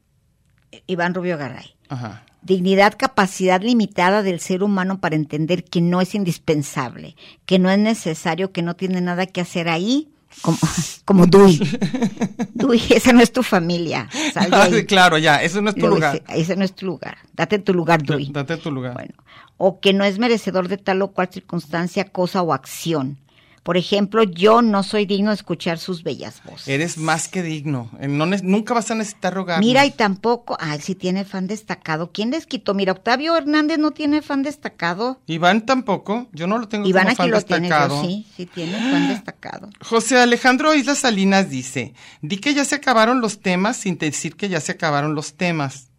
Iván 0.86 1.14
Rubio 1.14 1.36
Garay. 1.38 1.74
Ajá. 1.88 2.24
Dignidad, 2.42 2.94
capacidad 2.96 3.60
limitada 3.60 4.22
del 4.22 4.40
ser 4.40 4.62
humano 4.62 5.00
para 5.00 5.16
entender 5.16 5.64
que 5.64 5.82
no 5.82 6.00
es 6.00 6.14
indispensable, 6.14 7.16
que 7.44 7.58
no 7.58 7.70
es 7.70 7.78
necesario, 7.78 8.50
que 8.50 8.62
no 8.62 8.76
tiene 8.76 9.00
nada 9.02 9.26
que 9.26 9.42
hacer 9.42 9.68
ahí, 9.68 10.08
como, 10.42 10.58
como 11.04 11.26
Dui. 11.26 11.58
Dui, 12.54 12.80
esa 12.90 13.12
no 13.12 13.20
es 13.20 13.32
tu 13.32 13.42
familia. 13.42 14.08
Sal 14.32 14.50
de 14.50 14.56
Ah, 14.56 14.62
ahí. 14.64 14.84
claro, 14.86 15.18
ya, 15.18 15.42
eso 15.42 15.60
no 15.60 15.70
es 15.70 15.76
tu 15.76 15.86
lugar. 15.88 16.22
ese 16.28 16.56
no 16.56 16.64
es 16.64 16.74
tu 16.74 16.86
lugar. 16.86 17.18
Date 17.34 17.58
tu 17.58 17.74
lugar, 17.74 18.02
Dui. 18.02 18.30
Date 18.32 18.56
tu 18.56 18.70
lugar. 18.70 18.94
Bueno, 18.94 19.14
o 19.56 19.80
que 19.80 19.92
no 19.92 20.04
es 20.04 20.18
merecedor 20.18 20.68
de 20.68 20.76
tal 20.78 21.02
o 21.02 21.08
cual 21.12 21.28
circunstancia, 21.32 22.04
cosa 22.04 22.42
o 22.42 22.52
acción. 22.52 23.18
Por 23.62 23.76
ejemplo, 23.76 24.22
yo 24.22 24.62
no 24.62 24.82
soy 24.82 25.04
digno 25.04 25.30
de 25.30 25.34
escuchar 25.34 25.78
sus 25.78 26.02
bellas 26.02 26.42
voces. 26.44 26.66
Eres 26.66 26.96
más 26.96 27.28
que 27.28 27.42
digno. 27.42 27.90
Eh, 28.00 28.08
no 28.08 28.24
nunca 28.26 28.72
vas 28.72 28.90
a 28.90 28.94
necesitar 28.94 29.34
rogar. 29.34 29.60
Mira, 29.60 29.84
y 29.84 29.90
tampoco, 29.90 30.56
ay, 30.58 30.80
sí 30.80 30.94
tiene 30.94 31.24
fan 31.24 31.46
destacado. 31.46 32.10
¿Quién 32.10 32.30
les 32.30 32.46
quitó? 32.46 32.72
Mira, 32.72 32.92
Octavio 32.92 33.36
Hernández 33.36 33.78
no 33.78 33.90
tiene 33.90 34.22
fan 34.22 34.42
destacado. 34.42 35.20
Iván 35.26 35.66
tampoco. 35.66 36.28
Yo 36.32 36.46
no 36.46 36.58
lo 36.58 36.68
tengo 36.68 36.88
Iván 36.88 37.02
como 37.02 37.10
aquí 37.10 37.16
fan 37.16 37.30
lo 37.30 37.40
tiene, 37.42 37.68
destacado. 37.68 38.02
yo 38.02 38.08
sí, 38.08 38.26
sí 38.34 38.46
tiene 38.46 38.78
fan 38.78 39.08
destacado. 39.08 39.68
José 39.82 40.18
Alejandro 40.18 40.74
Islas 40.74 40.98
Salinas 40.98 41.50
dice, 41.50 41.92
di 42.22 42.38
que 42.38 42.54
ya 42.54 42.64
se 42.64 42.76
acabaron 42.76 43.20
los 43.20 43.40
temas 43.40 43.76
sin 43.76 43.98
decir 43.98 44.36
que 44.36 44.48
ya 44.48 44.60
se 44.60 44.72
acabaron 44.72 45.14
los 45.14 45.34
temas. 45.34 45.89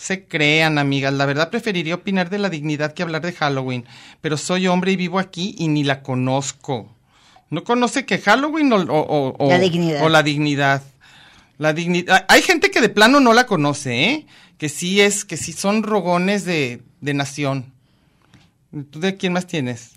Se 0.00 0.24
crean, 0.24 0.78
amigas, 0.78 1.12
la 1.12 1.26
verdad 1.26 1.50
preferiría 1.50 1.94
opinar 1.96 2.30
de 2.30 2.38
la 2.38 2.48
dignidad 2.48 2.94
que 2.94 3.02
hablar 3.02 3.20
de 3.20 3.32
Halloween, 3.34 3.84
pero 4.22 4.38
soy 4.38 4.66
hombre 4.66 4.92
y 4.92 4.96
vivo 4.96 5.18
aquí 5.18 5.54
y 5.58 5.68
ni 5.68 5.84
la 5.84 6.02
conozco. 6.02 6.88
¿No 7.50 7.64
conoce 7.64 8.06
que 8.06 8.16
Halloween 8.18 8.72
o, 8.72 8.76
o- 8.76 8.86
o- 8.86 9.36
o- 9.38 9.48
La 9.50 9.58
dignidad. 9.58 10.02
o 10.02 10.08
la 10.08 10.22
dignidad? 10.22 10.82
La 11.58 11.74
dignidad. 11.74 12.24
Hay 12.28 12.40
gente 12.40 12.70
que 12.70 12.80
de 12.80 12.88
plano 12.88 13.20
no 13.20 13.34
la 13.34 13.44
conoce, 13.44 14.04
¿eh? 14.04 14.26
Que 14.56 14.70
sí 14.70 15.02
es, 15.02 15.26
que 15.26 15.36
sí 15.36 15.52
son 15.52 15.82
rogones 15.82 16.46
de, 16.46 16.80
de 17.02 17.12
nación. 17.12 17.66
¿Tú 18.90 19.00
de 19.00 19.18
quién 19.18 19.34
más 19.34 19.46
tienes? 19.46 19.90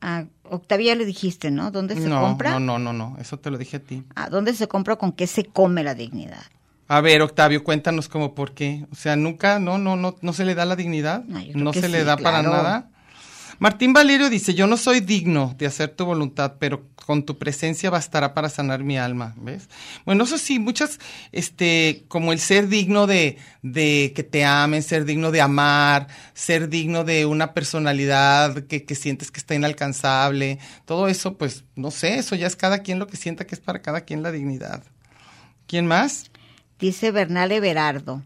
A 0.00 0.24
Octavio 0.50 0.86
ya 0.86 0.94
le 0.96 1.04
dijiste, 1.04 1.52
¿no? 1.52 1.70
¿Dónde 1.70 1.94
se 1.94 2.08
no, 2.08 2.20
compra? 2.20 2.50
no, 2.50 2.58
no, 2.58 2.80
no, 2.80 2.92
no, 2.92 3.16
eso 3.20 3.38
te 3.38 3.52
lo 3.52 3.58
dije 3.58 3.76
a 3.76 3.80
ti. 3.80 4.02
Ah, 4.16 4.28
¿Dónde 4.30 4.52
se 4.52 4.66
compra 4.66 4.94
o 4.94 4.98
con 4.98 5.12
qué 5.12 5.28
se 5.28 5.44
come 5.44 5.84
la 5.84 5.94
dignidad? 5.94 6.42
A 6.88 7.00
ver, 7.00 7.22
Octavio, 7.22 7.64
cuéntanos 7.64 8.08
cómo 8.08 8.34
por 8.34 8.52
qué. 8.52 8.86
O 8.92 8.94
sea, 8.94 9.16
nunca, 9.16 9.58
no, 9.58 9.78
no, 9.78 9.96
no, 9.96 10.16
no 10.20 10.32
se 10.32 10.44
le 10.44 10.54
da 10.54 10.64
la 10.64 10.76
dignidad. 10.76 11.24
Ah, 11.32 11.42
no 11.54 11.72
se 11.72 11.88
le 11.88 12.04
da 12.04 12.16
para 12.16 12.42
nada. 12.42 12.90
Martín 13.58 13.92
Valerio 13.92 14.30
dice, 14.30 14.54
yo 14.54 14.66
no 14.66 14.76
soy 14.76 15.00
digno 15.00 15.54
de 15.56 15.66
hacer 15.66 15.90
tu 15.90 16.04
voluntad, 16.04 16.54
pero 16.58 16.88
con 17.06 17.24
tu 17.24 17.38
presencia 17.38 17.90
bastará 17.90 18.34
para 18.34 18.48
sanar 18.48 18.82
mi 18.82 18.98
alma, 18.98 19.34
¿ves? 19.36 19.68
Bueno, 20.04 20.24
eso 20.24 20.38
sí, 20.38 20.58
muchas, 20.58 20.98
este, 21.32 22.04
como 22.08 22.32
el 22.32 22.40
ser 22.40 22.68
digno 22.68 23.06
de, 23.06 23.38
de 23.62 24.12
que 24.14 24.22
te 24.22 24.44
amen, 24.44 24.82
ser 24.82 25.04
digno 25.04 25.30
de 25.30 25.40
amar, 25.40 26.08
ser 26.32 26.68
digno 26.68 27.04
de 27.04 27.26
una 27.26 27.54
personalidad 27.54 28.64
que, 28.66 28.84
que 28.84 28.94
sientes 28.94 29.30
que 29.30 29.38
está 29.38 29.54
inalcanzable, 29.54 30.58
todo 30.84 31.08
eso, 31.08 31.36
pues, 31.38 31.64
no 31.76 31.90
sé, 31.90 32.18
eso 32.18 32.34
ya 32.34 32.46
es 32.46 32.56
cada 32.56 32.80
quien 32.80 32.98
lo 32.98 33.06
que 33.06 33.16
sienta 33.16 33.46
que 33.46 33.54
es 33.54 33.60
para 33.60 33.82
cada 33.82 34.00
quien 34.00 34.22
la 34.22 34.32
dignidad. 34.32 34.82
¿Quién 35.66 35.86
más? 35.86 36.30
Dice 36.78 37.10
Bernal 37.10 37.52
Everardo. 37.52 38.22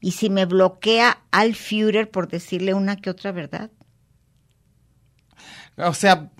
¿Y 0.00 0.12
si 0.12 0.30
me 0.30 0.46
bloquea 0.46 1.18
al 1.30 1.54
Führer 1.54 2.10
por 2.10 2.28
decirle 2.28 2.72
una 2.74 2.96
que 2.96 3.10
otra 3.10 3.32
verdad? 3.32 3.70
O 5.76 5.94
sea, 5.94 6.30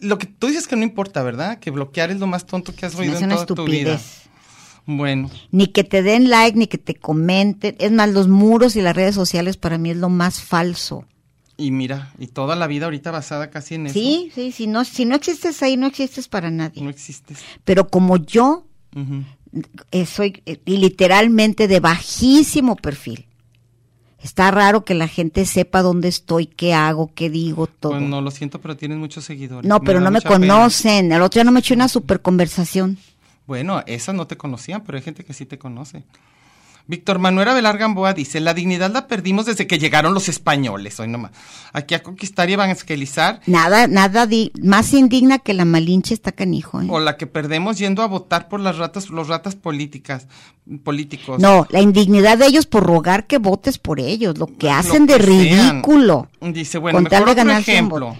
lo 0.00 0.18
que 0.18 0.26
tú 0.26 0.46
dices 0.48 0.66
que 0.66 0.76
no 0.76 0.82
importa, 0.82 1.22
¿verdad? 1.22 1.58
Que 1.58 1.70
bloquear 1.70 2.10
es 2.10 2.18
lo 2.18 2.26
más 2.26 2.46
tonto 2.46 2.74
que 2.74 2.86
has 2.86 2.94
oído 2.94 3.14
hace 3.14 3.24
en 3.24 3.30
toda 3.30 3.46
tu 3.46 3.54
vida. 3.64 3.94
estupidez. 3.94 4.20
Bueno, 4.86 5.30
Ni 5.52 5.68
que 5.68 5.84
te 5.84 6.02
den 6.02 6.30
like, 6.30 6.58
ni 6.58 6.66
que 6.66 6.78
te 6.78 6.94
comenten. 6.94 7.76
Es 7.78 7.92
más, 7.92 8.08
los 8.10 8.28
muros 8.28 8.74
y 8.76 8.80
las 8.82 8.96
redes 8.96 9.14
sociales 9.14 9.56
para 9.56 9.78
mí 9.78 9.90
es 9.90 9.96
lo 9.98 10.08
más 10.08 10.40
falso. 10.42 11.04
y 11.56 11.70
mira, 11.70 12.12
y 12.18 12.28
toda 12.28 12.56
la 12.56 12.66
vida 12.66 12.86
ahorita 12.86 13.10
basada 13.10 13.50
casi 13.50 13.74
en 13.74 13.86
eso. 13.86 13.92
Sí, 13.92 14.32
sí, 14.34 14.50
si 14.50 14.66
no, 14.66 14.84
si 14.86 15.04
no 15.04 15.14
existes 15.14 15.62
ahí, 15.62 15.76
no 15.76 15.86
existes 15.86 16.26
para 16.26 16.50
nadie. 16.50 16.82
No 16.82 16.88
existes. 16.88 17.38
Pero 17.64 17.88
como 17.88 18.16
yo 18.16 18.66
soy 20.06 20.42
literalmente 20.64 21.68
de 21.68 21.80
bajísimo 21.80 22.76
perfil, 22.76 23.26
está 24.22 24.50
raro 24.50 24.84
que 24.84 24.94
la 24.94 25.08
gente 25.08 25.44
sepa 25.46 25.82
dónde 25.82 26.08
estoy, 26.08 26.46
qué 26.46 26.74
hago, 26.74 27.12
qué 27.14 27.30
digo, 27.30 27.66
todo. 27.66 27.92
Pues 27.92 28.02
no, 28.02 28.20
lo 28.20 28.30
siento, 28.30 28.60
pero 28.60 28.76
tienes 28.76 28.98
muchos 28.98 29.24
seguidores. 29.24 29.68
no, 29.68 29.80
pero 29.80 29.98
da 29.98 30.04
no 30.04 30.10
me 30.10 30.20
pena. 30.20 30.34
conocen. 30.34 31.12
El 31.12 31.22
otro 31.22 31.38
día 31.38 31.44
no 31.44 31.52
me 31.52 31.60
eché 31.60 31.74
una 31.74 31.88
super 31.88 32.20
conversación. 32.20 32.98
Bueno, 33.46 33.82
esas 33.86 34.14
no 34.14 34.26
te 34.26 34.36
conocían, 34.36 34.82
pero 34.84 34.96
hay 34.98 35.02
gente 35.02 35.24
que 35.24 35.32
sí 35.32 35.46
te 35.46 35.58
conoce. 35.58 36.04
Víctor 36.90 37.20
Manuel 37.20 37.48
Avelar 37.48 37.78
Gamboa 37.78 38.14
dice, 38.14 38.40
la 38.40 38.52
dignidad 38.52 38.90
la 38.92 39.06
perdimos 39.06 39.46
desde 39.46 39.68
que 39.68 39.78
llegaron 39.78 40.12
los 40.12 40.28
españoles, 40.28 40.98
hoy 40.98 41.06
nomás. 41.06 41.30
Aquí 41.72 41.94
a 41.94 42.02
conquistar 42.02 42.50
y 42.50 42.54
evangelizar, 42.54 43.40
Nada, 43.46 43.86
nada 43.86 44.26
di- 44.26 44.50
más 44.60 44.92
indigna 44.92 45.38
que 45.38 45.54
la 45.54 45.64
malinche 45.64 46.14
está 46.14 46.32
canijo. 46.32 46.82
¿eh? 46.82 46.86
o 46.90 46.98
la 46.98 47.16
que 47.16 47.28
perdemos 47.28 47.78
yendo 47.78 48.02
a 48.02 48.06
votar 48.08 48.48
por 48.48 48.58
las 48.58 48.76
ratas, 48.78 49.08
los 49.08 49.28
ratas 49.28 49.54
políticas, 49.54 50.26
políticos. 50.82 51.38
No, 51.40 51.64
la 51.70 51.80
indignidad 51.80 52.38
de 52.38 52.46
ellos 52.46 52.66
por 52.66 52.82
rogar 52.84 53.28
que 53.28 53.38
votes 53.38 53.78
por 53.78 54.00
ellos, 54.00 54.36
lo 54.36 54.46
que 54.48 54.66
Lo 54.66 54.72
hacen 54.72 55.06
de 55.06 55.14
sean. 55.14 55.26
ridículo. 55.76 56.28
Dice, 56.40 56.78
bueno, 56.78 57.00
mejor 57.02 57.28
otro 57.28 57.42
un 57.44 57.50
ejemplo. 57.50 58.16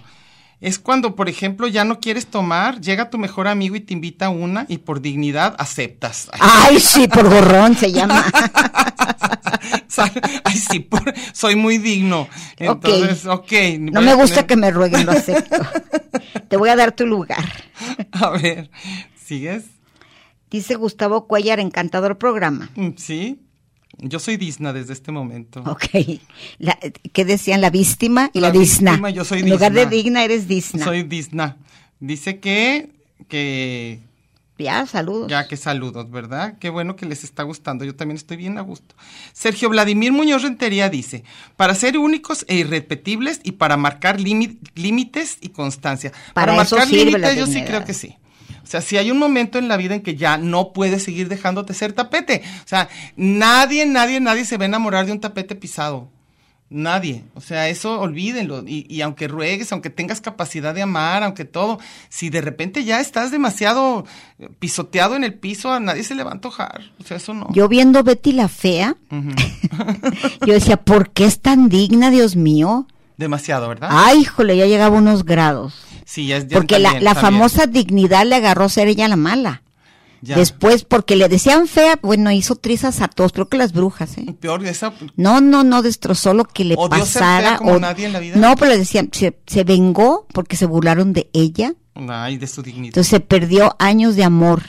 Es 0.60 0.78
cuando, 0.78 1.16
por 1.16 1.28
ejemplo, 1.30 1.66
ya 1.68 1.84
no 1.84 2.00
quieres 2.00 2.26
tomar, 2.26 2.80
llega 2.80 3.08
tu 3.08 3.16
mejor 3.16 3.48
amigo 3.48 3.76
y 3.76 3.80
te 3.80 3.94
invita 3.94 4.26
a 4.26 4.30
una 4.30 4.66
y 4.68 4.78
por 4.78 5.00
dignidad 5.00 5.54
aceptas. 5.58 6.28
Ay, 6.32 6.40
Ay, 6.42 6.80
sí, 6.80 7.08
por 7.08 7.28
gorrón 7.30 7.74
se 7.76 7.90
llama. 7.92 8.22
Ay, 10.44 10.56
sí, 10.56 10.80
por- 10.80 11.12
soy 11.32 11.56
muy 11.56 11.78
digno. 11.78 12.28
Entonces, 12.58 13.26
ok. 13.26 13.52
No 13.80 14.00
voy 14.00 14.04
me 14.04 14.14
gusta 14.14 14.34
tener- 14.36 14.46
que 14.46 14.56
me 14.56 14.70
rueguen, 14.70 15.06
lo 15.06 15.12
acepto. 15.12 15.56
Te 16.48 16.56
voy 16.56 16.68
a 16.68 16.76
dar 16.76 16.92
tu 16.92 17.06
lugar. 17.06 17.44
A 18.12 18.30
ver, 18.30 18.70
¿sigues? 19.16 19.64
Dice 20.50 20.74
Gustavo 20.74 21.26
Cuellar, 21.26 21.60
encantador 21.60 22.18
programa. 22.18 22.70
Mm, 22.74 22.90
Sí. 22.96 23.40
Yo 24.02 24.18
soy 24.18 24.36
Disna 24.36 24.72
desde 24.72 24.92
este 24.94 25.12
momento. 25.12 25.62
Ok. 25.66 25.84
La- 26.58 26.78
¿Qué 27.12 27.24
decían? 27.24 27.60
La 27.60 27.70
víctima 27.70 28.30
y 28.32 28.40
la, 28.40 28.48
La 28.48 28.52
disna. 28.58 28.92
víctima, 28.92 29.10
yo 29.10 29.24
soy 29.24 29.40
en 29.40 29.50
lugar 29.50 29.72
de 29.72 29.80
disna. 29.86 29.90
digna, 29.90 30.24
eres 30.24 30.48
disna. 30.48 30.84
Soy 30.84 31.02
Disna. 31.02 31.56
Dice 32.00 32.38
que, 32.40 32.90
que 33.28 34.00
Ya, 34.58 34.86
saludos. 34.86 35.28
Ya, 35.30 35.46
qué 35.48 35.56
saludos, 35.56 36.10
¿verdad? 36.10 36.56
Qué 36.58 36.70
bueno 36.70 36.96
que 36.96 37.04
les 37.06 37.24
está 37.24 37.42
gustando. 37.42 37.84
Yo 37.84 37.94
también 37.94 38.16
estoy 38.16 38.36
bien 38.38 38.56
a 38.58 38.62
gusto. 38.62 38.94
Sergio 39.32 39.68
Vladimir 39.68 40.12
Muñoz 40.12 40.42
Rentería 40.42 40.88
dice, 40.88 41.24
para 41.56 41.74
ser 41.74 41.98
únicos 41.98 42.44
e 42.48 42.56
irrepetibles 42.56 43.40
y 43.44 43.52
para 43.52 43.76
marcar 43.76 44.18
lími- 44.18 44.58
límites 44.74 45.38
y 45.42 45.50
constancia. 45.50 46.12
Para 46.34 46.54
marcar 46.54 46.88
límites 46.90 47.36
yo 47.36 47.46
sí 47.46 47.62
creo 47.64 47.84
que 47.84 47.94
sí. 47.94 48.16
O 48.70 48.78
sea, 48.78 48.82
si 48.82 48.96
hay 48.96 49.10
un 49.10 49.18
momento 49.18 49.58
en 49.58 49.66
la 49.66 49.76
vida 49.76 49.96
en 49.96 50.00
que 50.00 50.14
ya 50.14 50.38
no 50.38 50.72
puedes 50.72 51.02
seguir 51.02 51.28
dejándote 51.28 51.74
ser 51.74 51.92
tapete. 51.92 52.42
O 52.64 52.68
sea, 52.68 52.88
nadie, 53.16 53.84
nadie, 53.84 54.20
nadie 54.20 54.44
se 54.44 54.58
va 54.58 54.62
a 54.62 54.66
enamorar 54.66 55.06
de 55.06 55.10
un 55.10 55.18
tapete 55.18 55.56
pisado. 55.56 56.08
Nadie. 56.68 57.24
O 57.34 57.40
sea, 57.40 57.68
eso 57.68 57.98
olvídenlo. 57.98 58.62
Y, 58.64 58.86
y 58.88 59.00
aunque 59.00 59.26
ruegues, 59.26 59.72
aunque 59.72 59.90
tengas 59.90 60.20
capacidad 60.20 60.72
de 60.72 60.82
amar, 60.82 61.24
aunque 61.24 61.44
todo, 61.44 61.80
si 62.10 62.30
de 62.30 62.42
repente 62.42 62.84
ya 62.84 63.00
estás 63.00 63.32
demasiado 63.32 64.04
eh, 64.38 64.48
pisoteado 64.60 65.16
en 65.16 65.24
el 65.24 65.34
piso, 65.34 65.72
a 65.72 65.80
nadie 65.80 66.04
se 66.04 66.14
le 66.14 66.22
va 66.22 66.30
a 66.30 66.34
antojar. 66.34 66.92
O 67.00 67.02
sea, 67.02 67.16
eso 67.16 67.34
no. 67.34 67.48
Yo 67.52 67.66
viendo 67.66 68.04
Betty 68.04 68.30
la 68.30 68.46
fea, 68.46 68.94
yo 70.46 70.54
decía, 70.54 70.76
¿por 70.76 71.10
qué 71.10 71.24
es 71.24 71.40
tan 71.40 71.68
digna, 71.68 72.08
Dios 72.10 72.36
mío? 72.36 72.86
Demasiado, 73.16 73.68
¿verdad? 73.68 73.88
Ay, 73.90 74.20
híjole, 74.20 74.56
ya 74.56 74.66
llegaba 74.66 74.94
a 74.94 75.00
unos 75.00 75.24
grados. 75.24 75.89
Sí, 76.10 76.26
ya 76.26 76.36
es 76.38 76.46
ya 76.48 76.56
Porque 76.58 76.78
la, 76.78 76.88
también, 76.90 77.04
la 77.04 77.14
famosa 77.14 77.66
dignidad 77.66 78.24
le 78.26 78.36
agarró 78.36 78.68
ser 78.68 78.88
ella 78.88 79.06
la 79.08 79.16
mala. 79.16 79.62
Ya. 80.22 80.36
Después, 80.36 80.84
porque 80.84 81.16
le 81.16 81.28
decían 81.30 81.66
fea, 81.66 81.98
bueno, 82.02 82.30
hizo 82.30 82.54
trizas 82.56 83.00
a 83.00 83.08
todos, 83.08 83.32
creo 83.32 83.48
que 83.48 83.56
las 83.56 83.72
brujas, 83.72 84.18
¿eh? 84.18 84.26
Peor 84.38 84.60
de 84.62 84.68
esa. 84.68 84.92
No, 85.16 85.40
no, 85.40 85.64
no 85.64 85.80
destrozó 85.80 86.34
lo 86.34 86.44
que 86.44 86.64
le 86.64 86.74
¿Odió 86.76 87.06
ser 87.06 87.20
pasara. 87.22 87.48
fea 87.50 87.56
como 87.58 87.72
o- 87.72 87.78
nadie 87.80 88.04
en 88.06 88.12
la 88.12 88.18
vida? 88.18 88.36
No, 88.36 88.54
pero 88.56 88.70
le 88.72 88.76
decían, 88.78 89.08
se, 89.12 89.38
se 89.46 89.64
vengó 89.64 90.26
porque 90.34 90.56
se 90.56 90.66
burlaron 90.66 91.14
de 91.14 91.30
ella. 91.32 91.72
Ay, 92.08 92.36
de 92.36 92.46
su 92.48 92.60
dignidad. 92.62 92.88
Entonces 92.88 93.10
se 93.10 93.20
perdió 93.20 93.74
años 93.78 94.14
de 94.14 94.24
amor 94.24 94.62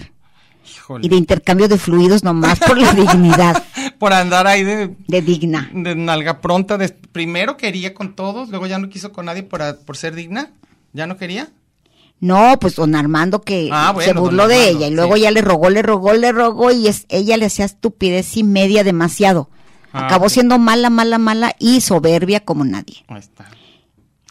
Híjole. 0.74 1.06
y 1.06 1.10
de 1.10 1.16
intercambio 1.18 1.68
de 1.68 1.78
fluidos 1.78 2.24
nomás 2.24 2.58
por 2.60 2.78
la 2.80 2.94
dignidad 2.94 3.62
Por 4.00 4.14
andar 4.14 4.48
ahí 4.48 4.64
de, 4.64 4.96
de 5.08 5.22
digna. 5.22 5.70
de 5.74 5.96
nalga 5.96 6.39
pronta. 6.39 6.78
de- 6.78 6.89
primero 7.12 7.58
quería 7.58 7.94
con 7.94 8.16
todos, 8.16 8.48
luego 8.50 8.68
ya 8.68 8.80
no 8.80 8.89
quiso 8.89 9.12
con 9.12 9.26
nadie 9.26 9.44
por, 9.44 9.62
por 9.86 9.98
ser 9.98 10.16
digna. 10.16 10.52
¿Ya 10.94 11.08
no 11.08 11.18
quería? 11.18 11.50
No, 12.20 12.58
pues 12.60 12.76
don 12.76 12.94
Armando 12.96 13.42
que 13.42 13.70
Ah, 13.72 13.92
bueno, 13.94 14.14
se 14.14 14.20
burló 14.20 14.48
de 14.48 14.56
Armando, 14.56 14.78
ella 14.80 14.88
y 14.88 14.92
luego 14.96 15.16
sí. 15.16 15.22
ya 15.22 15.32
le 15.32 15.42
rogó, 15.42 15.70
le 15.70 15.82
rogó, 15.82 16.14
le 16.14 16.32
rogó 16.32 16.72
y 16.72 16.88
es, 16.88 17.06
ella 17.10 17.36
le 17.38 17.46
hacía 17.48 17.66
estupidez 17.66 18.38
y 18.38 18.44
media 18.44 18.84
demasiado. 18.84 19.50
Ah, 19.92 20.06
Acabó 20.06 20.30
siendo 20.30 20.60
mala, 20.60 20.89
mala, 20.89 21.18
mala 21.18 21.56
y 21.60 21.82
soberbia 21.82 22.42
como 22.42 22.64
nadie. 22.64 23.04
Ahí 23.08 23.20
está. 23.20 23.46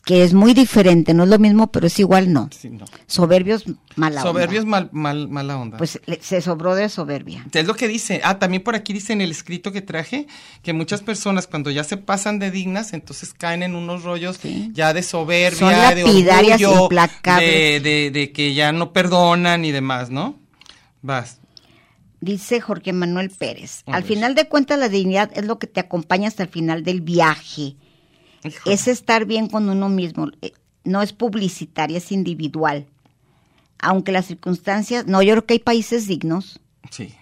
Que 0.04 0.24
es 0.24 0.32
muy 0.32 0.54
diferente, 0.54 1.12
no 1.12 1.24
es 1.24 1.28
lo 1.28 1.38
mismo, 1.38 1.70
pero 1.70 1.86
es 1.86 1.98
igual 2.00 2.32
no. 2.32 2.48
Sí, 2.58 2.70
no. 2.70 2.86
Soberbios, 3.06 3.64
mala 3.96 4.22
Soberbios 4.22 4.64
onda. 4.64 4.80
mal, 4.80 4.88
mal, 4.92 5.28
mala 5.28 5.58
onda. 5.58 5.76
Pues 5.76 6.00
le- 6.06 6.20
se 6.22 6.40
sobró 6.40 6.74
de 6.74 6.88
soberbia. 6.88 7.46
Es 7.52 7.66
lo 7.66 7.74
que 7.74 7.86
dice. 7.86 8.20
Ah, 8.24 8.38
también 8.38 8.62
por 8.62 8.74
aquí 8.74 8.94
dice 8.94 9.12
en 9.12 9.20
el 9.20 9.30
escrito 9.30 9.72
que 9.72 9.82
traje 9.82 10.26
que 10.62 10.72
muchas 10.72 11.02
personas 11.02 11.46
cuando 11.46 11.70
ya 11.70 11.84
se 11.84 11.98
pasan 11.98 12.38
de 12.38 12.50
dignas, 12.50 12.94
entonces 12.94 13.34
caen 13.34 13.62
en 13.62 13.74
unos 13.74 14.02
rollos 14.02 14.38
Sí. 14.40 14.70
ya 14.72 14.94
de 14.94 15.02
soberbia, 15.02 15.58
Son 15.58 15.68
de 15.94 16.02
orgullo, 16.02 16.88
de, 17.38 17.80
de, 17.80 18.10
de 18.10 18.32
que 18.32 18.54
ya 18.54 18.72
no 18.72 18.92
perdonan 18.94 19.64
y 19.66 19.70
demás, 19.70 20.08
¿no? 20.08 20.38
Vas. 21.02 21.38
Dice 22.22 22.60
Jorge 22.60 22.92
Manuel 22.92 23.30
Pérez. 23.30 23.82
Al 23.86 24.02
final 24.04 24.34
de 24.34 24.46
cuentas, 24.48 24.78
la 24.78 24.88
dignidad 24.88 25.30
es 25.34 25.44
lo 25.44 25.58
que 25.58 25.66
te 25.66 25.80
acompaña 25.80 26.28
hasta 26.28 26.42
el 26.42 26.48
final 26.48 26.82
del 26.84 27.00
viaje. 27.02 27.76
Híjole. 28.44 28.74
Es 28.74 28.88
estar 28.88 29.24
bien 29.24 29.48
con 29.48 29.68
uno 29.68 29.88
mismo. 29.88 30.28
Eh, 30.42 30.52
No 30.84 31.02
es 31.02 31.12
publicitaria, 31.12 31.98
es 31.98 32.10
individual. 32.10 32.86
Aunque 33.78 34.12
las 34.12 34.26
circunstancias, 34.26 35.06
no, 35.06 35.20
yo 35.22 35.32
creo 35.34 35.44
que 35.46 35.54
hay 35.54 35.58
países 35.60 36.06
dignos, 36.06 36.58
Sí. 36.90 37.14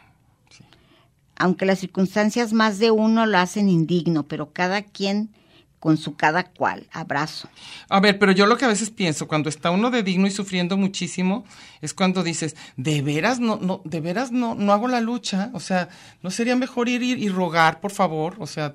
aunque 1.36 1.66
las 1.66 1.78
circunstancias 1.80 2.52
más 2.52 2.78
de 2.78 2.90
uno 2.90 3.26
lo 3.26 3.38
hacen 3.38 3.68
indigno, 3.68 4.24
pero 4.24 4.52
cada 4.52 4.82
quien 4.82 5.30
con 5.78 5.96
su 5.96 6.16
cada 6.16 6.44
cual. 6.44 6.86
Abrazo. 6.92 7.48
A 7.88 8.00
ver, 8.00 8.18
pero 8.18 8.32
yo 8.32 8.46
lo 8.46 8.56
que 8.56 8.64
a 8.64 8.68
veces 8.68 8.90
pienso, 8.90 9.28
cuando 9.28 9.48
está 9.48 9.70
uno 9.70 9.90
de 9.90 10.02
digno 10.02 10.26
y 10.26 10.30
sufriendo 10.32 10.76
muchísimo, 10.76 11.44
es 11.80 11.94
cuando 11.94 12.24
dices, 12.24 12.56
de 12.76 13.00
veras 13.02 13.38
no, 13.38 13.56
no, 13.56 13.80
de 13.84 14.00
veras 14.00 14.32
no, 14.32 14.56
no 14.56 14.72
hago 14.72 14.88
la 14.88 15.00
lucha. 15.00 15.50
O 15.52 15.60
sea, 15.60 15.88
¿no 16.22 16.30
sería 16.32 16.56
mejor 16.56 16.88
ir, 16.88 17.02
ir 17.04 17.18
y 17.18 17.28
rogar, 17.28 17.80
por 17.80 17.92
favor? 17.92 18.34
O 18.40 18.46
sea, 18.48 18.74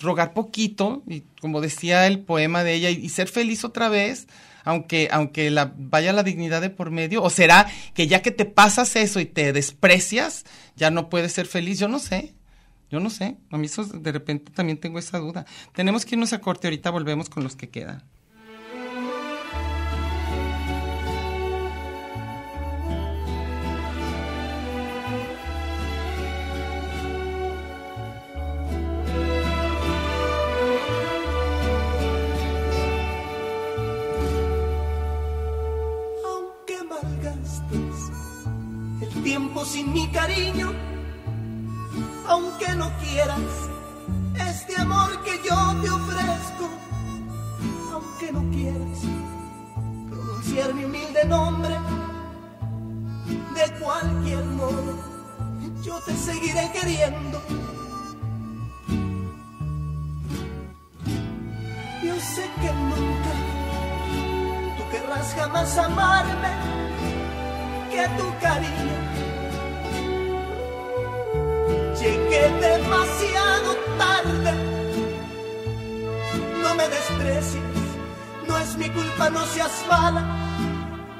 rogar 0.00 0.34
poquito, 0.34 1.02
y 1.06 1.22
como 1.40 1.60
decía 1.60 2.06
el 2.06 2.20
poema 2.20 2.64
de 2.64 2.74
ella, 2.74 2.90
y, 2.90 3.08
ser 3.10 3.28
feliz 3.28 3.64
otra 3.64 3.88
vez, 3.88 4.26
aunque, 4.64 5.08
aunque 5.12 5.50
la, 5.50 5.72
vaya 5.76 6.12
la 6.12 6.22
dignidad 6.22 6.60
de 6.60 6.70
por 6.70 6.90
medio. 6.90 7.22
¿O 7.22 7.30
será 7.30 7.66
que 7.94 8.06
ya 8.06 8.22
que 8.22 8.30
te 8.30 8.44
pasas 8.44 8.96
eso 8.96 9.20
y 9.20 9.26
te 9.26 9.52
desprecias, 9.52 10.44
ya 10.76 10.90
no 10.90 11.08
puedes 11.08 11.32
ser 11.32 11.46
feliz? 11.46 11.78
Yo 11.78 11.88
no 11.88 11.98
sé. 11.98 12.34
Yo 12.90 12.98
no 12.98 13.08
sé, 13.08 13.36
a 13.52 13.56
mí 13.56 13.68
de 13.94 14.10
repente 14.10 14.50
también 14.50 14.76
tengo 14.76 14.98
esa 14.98 15.18
duda. 15.18 15.46
Tenemos 15.72 16.04
que 16.04 16.16
irnos 16.16 16.32
a 16.32 16.40
corte, 16.40 16.66
ahorita 16.66 16.90
volvemos 16.90 17.30
con 17.30 17.44
los 17.44 17.54
que 17.54 17.68
quedan. 17.68 18.02
Tiempo 39.30 39.64
sin 39.64 39.92
mi 39.92 40.08
cariño, 40.08 40.72
aunque 42.26 42.68
no 42.74 42.90
quieras 42.98 43.52
este 44.50 44.74
amor 44.76 45.22
que 45.22 45.34
yo 45.48 45.56
te 45.80 45.88
ofrezco, 45.88 46.66
aunque 47.92 48.32
no 48.32 48.42
quieras 48.50 48.98
pronunciar 50.10 50.74
mi 50.74 50.82
humilde 50.82 51.24
nombre, 51.26 51.76
de 53.54 53.78
cualquier 53.78 54.44
modo 54.46 54.98
yo 55.84 55.94
te 56.06 56.12
seguiré 56.16 56.68
queriendo. 56.72 57.40
Yo 62.02 62.14
sé 62.34 62.44
que 62.60 62.70
nunca 62.90 63.32
tú 64.76 64.82
querrás 64.90 65.34
jamás 65.36 65.78
amarme, 65.78 66.52
que 67.90 68.06
tu 68.18 68.26
cariño 68.38 68.96
llegue 72.00 72.42
demasiado 72.68 73.70
tarde. 73.98 74.52
No 76.62 76.74
me 76.76 76.88
desprecies, 76.88 77.80
no 78.46 78.58
es 78.58 78.76
mi 78.76 78.88
culpa, 78.90 79.28
no 79.30 79.44
seas 79.46 79.84
mala, 79.88 80.22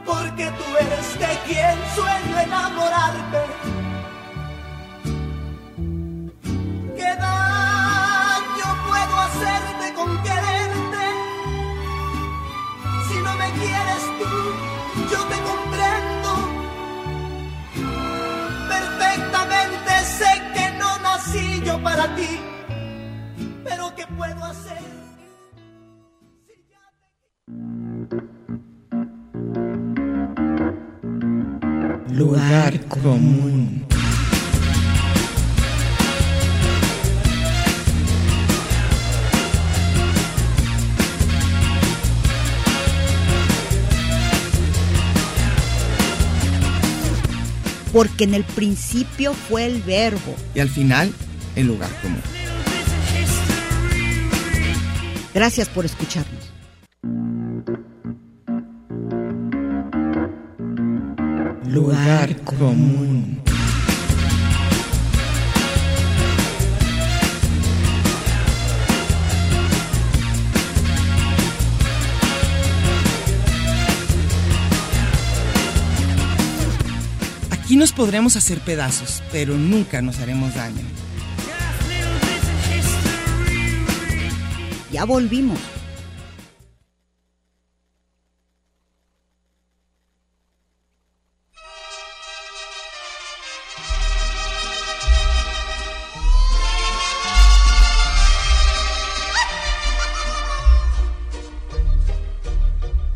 porque 0.06 0.46
tú 0.58 0.64
eres 0.84 1.08
de 1.18 1.32
quien 1.46 1.76
sueño 1.96 2.38
enamorarme. 2.46 3.42
¿Qué 6.96 7.10
daño 7.28 8.68
puedo 8.88 9.14
hacerte 9.26 9.94
con 9.98 10.22
quererte? 10.22 11.06
Si 13.08 13.16
no 13.26 13.32
me 13.34 13.50
quieres 13.60 14.02
tú, 14.18 14.30
yo 15.12 15.20
te 15.30 15.36
para 21.82 22.14
ti, 22.16 22.28
pero 23.64 23.92
¿qué 23.96 24.06
puedo 24.16 24.44
hacer? 24.44 24.78
Si 26.46 26.54
ya 26.70 26.80
te- 32.06 32.14
Lugar 32.14 32.80
común. 32.88 33.86
Porque 47.92 48.24
en 48.24 48.34
el 48.34 48.44
principio 48.44 49.34
fue 49.34 49.66
el 49.66 49.82
verbo. 49.82 50.34
Y 50.54 50.60
al 50.60 50.68
final, 50.68 51.12
el 51.60 51.66
lugar 51.66 51.90
común. 52.00 52.22
Gracias 55.34 55.68
por 55.68 55.84
escucharnos. 55.84 56.52
Lugar 61.66 62.36
común. 62.42 63.42
Aquí 77.50 77.76
nos 77.76 77.92
podremos 77.92 78.34
hacer 78.34 78.58
pedazos, 78.60 79.22
pero 79.30 79.56
nunca 79.56 80.02
nos 80.02 80.18
haremos 80.18 80.54
daño. 80.56 80.82
Ya 84.92 85.04
volvimos. 85.04 85.58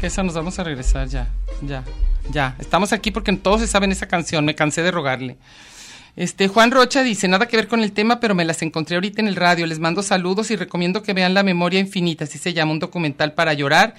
Esa 0.00 0.22
nos 0.22 0.34
vamos 0.34 0.58
a 0.58 0.64
regresar 0.64 1.08
ya, 1.08 1.28
ya, 1.62 1.82
ya. 2.30 2.54
Estamos 2.58 2.92
aquí 2.92 3.10
porque 3.10 3.32
todos 3.32 3.62
se 3.62 3.66
saben 3.66 3.90
esa 3.90 4.06
canción, 4.06 4.44
me 4.44 4.54
cansé 4.54 4.82
de 4.82 4.90
rogarle. 4.90 5.38
Este, 6.16 6.46
Juan 6.48 6.70
Rocha 6.70 7.02
dice, 7.02 7.26
nada 7.26 7.46
que 7.48 7.56
ver 7.56 7.66
con 7.68 7.80
el 7.82 7.92
tema, 7.92 8.20
pero 8.20 8.34
me 8.34 8.44
las 8.44 8.62
encontré 8.62 8.94
ahorita 8.96 9.20
en 9.20 9.26
el 9.28 9.34
radio. 9.36 9.66
Les 9.66 9.80
mando 9.80 10.02
saludos 10.02 10.50
y 10.50 10.56
recomiendo 10.56 11.02
que 11.02 11.12
vean 11.12 11.34
La 11.34 11.42
Memoria 11.42 11.80
Infinita, 11.80 12.24
así 12.24 12.38
se 12.38 12.52
llama, 12.54 12.72
un 12.72 12.78
documental 12.78 13.32
para 13.34 13.52
llorar. 13.54 13.94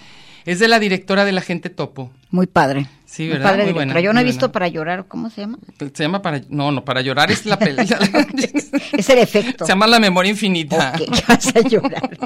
Es 0.45 0.59
de 0.59 0.67
la 0.67 0.77
directora 0.79 1.25
de 1.25 1.31
La 1.31 1.41
Gente 1.41 1.71
Topo. 1.71 2.11
Muy 2.29 2.45
padre. 2.45 2.87
Sí, 3.05 3.23
Muy 3.23 3.31
¿verdad? 3.33 3.49
padre 3.49 3.63
Muy 3.63 3.73
buena, 3.73 3.99
Yo 3.99 4.13
no 4.13 4.19
he 4.19 4.23
muy 4.23 4.29
visto 4.29 4.41
buena. 4.47 4.53
para 4.53 4.67
llorar, 4.67 5.05
¿cómo 5.07 5.29
se 5.31 5.41
llama? 5.41 5.57
Se 5.79 6.03
llama 6.03 6.21
para... 6.21 6.41
No, 6.49 6.71
no, 6.71 6.85
para 6.85 7.01
llorar 7.01 7.31
es 7.31 7.45
la 7.47 7.57
película. 7.57 7.97
Es 8.93 9.09
el 9.09 9.17
efecto. 9.19 9.65
Se 9.65 9.71
llama 9.71 9.87
La 9.87 9.99
Memoria 9.99 10.29
Infinita. 10.31 10.93
Ok, 10.95 11.09
ya 11.15 11.23
vas 11.27 11.47
a 11.55 11.59
llorar. 11.61 12.17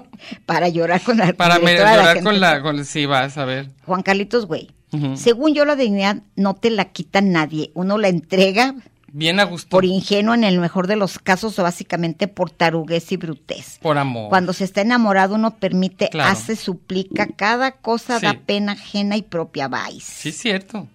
Para 0.45 0.67
llorar 0.67 1.01
con 1.01 1.17
la 1.17 1.31
Para 1.37 1.59
me- 1.59 1.73
la 1.75 1.95
llorar 1.95 2.15
gente. 2.15 2.23
con 2.23 2.39
la... 2.39 2.61
Con, 2.61 2.85
sí, 2.85 3.05
vas 3.05 3.37
a 3.37 3.45
ver. 3.45 3.69
Juan 3.85 4.03
Carlitos, 4.03 4.45
güey. 4.45 4.69
Según 5.15 5.53
yo, 5.53 5.63
la 5.65 5.75
dignidad 5.75 6.17
no 6.35 6.55
te 6.55 6.69
la 6.71 6.85
quita 6.85 7.21
nadie. 7.21 7.71
Uno 7.73 7.97
la 7.97 8.07
entrega 8.09 8.75
Bien 9.11 9.39
a 9.39 9.43
gusto. 9.43 9.69
por 9.69 9.85
ingenuo 9.85 10.33
en 10.33 10.43
el 10.43 10.59
mejor 10.59 10.87
de 10.87 10.95
los 10.95 11.19
casos 11.19 11.57
o 11.59 11.63
básicamente 11.63 12.27
por 12.27 12.51
taruguez 12.51 13.11
y 13.11 13.17
brutez. 13.17 13.79
Por 13.81 13.97
amor. 13.97 14.29
Cuando 14.29 14.53
se 14.53 14.63
está 14.63 14.81
enamorado 14.81 15.35
uno 15.35 15.55
permite, 15.57 16.09
Claro. 16.09 16.29
hace, 16.31 16.55
suplica, 16.55 17.27
cada 17.35 17.71
cosa 17.73 18.19
Sí. 18.19 18.25
da 18.25 18.33
pena 18.33 18.73
ajena 18.73 19.17
y 19.17 19.21
propia 19.23 19.67
vais. 19.67 20.03
Sí, 20.03 20.29
es 20.29 20.37
cierto. 20.37 20.87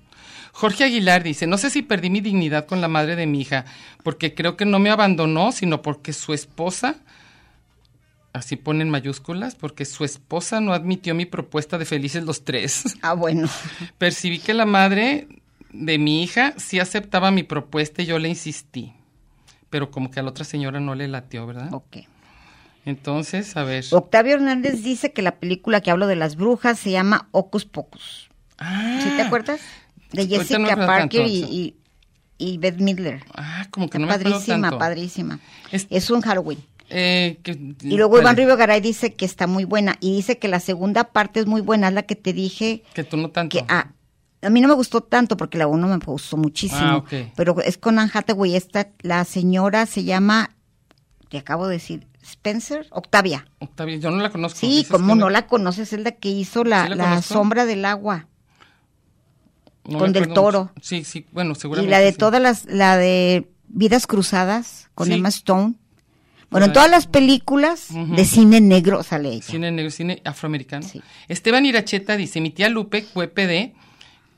Jorge 0.53 0.85
Aguilar 0.85 1.25
dice, 1.25 1.47
no 1.49 1.59
sé 1.59 1.69
si 1.71 1.83
perdí 1.83 2.11
mi 2.11 2.21
dignidad 2.21 2.67
con 2.67 2.81
la 2.81 2.87
madre 2.89 3.17
de 3.17 3.27
mi 3.27 3.41
hija, 3.41 3.65
porque 4.05 4.35
creo 4.35 4.57
que 4.57 4.65
no 4.65 4.79
me 4.79 4.91
abandonó, 4.91 5.51
sino 5.51 5.83
porque 5.83 6.13
su 6.13 6.33
esposa, 6.33 6.95
así 8.33 8.55
ponen 8.57 8.89
mayúsculas, 8.91 9.57
porque 9.57 9.85
su 9.85 10.05
esposa 10.05 10.61
no 10.61 10.73
admitió 10.73 11.15
mi 11.15 11.27
propuesta 11.27 11.77
de 11.79 11.85
felices 11.85 12.23
los 12.25 12.45
tres. 12.45 12.85
Ah, 13.03 13.15
bueno. 13.15 13.49
Percibí 13.99 14.39
que 14.39 14.55
la 14.55 14.65
madre 14.67 15.27
de 15.75 15.99
mi 15.99 16.23
hija 16.23 16.55
sí 16.57 16.79
aceptaba 16.81 17.31
mi 17.31 17.43
propuesta 17.43 18.03
y 18.03 18.07
yo 18.07 18.19
le 18.19 18.29
insistí. 18.29 18.93
Pero 19.71 19.91
como 19.91 20.11
que 20.11 20.21
a 20.21 20.23
la 20.23 20.31
otra 20.31 20.45
señora 20.45 20.79
no 20.81 20.95
le 20.95 21.09
latió, 21.09 21.47
¿verdad? 21.47 21.73
Ok. 21.75 21.99
Entonces, 22.85 23.57
a 23.57 23.65
ver. 23.65 23.85
Octavio 23.93 24.35
Hernández 24.35 24.83
dice 24.83 25.13
que 25.13 25.23
la 25.23 25.37
película 25.37 25.81
que 25.81 25.91
hablo 25.91 26.07
de 26.07 26.17
las 26.17 26.37
brujas 26.37 26.79
se 26.79 26.91
llama 26.91 27.29
Ocus 27.33 27.65
Pocus. 27.65 28.29
Ah, 28.59 29.01
¿Sí 29.03 29.09
te 29.17 29.23
acuerdas? 29.23 29.61
De 30.13 30.27
Jessica 30.29 30.59
no 30.59 30.87
Parker 30.87 31.23
tanto, 31.23 31.23
y, 31.23 31.75
y, 32.39 32.53
y 32.53 32.59
Beth 32.59 32.79
Midler. 32.79 33.25
Ah, 33.35 33.67
como 33.71 33.87
que 33.89 33.97
Está 33.97 33.99
no 33.99 34.07
me 34.07 34.13
acuerdo 34.13 34.33
padrísima, 34.39 34.61
tanto. 34.69 34.79
padrísima. 34.79 35.41
Es- 35.73 35.87
Es 35.91 36.11
un 36.11 36.21
Halloween. 36.21 36.59
Eh, 36.91 37.39
que- 37.43 37.59
Y 37.83 37.97
luego 37.97 38.21
Iván 38.21 38.37
Rivio 38.37 38.57
Garay 38.59 38.81
dice 38.81 39.15
que 39.15 39.25
está 39.25 39.47
muy 39.47 39.65
buena. 39.65 39.97
Y 40.01 40.15
dice 40.15 40.39
que 40.39 40.49
la 40.49 40.61
segunda 40.61 41.05
parte 41.05 41.41
es 41.41 41.47
muy 41.47 41.63
buena, 41.63 41.89
es 41.89 41.95
la 41.95 42.03
que 42.03 42.15
te 42.15 42.33
dije 42.35 42.83
Que 42.95 43.03
tú 43.03 43.17
no 43.17 43.31
tanto. 43.31 43.57
que 43.59 43.65
ah, 43.69 43.89
a 44.45 44.51
mí 44.51 44.61
no 44.61 44.69
me 44.69 44.75
gustó 44.75 45.01
tanto 45.03 45.37
porque 45.37 45.59
la 45.59 45.67
uno 45.67 45.89
me 45.89 45.97
gustó 45.99 46.37
muchísimo. 46.37 46.81
Ah, 46.83 46.97
ok. 46.99 47.13
Pero 47.37 47.61
es 47.63 47.79
con 47.79 47.99
Anne 47.99 48.11
Hathaway. 48.13 48.55
Esta, 48.57 48.89
la 49.03 49.25
señora 49.25 49.87
se 49.87 50.05
llama, 50.05 50.51
te 51.29 51.39
acabo 51.39 51.67
de 51.67 51.75
decir, 51.75 52.07
Spencer, 52.23 52.87
Octavia. 52.91 53.47
Octavio, 53.59 53.99
yo 53.99 54.11
no 54.11 54.19
la 54.23 54.31
conozco. 54.31 54.59
Sí, 54.59 54.87
como 54.91 55.15
no 55.15 55.31
la 55.31 55.47
conoces, 55.47 55.93
es 55.93 56.01
la 56.01 56.13
que 56.13 56.31
hizo 56.31 56.65
la, 56.65 56.87
¿Sí 56.89 56.95
la 56.95 57.23
sombra 57.23 57.67
del 57.67 57.85
agua. 57.85 58.29
no 59.87 59.99
con 59.99 60.13
Del 60.13 60.33
Toro. 60.33 60.71
Sí, 60.81 61.05
sí, 61.05 61.27
bueno, 61.33 61.53
Y 61.53 61.57
seguramente. 61.57 61.91
la 61.91 62.01
de 62.01 62.13
sí. 62.13 62.19
todas 62.19 62.41
las, 62.41 62.65
la 62.67 62.97
de 62.97 63.51
Vidas 63.69 64.07
Cruzadas 64.07 64.89
con 64.95 65.09
Sí. 65.09 65.15
Emma 65.15 65.29
Stone. 65.29 65.75
Bueno, 66.51 66.67
en 66.67 66.73
todas 66.73 66.89
las 66.91 67.09
películas 67.09 67.89
de 67.91 68.25
cine 68.25 68.61
negro 68.61 69.03
sale 69.03 69.31
ella. 69.31 69.43
Cine 69.43 69.73
negro, 69.73 69.91
cine 69.91 70.23
afroamericano. 70.25 70.87
Sí. 70.87 71.03
Esteban 71.27 71.67
Iracheta 71.67 72.17
dice, 72.17 72.41
mi 72.41 72.51
tía 72.51 72.69
Lupe 72.69 73.03
fue 73.03 73.27
PD, 73.27 73.75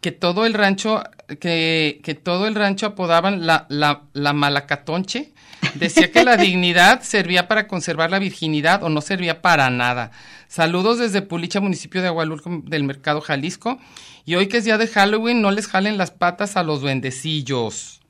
que 0.01 0.13
todo 0.13 0.47
el 0.47 0.55
rancho, 0.55 1.03
que, 1.41 2.01
que 2.03 2.15
todo 2.15 2.47
el 2.47 2.55
rancho 2.55 2.87
apodaban 2.87 3.47
la, 3.47 3.67
la, 3.69 4.03
la 4.13 4.33
malacatonche. 4.33 5.33
Decía 5.75 6.13
que 6.13 6.25
la 6.25 6.37
dignidad 6.37 7.03
servía 7.03 7.49
para 7.49 7.67
conservar 7.67 8.11
la 8.11 8.19
virginidad 8.19 8.83
o 8.83 8.89
no 8.89 9.01
servía 9.01 9.43
para 9.43 9.71
nada. 9.71 10.11
Saludos 10.49 10.99
desde 10.99 11.23
Pulicha, 11.23 11.61
municipio 11.61 12.03
de 12.03 12.09
Agualulco 12.09 12.63
del 12.65 12.85
Mercado 12.85 13.21
Jalisco. 13.21 13.79
Y 14.25 14.35
hoy 14.35 14.49
que 14.49 14.59
es 14.59 14.65
día 14.65 14.79
de 14.79 14.89
Halloween, 14.89 15.41
no 15.41 15.51
les 15.51 15.67
jalen 15.67 15.99
las 15.99 16.11
patas 16.11 16.57
a 16.57 16.63
los 16.63 16.81
duendecillos. 16.81 18.01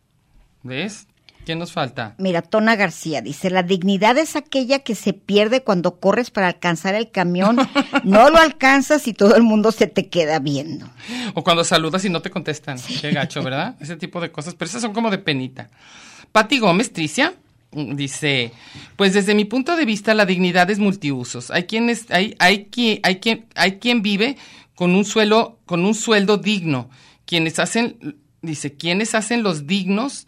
¿Ves? 0.62 1.06
¿Quién 1.46 1.60
nos 1.60 1.70
falta? 1.70 2.16
Mira, 2.18 2.42
Tona 2.42 2.74
García 2.74 3.22
dice, 3.22 3.50
la 3.50 3.62
dignidad 3.62 4.18
es 4.18 4.34
aquella 4.34 4.80
que 4.80 4.96
se 4.96 5.12
pierde 5.12 5.62
cuando 5.62 6.00
corres 6.00 6.32
para 6.32 6.48
alcanzar 6.48 6.96
el 6.96 7.12
camión, 7.12 7.56
no 8.02 8.30
lo 8.30 8.38
alcanzas 8.38 9.06
y 9.06 9.12
todo 9.14 9.36
el 9.36 9.44
mundo 9.44 9.70
se 9.70 9.86
te 9.86 10.08
queda 10.08 10.40
viendo. 10.40 10.90
O 11.34 11.44
cuando 11.44 11.62
saludas 11.62 12.04
y 12.04 12.10
no 12.10 12.20
te 12.20 12.30
contestan. 12.30 12.78
Qué 13.00 13.12
gacho, 13.12 13.44
¿verdad? 13.44 13.76
Ese 13.80 13.94
tipo 13.94 14.20
de 14.20 14.32
cosas. 14.32 14.56
Pero 14.56 14.68
esas 14.68 14.82
son 14.82 14.92
como 14.92 15.08
de 15.08 15.18
penita. 15.18 15.70
Pati 16.32 16.58
Gómez, 16.58 16.92
Tricia, 16.92 17.34
mm, 17.70 17.94
dice, 17.94 18.50
pues 18.96 19.14
desde 19.14 19.36
mi 19.36 19.44
punto 19.44 19.76
de 19.76 19.84
vista 19.84 20.14
la 20.14 20.26
dignidad 20.26 20.68
es 20.68 20.80
multiusos. 20.80 21.52
Hay 21.52 21.66
quienes, 21.66 22.10
hay, 22.10 22.34
hay 22.40 22.64
quien, 22.64 22.98
hay 23.04 23.20
quien, 23.20 23.46
hay 23.54 23.78
quien 23.78 24.02
vive 24.02 24.36
con 24.74 24.96
un 24.96 25.04
suelo, 25.04 25.60
con 25.64 25.84
un 25.84 25.94
sueldo 25.94 26.38
digno. 26.38 26.90
Quienes 27.24 27.60
hacen, 27.60 28.18
dice, 28.42 28.74
quienes 28.74 29.14
hacen 29.14 29.44
los 29.44 29.68
dignos, 29.68 30.26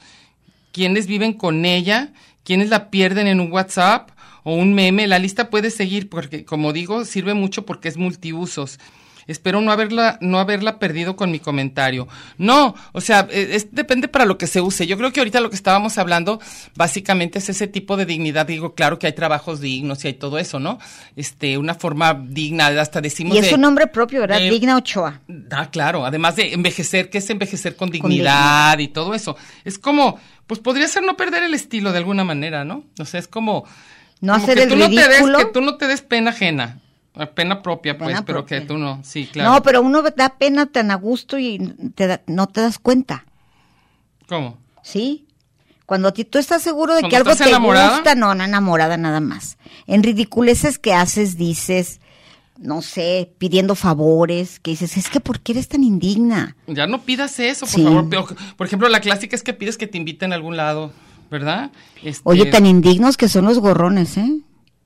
quienes 0.78 1.08
viven 1.08 1.32
con 1.32 1.64
ella, 1.64 2.12
quienes 2.44 2.68
la 2.68 2.88
pierden 2.88 3.26
en 3.26 3.40
un 3.40 3.50
WhatsApp 3.50 4.10
o 4.44 4.54
un 4.54 4.74
meme. 4.74 5.08
La 5.08 5.18
lista 5.18 5.50
puede 5.50 5.70
seguir 5.72 6.08
porque, 6.08 6.44
como 6.44 6.72
digo, 6.72 7.04
sirve 7.04 7.34
mucho 7.34 7.66
porque 7.66 7.88
es 7.88 7.96
multiusos. 7.96 8.78
Espero 9.26 9.60
no 9.60 9.72
haberla, 9.72 10.16
no 10.22 10.38
haberla 10.38 10.78
perdido 10.78 11.14
con 11.16 11.30
mi 11.32 11.38
comentario. 11.40 12.06
No, 12.38 12.74
o 12.92 13.00
sea, 13.02 13.26
eh, 13.30 13.48
es, 13.52 13.74
depende 13.74 14.06
para 14.08 14.24
lo 14.24 14.38
que 14.38 14.46
se 14.46 14.60
use. 14.62 14.86
Yo 14.86 14.96
creo 14.96 15.12
que 15.12 15.20
ahorita 15.20 15.40
lo 15.40 15.50
que 15.50 15.56
estábamos 15.56 15.98
hablando 15.98 16.40
básicamente 16.76 17.38
es 17.38 17.48
ese 17.50 17.66
tipo 17.66 17.98
de 17.98 18.06
dignidad. 18.06 18.46
Digo, 18.46 18.74
claro 18.74 18.98
que 18.98 19.06
hay 19.06 19.12
trabajos 19.12 19.60
dignos 19.60 20.02
y 20.04 20.06
hay 20.08 20.14
todo 20.14 20.38
eso, 20.38 20.60
¿no? 20.60 20.78
Este, 21.14 21.58
una 21.58 21.74
forma 21.74 22.14
digna, 22.14 22.68
hasta 22.80 23.02
decimos 23.02 23.36
Y 23.36 23.40
es 23.40 23.48
de- 23.48 23.54
un 23.56 23.60
nombre 23.60 23.88
propio, 23.88 24.20
¿verdad? 24.20 24.38
de- 24.38 24.48
Digna 24.48 24.76
Ochoa. 24.78 25.20
Ah, 25.50 25.68
claro, 25.70 26.06
además 26.06 26.36
de 26.36 26.54
envejecer, 26.54 27.10
que 27.10 27.18
es 27.18 27.28
envejecer 27.28 27.76
con 27.76 27.90
dignidad, 27.90 28.78
y 28.78 28.88
todo 28.88 29.12
eso. 29.14 29.36
Es 29.62 29.78
como, 29.78 30.18
pues 30.48 30.58
podría 30.58 30.88
ser 30.88 31.04
no 31.04 31.16
perder 31.16 31.44
el 31.44 31.54
estilo 31.54 31.92
de 31.92 31.98
alguna 31.98 32.24
manera, 32.24 32.64
¿no? 32.64 32.82
O 32.98 33.04
sea, 33.04 33.20
es 33.20 33.28
como... 33.28 33.64
No 34.20 34.32
como 34.32 34.44
hacer 34.44 34.56
que 34.56 34.62
el 34.64 34.68
tú 34.70 34.74
no 34.76 34.88
te 34.88 34.94
des, 34.96 35.08
ridículo. 35.08 35.38
que 35.38 35.44
tú 35.44 35.60
no 35.60 35.76
te 35.76 35.86
des 35.86 36.02
pena 36.02 36.30
ajena, 36.30 36.80
eh, 37.14 37.26
pena 37.26 37.62
propia, 37.62 37.96
pues, 37.96 38.20
pero 38.26 38.44
que 38.44 38.60
tú 38.62 38.76
no, 38.76 39.00
sí, 39.04 39.28
claro. 39.32 39.52
No, 39.52 39.62
pero 39.62 39.80
uno 39.80 40.02
da 40.02 40.30
pena 40.30 40.66
tan 40.66 40.90
a 40.90 40.96
gusto 40.96 41.38
y 41.38 41.58
te 41.94 42.08
da- 42.08 42.22
no 42.26 42.48
te 42.48 42.60
das 42.60 42.80
cuenta, 42.80 43.24
¿Cómo? 44.28 44.58
¿sí? 44.82 45.26
Cuando 45.86 46.08
a 46.08 46.12
ti 46.12 46.24
tú 46.24 46.38
estás 46.38 46.62
seguro 46.62 46.94
de 46.94 47.00
¿Cuando 47.02 47.10
que 47.10 47.16
algo 47.16 47.36
te 47.36 47.48
enamorada? 47.48 47.90
gusta, 47.94 48.14
no, 48.14 48.34
no 48.34 48.44
enamorada 48.44 48.96
nada 48.96 49.20
más. 49.20 49.56
En 49.86 50.02
ridiculeces 50.02 50.78
que 50.78 50.92
haces, 50.94 51.36
dices, 51.38 52.00
no 52.58 52.82
sé, 52.82 53.32
pidiendo 53.38 53.74
favores, 53.74 54.58
que 54.60 54.72
dices, 54.72 54.96
es 54.96 55.08
que 55.08 55.20
¿por 55.20 55.40
qué 55.40 55.52
eres 55.52 55.68
tan 55.68 55.84
indigna? 55.84 56.56
Ya 56.66 56.86
no 56.86 57.02
pidas 57.02 57.38
eso, 57.40 57.66
por 57.66 57.74
Sí. 57.74 57.82
favor. 57.84 58.36
Por 58.56 58.66
ejemplo, 58.66 58.88
la 58.88 59.00
clásica 59.00 59.36
es 59.36 59.42
que 59.42 59.52
pides 59.54 59.76
que 59.78 59.86
te 59.86 59.96
inviten 59.98 60.32
a 60.32 60.34
algún 60.36 60.56
lado, 60.56 60.92
¿verdad? 61.30 61.70
Este, 62.02 62.22
Oye, 62.24 62.46
tan 62.46 62.66
indignos 62.66 63.16
que 63.16 63.28
son 63.28 63.44
los 63.44 63.58
gorrones, 63.60 64.16
¿eh? 64.18 64.40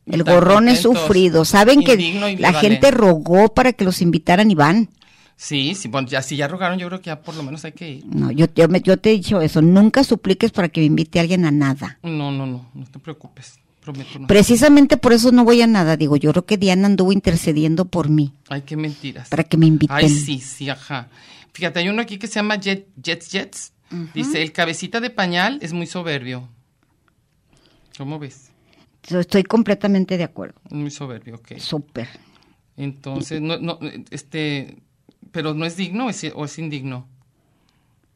El 0.06 0.24
Tan 0.24 0.34
gorrón 0.34 0.68
es 0.68 0.80
sufrido. 0.80 1.44
Saben 1.44 1.84
que 1.84 1.92
Indigno 1.92 2.26
la 2.38 2.52
gente 2.52 2.90
rogó 2.90 3.54
para 3.54 3.72
que 3.72 3.84
los 3.84 4.02
invitaran 4.02 4.50
y 4.50 4.54
van. 4.56 4.88
Sí, 5.36 5.74
sí, 5.74 5.88
bueno, 5.88 6.08
ya 6.08 6.22
si 6.22 6.36
ya 6.36 6.48
rogaron, 6.48 6.78
yo 6.78 6.88
creo 6.88 7.00
que 7.00 7.06
ya 7.06 7.20
por 7.22 7.34
lo 7.36 7.42
menos 7.42 7.64
hay 7.64 7.72
que 7.72 7.88
ir. 7.88 8.04
No, 8.06 8.30
yo, 8.30 8.46
yo, 8.54 8.68
me- 8.68 8.80
yo 8.80 8.96
te 8.96 9.10
he 9.10 9.12
dicho 9.14 9.40
eso. 9.40 9.62
Nunca 9.62 10.04
supliques 10.04 10.50
para 10.50 10.68
que 10.68 10.80
me 10.80 10.86
invite 10.86 11.20
alguien 11.20 11.44
a 11.44 11.50
nada. 11.50 11.98
No, 12.02 12.30
no, 12.32 12.46
no, 12.46 12.66
no 12.74 12.84
te 12.86 12.98
preocupes. 12.98 13.58
Prometo 13.83 14.18
no. 14.20 14.26
Precisamente 14.28 14.97
por 14.97 15.12
eso 15.12 15.33
no 15.33 15.45
voy 15.45 15.61
a 15.61 15.66
nada. 15.66 15.97
Digo, 15.97 16.16
yo 16.16 16.30
creo 16.30 16.47
que 16.47 16.57
Diana 16.57 16.87
anduvo 16.87 17.12
intercediendo 17.12 17.85
por 17.85 18.09
mí, 18.09 18.33
Ay, 18.49 18.62
qué 18.62 18.76
mentiras. 18.76 19.28
para 19.28 19.43
que 19.45 19.57
me 19.57 19.66
inviten. 19.66 19.97
Ay, 19.97 20.09
sí, 20.09 20.39
sí, 20.39 20.70
ajá. 20.70 21.09
Fíjate, 21.53 21.80
hay 21.80 21.89
uno 21.89 22.01
aquí 22.01 22.18
que 22.18 22.28
se 22.28 22.35
llama 22.35 22.57
Jet, 22.57 22.87
Jets 23.03 23.30
Jets. 23.30 23.72
Dice, 24.14 24.41
el 24.41 24.53
cabecita 24.53 25.01
de 25.01 25.11
pañal 25.11 25.59
es 25.61 25.74
muy 25.74 25.87
soberbio. 25.87 26.49
¿Cómo 27.99 28.18
ves? 28.18 28.51
Yo 29.09 29.20
Estoy 29.20 29.43
completamente 29.43 30.16
de 30.16 30.24
acuerdo. 30.24 30.59
Muy 30.70 30.91
soberbio, 30.91 31.35
ok. 31.37 31.59
Súper. 31.59 32.09
Entonces, 32.76 33.41
no, 33.43 33.59
no, 33.59 33.78
este, 34.11 34.78
pero 35.30 35.53
no 35.53 35.66
es 35.66 35.76
digno 35.76 36.07
o 36.07 36.11
es, 36.11 36.24
o 36.35 36.45
es 36.45 36.59
indigno. 36.59 37.07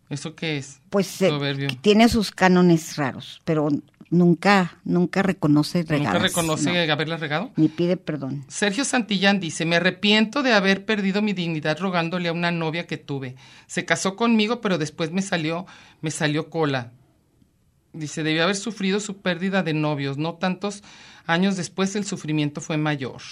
¿Eso 0.09 0.35
qué 0.35 0.57
es? 0.59 0.81
Pues 0.89 1.21
eh, 1.21 1.29
Soberbio. 1.29 1.69
tiene 1.81 2.09
sus 2.09 2.31
cánones 2.31 2.97
raros, 2.97 3.43
pero 3.45 3.69
nunca, 4.11 4.78
nunca 4.84 5.22
reconoce 5.22 5.82
regadas. 5.82 6.14
¿Nunca 6.14 6.26
reconoce 6.26 6.86
no, 6.86 6.92
haberla 6.92 7.16
regado? 7.16 7.52
ni 7.57 7.68
pide 7.68 7.96
perdón. 7.96 8.44
Sergio 8.48 8.84
Santillán 8.84 9.40
dice, 9.40 9.64
me 9.64 9.76
arrepiento 9.76 10.42
de 10.42 10.52
haber 10.52 10.84
perdido 10.84 11.22
mi 11.22 11.32
dignidad 11.32 11.78
rogándole 11.78 12.28
a 12.28 12.32
una 12.32 12.50
novia 12.50 12.86
que 12.86 12.96
tuve. 12.96 13.36
Se 13.66 13.84
casó 13.84 14.16
conmigo, 14.16 14.61
pero 14.61 14.78
después 14.78 15.12
me 15.12 15.22
salió, 15.22 15.66
me 16.00 16.11
salió 16.11 16.50
cola. 16.50 16.92
Dice, 17.92 18.22
debió 18.22 18.44
haber 18.44 18.57
sufrido 18.57 19.00
su 19.00 19.22
pérdida 19.22 19.62
de 19.62 19.72
novios. 19.72 20.18
No 20.18 20.34
tantos 20.34 20.82
años 21.26 21.57
después 21.57 21.96
el 21.96 22.04
sufrimiento 22.04 22.61
fue 22.61 22.76
mayor 22.76 23.22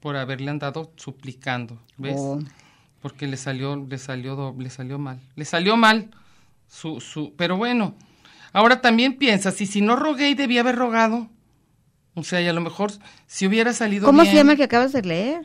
por 0.00 0.16
haberle 0.16 0.50
andado 0.50 0.92
suplicando. 0.96 1.80
¿Ves? 1.96 2.16
Oh. 2.18 2.38
Porque 3.00 3.26
le 3.26 3.36
salió, 3.36 3.76
le 3.76 3.98
salió 3.98 4.36
doble, 4.36 4.64
le 4.64 4.70
salió 4.70 4.98
mal. 4.98 5.20
Le 5.34 5.44
salió 5.44 5.76
mal 5.76 6.10
su, 6.68 7.00
su, 7.00 7.34
pero 7.36 7.56
bueno. 7.56 7.94
Ahora 8.54 8.80
también 8.80 9.18
piensas, 9.18 9.60
y 9.60 9.66
si 9.66 9.82
no 9.82 9.96
rogué 9.96 10.30
y 10.30 10.34
debía 10.34 10.60
haber 10.62 10.76
rogado. 10.76 11.28
O 12.14 12.22
sea, 12.24 12.40
y 12.40 12.46
a 12.46 12.52
lo 12.54 12.60
mejor 12.62 12.92
si 13.26 13.46
hubiera 13.46 13.72
salido 13.74 14.06
¿Cómo 14.06 14.22
bien. 14.22 14.30
se 14.32 14.36
llama 14.38 14.52
el 14.52 14.56
que 14.58 14.64
acabas 14.64 14.92
de 14.92 15.02
leer? 15.02 15.42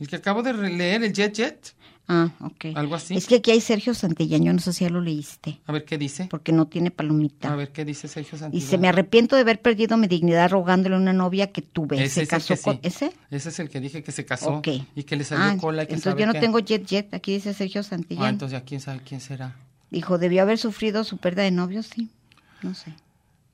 El 0.00 0.08
que 0.08 0.16
acabo 0.16 0.42
de 0.42 0.52
leer, 0.52 1.02
el 1.04 1.12
Jet 1.12 1.32
Jet. 1.34 1.74
Ah, 2.08 2.30
ok. 2.40 2.74
¿Algo 2.74 2.96
así? 2.96 3.14
Es 3.14 3.28
que 3.28 3.36
aquí 3.36 3.52
hay 3.52 3.60
Sergio 3.60 3.94
Santillán, 3.94 4.42
yo 4.42 4.52
no 4.52 4.58
sé 4.58 4.72
si 4.72 4.82
ya 4.82 4.90
lo 4.90 5.00
leíste, 5.00 5.60
A 5.66 5.70
ver 5.70 5.84
qué 5.84 5.96
dice. 5.96 6.26
porque 6.28 6.50
no 6.50 6.66
tiene 6.66 6.90
palomita. 6.90 7.52
A 7.52 7.54
ver 7.54 7.70
qué 7.70 7.84
dice 7.84 8.08
Sergio 8.08 8.36
Santillán. 8.36 8.60
Dice, 8.64 8.78
me 8.78 8.88
arrepiento 8.88 9.36
de 9.36 9.42
haber 9.42 9.60
perdido 9.62 9.96
mi 9.96 10.08
dignidad 10.08 10.50
rogándole 10.50 10.96
a 10.96 10.98
una 10.98 11.12
novia 11.12 11.52
que 11.52 11.62
tuve. 11.62 12.02
Ese 12.02 12.08
¿Se 12.08 12.22
es 12.22 12.24
el 12.24 12.28
casó 12.28 12.54
que 12.56 12.60
con 12.62 12.74
sí. 12.74 12.80
ese? 12.82 13.12
Ese 13.30 13.48
es 13.50 13.58
el 13.60 13.68
que 13.70 13.78
dije 13.78 14.02
que 14.02 14.10
se 14.10 14.24
casó 14.24 14.54
Ok. 14.56 14.68
y 14.96 15.04
que 15.04 15.14
le 15.14 15.22
salió 15.22 15.44
Ah, 15.44 15.56
cola 15.60 15.84
y 15.84 15.86
que 15.86 15.92
entonces 15.94 16.10
sabe 16.10 16.20
yo 16.22 16.26
no 16.26 16.32
qué. 16.32 16.40
tengo 16.40 16.58
jet 16.58 16.84
jet, 16.84 17.14
aquí 17.14 17.34
dice 17.34 17.54
Sergio 17.54 17.82
Ah, 17.82 17.84
Santillán. 17.84 18.30
entonces 18.30 18.58
ya 18.58 18.64
quién 18.64 18.80
sabe 18.80 19.02
quién 19.06 19.20
será. 19.20 19.54
Dijo, 19.90 20.18
debió 20.18 20.42
haber 20.42 20.58
sufrido 20.58 21.04
su 21.04 21.16
pérdida 21.18 21.42
de 21.42 21.50
novio, 21.50 21.82
sí. 21.82 22.10
No 22.62 22.74
sé. 22.74 22.92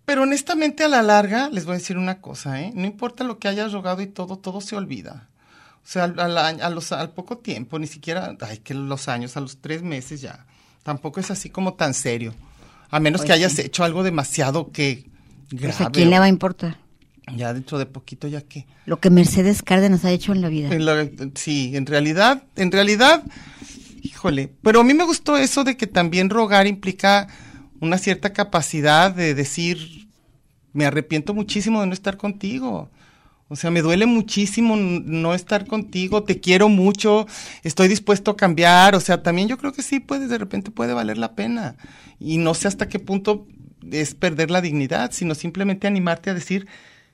Pero 0.05 0.23
honestamente 0.23 0.85
a 0.85 0.89
la 0.89 1.03
larga 1.03 1.49
les 1.51 1.65
voy 1.65 1.75
a 1.75 1.79
decir 1.79 1.97
una 1.99 2.21
cosa, 2.21 2.61
¿eh? 2.63 2.73
No 2.75 2.85
importa 2.87 3.25
lo 3.25 3.39
que 3.39 3.49
hayas 3.49 3.73
rogado 3.73 4.03
y 4.03 4.07
todo, 4.07 4.37
todo 4.39 4.61
se 4.61 4.77
olvida. 4.77 5.29
O 5.85 5.89
sea, 5.89 6.05
al, 6.05 6.37
a 6.39 6.71
los, 6.71 6.93
al 6.93 7.11
poco 7.11 7.39
tiempo, 7.39 7.79
ni 7.79 7.87
siquiera, 7.87 8.37
ay, 8.41 8.59
que 8.59 8.75
los 8.75 9.09
años, 9.09 9.37
a 9.37 9.41
los 9.41 9.59
tres 9.59 9.83
meses 9.83 10.21
ya. 10.21 10.45
Tampoco 10.83 11.21
es 11.21 11.31
así 11.31 11.49
como 11.51 11.75
tan 11.75 11.95
serio. 11.95 12.35
A 12.91 13.01
menos 13.01 13.21
Pues 13.23 13.27
que 13.29 13.33
hayas 13.33 13.53
sí. 13.53 13.63
hecho 13.63 13.83
algo 13.85 14.03
demasiado 14.05 14.71
que 14.71 15.07
grave. 15.51 15.75
Pues 15.77 15.81
a 15.81 15.91
quién 15.91 16.11
le 16.11 16.19
va 16.19 16.27
a 16.27 16.29
importar. 16.29 16.77
Ya 17.35 17.53
dentro 17.53 17.79
de 17.79 17.87
poquito 17.87 18.29
ya 18.29 18.41
que. 18.43 18.67
Lo 18.85 19.01
que 19.01 19.11
Mercedes 19.11 19.63
Cárdenas 19.63 20.05
ha 20.05 20.13
hecho 20.13 20.33
en 20.33 20.41
la 20.43 20.49
vida. 20.49 20.73
En 20.73 20.85
la- 20.87 21.09
sí, 21.35 21.77
en 21.77 21.87
realidad, 21.87 22.45
en 22.55 22.71
realidad, 22.71 23.25
híjole, 24.17 24.51
pero 24.63 24.81
a 24.81 24.85
mí 24.85 24.95
me 24.95 25.05
gustó 25.05 25.37
eso 25.37 25.63
de 25.63 25.77
que 25.77 25.87
también 25.87 26.31
rogar 26.31 26.67
implica 26.67 27.29
una 27.81 27.99
cierta 27.99 28.33
capacidad 28.33 29.11
de 29.11 29.35
decir, 29.35 30.09
me 30.73 30.87
arrepiento 30.87 31.35
muchísimo 31.35 31.83
de 31.83 31.87
no 31.87 31.93
estar 31.93 32.17
contigo. 32.17 32.91
O 33.49 33.57
sea, 33.57 33.71
me 33.71 33.83
duele 33.83 34.07
muchísimo 34.07 34.75
no 34.75 35.35
estar 35.35 35.67
contigo, 35.67 36.25
te 36.25 36.41
quiero 36.41 36.71
mucho, 36.71 37.27
estoy 37.63 37.89
dispuesto 37.89 38.31
a 38.31 38.37
cambiar. 38.39 38.95
O 38.95 39.01
sea, 39.01 39.23
también 39.23 39.49
yo 39.49 39.59
creo 39.59 39.75
que 39.75 39.83
sí 39.83 40.01
puede, 40.01 40.29
de 40.29 40.39
repente 40.39 40.71
puede 40.71 40.95
valer 40.95 41.19
la 41.19 41.35
pena. 41.35 41.77
Y 42.19 42.39
no 42.39 42.55
sé 42.55 42.69
hasta 42.69 42.89
qué 42.89 42.99
punto 42.99 43.47
es 43.93 44.15
perder 44.15 44.51
la 44.51 44.63
dignidad, 44.63 45.11
sino 45.13 45.35
simplemente 45.35 45.87
animarte 45.87 46.31
a 46.31 46.35
decir 46.35 46.67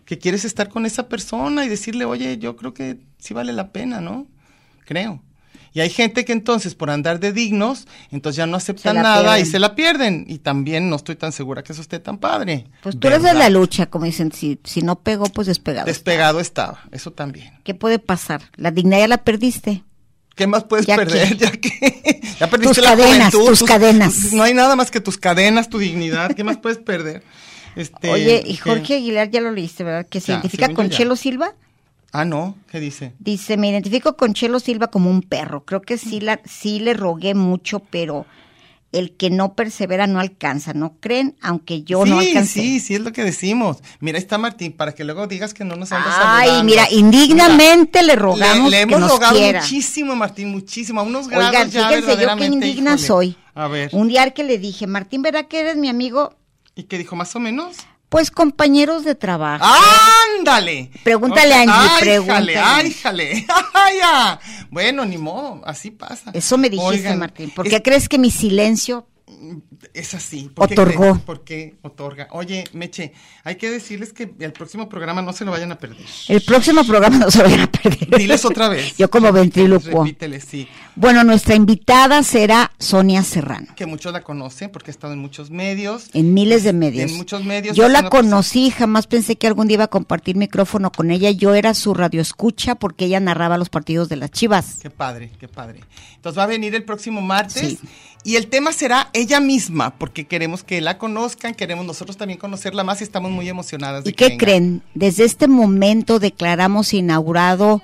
que 0.05 0.18
quieres 0.18 0.44
estar 0.44 0.68
con 0.68 0.86
esa 0.86 1.09
persona 1.09 1.64
y 1.64 1.68
decirle, 1.68 2.05
oye, 2.05 2.38
yo 2.38 2.55
creo 2.55 2.72
que 2.72 3.00
sí 3.18 3.34
vale 3.34 3.53
la 3.53 3.72
pena, 3.72 4.00
¿no? 4.00 4.28
Creo. 4.84 5.20
Y 5.75 5.81
hay 5.81 5.89
gente 5.91 6.25
que 6.25 6.33
entonces, 6.33 6.75
por 6.75 6.91
andar 6.91 7.18
de 7.18 7.33
dignos, 7.33 7.87
entonces 8.11 8.37
ya 8.37 8.47
no 8.47 8.57
aceptan 8.59 8.97
nada 8.97 9.39
y 9.39 9.47
se 9.47 9.59
la 9.59 9.75
pierden. 9.75 10.27
Y 10.29 10.39
también 10.39 10.91
no 10.91 10.97
estoy 10.97 11.16
tan 11.16 11.33
segura 11.33 11.62
que 11.62 11.73
eso 11.73 11.81
esté 11.81 11.99
tan 11.99 12.18
padre. 12.18 12.66
Pues 12.83 12.99
tú 12.99 13.09
eres 13.09 13.23
de 13.23 13.33
la 13.33 13.49
lucha, 13.49 13.87
como 13.87 14.05
dicen, 14.05 14.33
si, 14.33 14.61
si 14.64 14.83
no 14.83 15.01
pegó, 15.01 15.25
pues 15.27 15.47
despegado. 15.47 15.87
Despegado 15.87 16.41
estaba, 16.41 16.81
eso 16.93 17.11
también. 17.12 17.55
¿Qué 17.64 17.75
puede 17.75 17.99
pasar? 17.99 18.43
La 18.57 18.70
dignidad 18.70 18.99
ya 19.01 19.09
la 19.09 19.25
perdiste. 19.25 19.83
¿Qué 20.35 20.47
más 20.47 20.64
puedes 20.64 20.87
Ya 20.87 20.97
perder? 20.97 21.29
que- 21.29 21.37
Ya 21.39 21.51
que 21.53 22.20
ya 22.41 22.51
perdiste 22.51 22.75
Tus 22.75 22.85
la 22.85 22.91
cadenas, 22.97 23.33
juventud, 23.35 23.59
tus 23.59 23.62
cadenas. 23.68 24.33
No 24.33 24.43
hay 24.43 24.55
nada 24.55 24.77
más 24.77 24.91
que 24.91 25.01
tus 25.01 25.16
cadenas, 25.18 25.68
tu 25.68 25.79
dignidad. 25.79 26.35
¿Qué 26.35 26.45
más 26.45 26.59
puedes 26.59 26.79
perder? 26.79 27.23
Este, 27.75 28.11
Oye, 28.11 28.43
y. 28.45 28.57
Jorge 28.59 28.97
Aguilar 28.97 29.31
ya 29.31 29.41
lo 29.41 29.51
leíste, 29.51 29.83
¿verdad? 29.83 30.07
Que 30.07 30.20
se 30.20 30.27
Ya, 30.29 30.35
identifica 30.35 30.68
con. 30.75 30.91
Chelo 30.91 31.16
Silva. 31.16 31.55
Ah, 32.12 32.24
no, 32.26 32.56
¿qué 32.70 32.78
dice? 32.78 33.14
Dice, 33.18 33.56
me 33.56 33.70
identifico 33.70 34.16
con 34.16 34.34
Chelo 34.34 34.60
Silva 34.60 34.88
como 34.88 35.10
un 35.10 35.22
perro. 35.22 35.64
Creo 35.64 35.80
que 35.80 35.96
sí, 35.96 36.20
la, 36.20 36.40
sí 36.44 36.78
le 36.78 36.92
rogué 36.94 37.34
mucho, 37.34 37.80
pero 37.80 38.26
el 38.92 39.16
que 39.16 39.30
no 39.30 39.54
persevera 39.54 40.06
no 40.06 40.20
alcanza, 40.20 40.74
¿no 40.74 40.96
creen? 41.00 41.36
Aunque 41.40 41.82
yo 41.84 42.04
sí, 42.04 42.10
no 42.10 42.18
alcancé. 42.18 42.60
sí, 42.60 42.80
sí 42.80 42.94
es 42.94 43.00
lo 43.00 43.12
que 43.12 43.24
decimos. 43.24 43.78
Mira, 44.00 44.18
ahí 44.18 44.22
está 44.22 44.36
Martín, 44.36 44.72
para 44.72 44.92
que 44.94 45.04
luego 45.04 45.26
digas 45.26 45.54
que 45.54 45.64
no 45.64 45.74
nos 45.76 45.90
andas 45.92 46.12
Ay, 46.18 46.48
saludando. 46.48 46.64
mira, 46.64 46.86
indignamente 46.90 48.02
le 48.02 48.16
rogamos 48.16 48.70
le, 48.70 48.82
le 48.82 48.86
que 48.88 48.94
hemos 48.94 49.00
nos 49.00 49.10
rogado 49.12 49.34
quiera. 49.38 49.60
muchísimo, 49.62 50.14
Martín, 50.14 50.50
muchísimo, 50.50 51.00
a 51.00 51.04
unos 51.04 51.28
grados 51.28 51.48
Oigan, 51.48 51.70
ya 51.70 51.88
fíjense 51.88 52.22
yo 52.22 52.36
qué 52.36 52.44
indigna 52.44 52.90
híjole. 52.90 53.06
soy. 53.06 53.36
A 53.54 53.68
ver, 53.68 53.88
Un 53.94 54.08
día 54.08 54.30
que 54.32 54.44
le 54.44 54.58
dije, 54.58 54.86
Martín, 54.86 55.22
¿verdad 55.22 55.46
que 55.46 55.60
eres 55.60 55.76
mi 55.76 55.88
amigo? 55.88 56.36
¿y 56.74 56.84
qué 56.84 56.96
dijo 56.98 57.16
más 57.16 57.34
o 57.36 57.40
menos? 57.40 57.76
Pues 58.12 58.30
compañeros 58.30 59.04
de 59.04 59.14
trabajo. 59.14 59.64
¡Ándale! 60.38 60.90
Pregúntale 61.02 61.48
Ok, 61.54 61.56
a 61.56 61.60
Angie, 61.62 61.88
ay, 61.94 62.00
pregúntale. 62.02 62.56
¡Ay, 62.58 62.90
jale! 62.92 63.46
¡Ay, 63.74 63.96
ya! 64.00 64.38
Bueno, 64.70 65.06
ni 65.06 65.16
modo, 65.16 65.62
así 65.64 65.90
pasa. 65.90 66.30
Eso 66.34 66.58
me 66.58 66.68
dijiste, 66.68 66.90
Oigan, 66.90 67.18
Martín. 67.18 67.50
¿Por 67.50 67.66
es- 67.66 67.72
qué 67.72 67.80
crees 67.82 68.10
que 68.10 68.18
mi 68.18 68.30
silencio 68.30 69.06
Es 69.95 70.14
así. 70.14 70.51
¿Por 70.55 70.70
Otorgó. 70.72 71.20
qué 71.45 71.76
otorga? 71.83 72.28
Oye, 72.30 72.64
Meche, 72.72 73.12
hay 73.45 73.57
que 73.57 73.70
decirles 73.70 74.12
que 74.12 74.35
el 74.39 74.53
próximo 74.53 74.89
programa 74.89 75.22
no 75.22 75.33
se 75.33 75.45
lo 75.45 75.51
vayan 75.51 75.72
a 75.72 75.78
perder. 75.78 76.05
El 76.28 76.41
próximo 76.43 76.85
programa 76.85 77.18
no 77.18 77.30
se 77.30 77.39
lo 77.39 77.45
vayan 77.45 77.61
a 77.61 77.70
perder. 77.72 78.09
Diles 78.18 78.45
otra 78.45 78.68
vez. 78.68 78.97
Yo 78.99 79.11
como 79.11 79.33
ventrílocuo. 79.33 80.07
Sí. 80.47 80.68
Bueno, 80.97 81.24
nuestra 81.24 81.55
invitada 81.55 82.22
será 82.22 82.70
Sonia 82.78 83.22
Serrano. 83.22 83.68
Que 83.76 83.87
muchos 83.87 84.12
la 84.12 84.22
conocen 84.22 84.70
porque 84.70 84.91
ha 84.91 84.93
estado 84.93 85.12
en 85.12 85.18
muchos 85.18 85.51
medios. 85.51 86.09
En 86.12 86.35
miles 86.35 86.62
de 86.64 86.72
medios. 86.72 87.11
En 87.11 87.16
muchos 87.16 87.45
medios. 87.45 87.76
Yo 87.76 87.89
la 87.89 88.03
persona- 88.03 88.11
conocí, 88.11 88.70
jamás 88.70 89.07
pensé 89.07 89.37
que 89.37 89.47
algún 89.47 89.68
día 89.68 89.74
iba 89.74 89.85
a 89.85 89.89
compartir 89.89 90.37
micrófono 90.37 90.93
con 90.93 91.11
ella. 91.11 91.30
Yo 91.30 91.55
era 91.55 91.74
su 91.74 91.95
radioescucha 91.95 92.74
porque 92.76 93.07
ella 93.07 93.20
narraba 93.20 93.59
los 93.59 93.68
partidos 93.68 94.09
de 94.09 94.16
las 94.16 94.30
Chivas. 94.30 94.78
Qué 94.80 94.91
padre, 94.91 95.30
qué 95.39 95.49
padre. 95.49 95.80
Entonces 96.16 96.39
va 96.39 96.45
a 96.45 96.47
venir 96.47 96.74
el 96.74 96.85
próximo 96.85 97.20
martes 97.20 97.62
Sí. 97.62 97.78
y 98.24 98.37
el 98.37 98.47
tema 98.49 98.72
será 98.72 99.09
ella 99.23 99.41
misma, 99.41 99.95
porque 99.99 100.27
queremos 100.27 100.62
que 100.62 100.81
la 100.81 100.99
conozcan, 100.99 101.55
queremos 101.55 101.85
nosotros 101.87 102.16
también 102.16 102.39
conocerla 102.39 102.85
más 102.85 103.01
y 103.01 103.05
estamos 103.05 103.31
muy 103.31 103.49
emocionadas. 103.49 104.05
de 104.05 104.11
¿Y 104.11 104.12
que 104.12 104.25
qué 104.25 104.29
venga. 104.31 104.45
creen? 104.45 104.83
Desde 104.95 105.25
este 105.25 105.49
momento 105.49 106.18
declaramos 106.18 106.93
inaugurado 106.95 107.83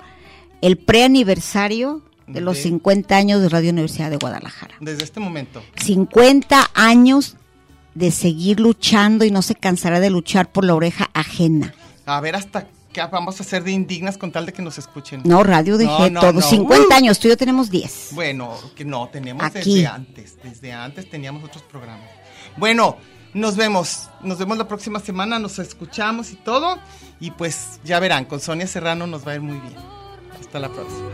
el 0.61 0.77
preaniversario 0.77 2.01
de 2.27 2.41
los 2.41 2.57
De- 2.57 2.63
50 2.63 3.15
años 3.17 3.41
de 3.41 3.49
Radio 3.49 3.71
Universidad 3.71 4.09
de 4.11 4.17
Guadalajara. 4.17 4.75
Desde 4.79 5.03
este 5.03 5.19
momento. 5.19 5.63
50 5.81 6.69
años 6.75 7.35
de 7.95 8.11
seguir 8.11 8.59
luchando 8.59 9.25
y 9.25 9.31
no 9.31 9.41
se 9.41 9.55
cansará 9.55 9.99
de 9.99 10.09
luchar 10.11 10.51
por 10.51 10.63
la 10.63 10.75
oreja 10.75 11.09
ajena. 11.13 11.73
A 12.05 12.21
ver 12.21 12.35
hasta 12.35 12.67
qué 12.91 13.01
vamos 13.11 13.39
a 13.39 13.43
hacer 13.43 13.63
de 13.63 13.71
indignas 13.71 14.17
con 14.17 14.31
tal 14.31 14.45
de 14.45 14.53
que 14.53 14.61
nos 14.61 14.77
escuchen. 14.77 15.21
No, 15.23 15.43
radio 15.43 15.77
de 15.77 15.85
No, 15.85 16.09
no, 16.09 16.19
todos. 16.21 16.35
no. 16.35 16.41
50 16.41 16.87
Uh. 16.87 16.97
años, 16.97 17.19
tú 17.19 17.27
y 17.27 17.31
yo 17.31 17.37
tenemos 17.37 17.69
10. 17.69 18.09
Bueno, 18.11 18.57
que 18.75 18.85
no, 18.85 19.07
tenemos 19.09 19.43
Aquí. 19.43 19.75
desde 19.75 19.87
antes. 19.87 20.37
Desde 20.43 20.73
antes 20.73 21.09
teníamos 21.09 21.43
otros 21.43 21.63
programas. 21.63 22.09
Bueno, 22.57 22.97
nos 23.33 23.55
vemos. 23.55 24.09
Nos 24.21 24.37
vemos 24.39 24.57
la 24.57 24.67
próxima 24.67 24.99
semana, 24.99 25.37
nos 25.39 25.59
escuchamos 25.59 26.31
y 26.31 26.35
todo. 26.35 26.77
Y 27.19 27.31
pues 27.31 27.79
ya 27.83 27.99
verán, 27.99 28.25
con 28.25 28.39
Sonia 28.39 28.65
Serrano 28.67 29.05
nos 29.07 29.25
va 29.27 29.33
a 29.33 29.35
ir 29.35 29.41
muy 29.41 29.59
bien. 29.59 29.75
Hasta 30.39 30.59
la 30.59 30.69
próxima. 30.69 31.09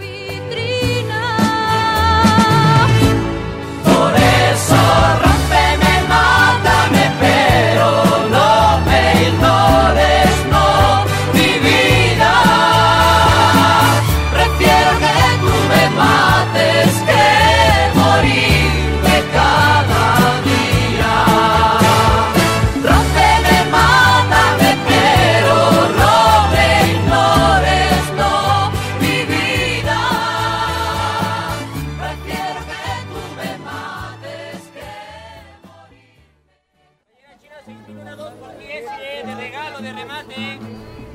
Por 3.84 4.16
eso 4.16 5.35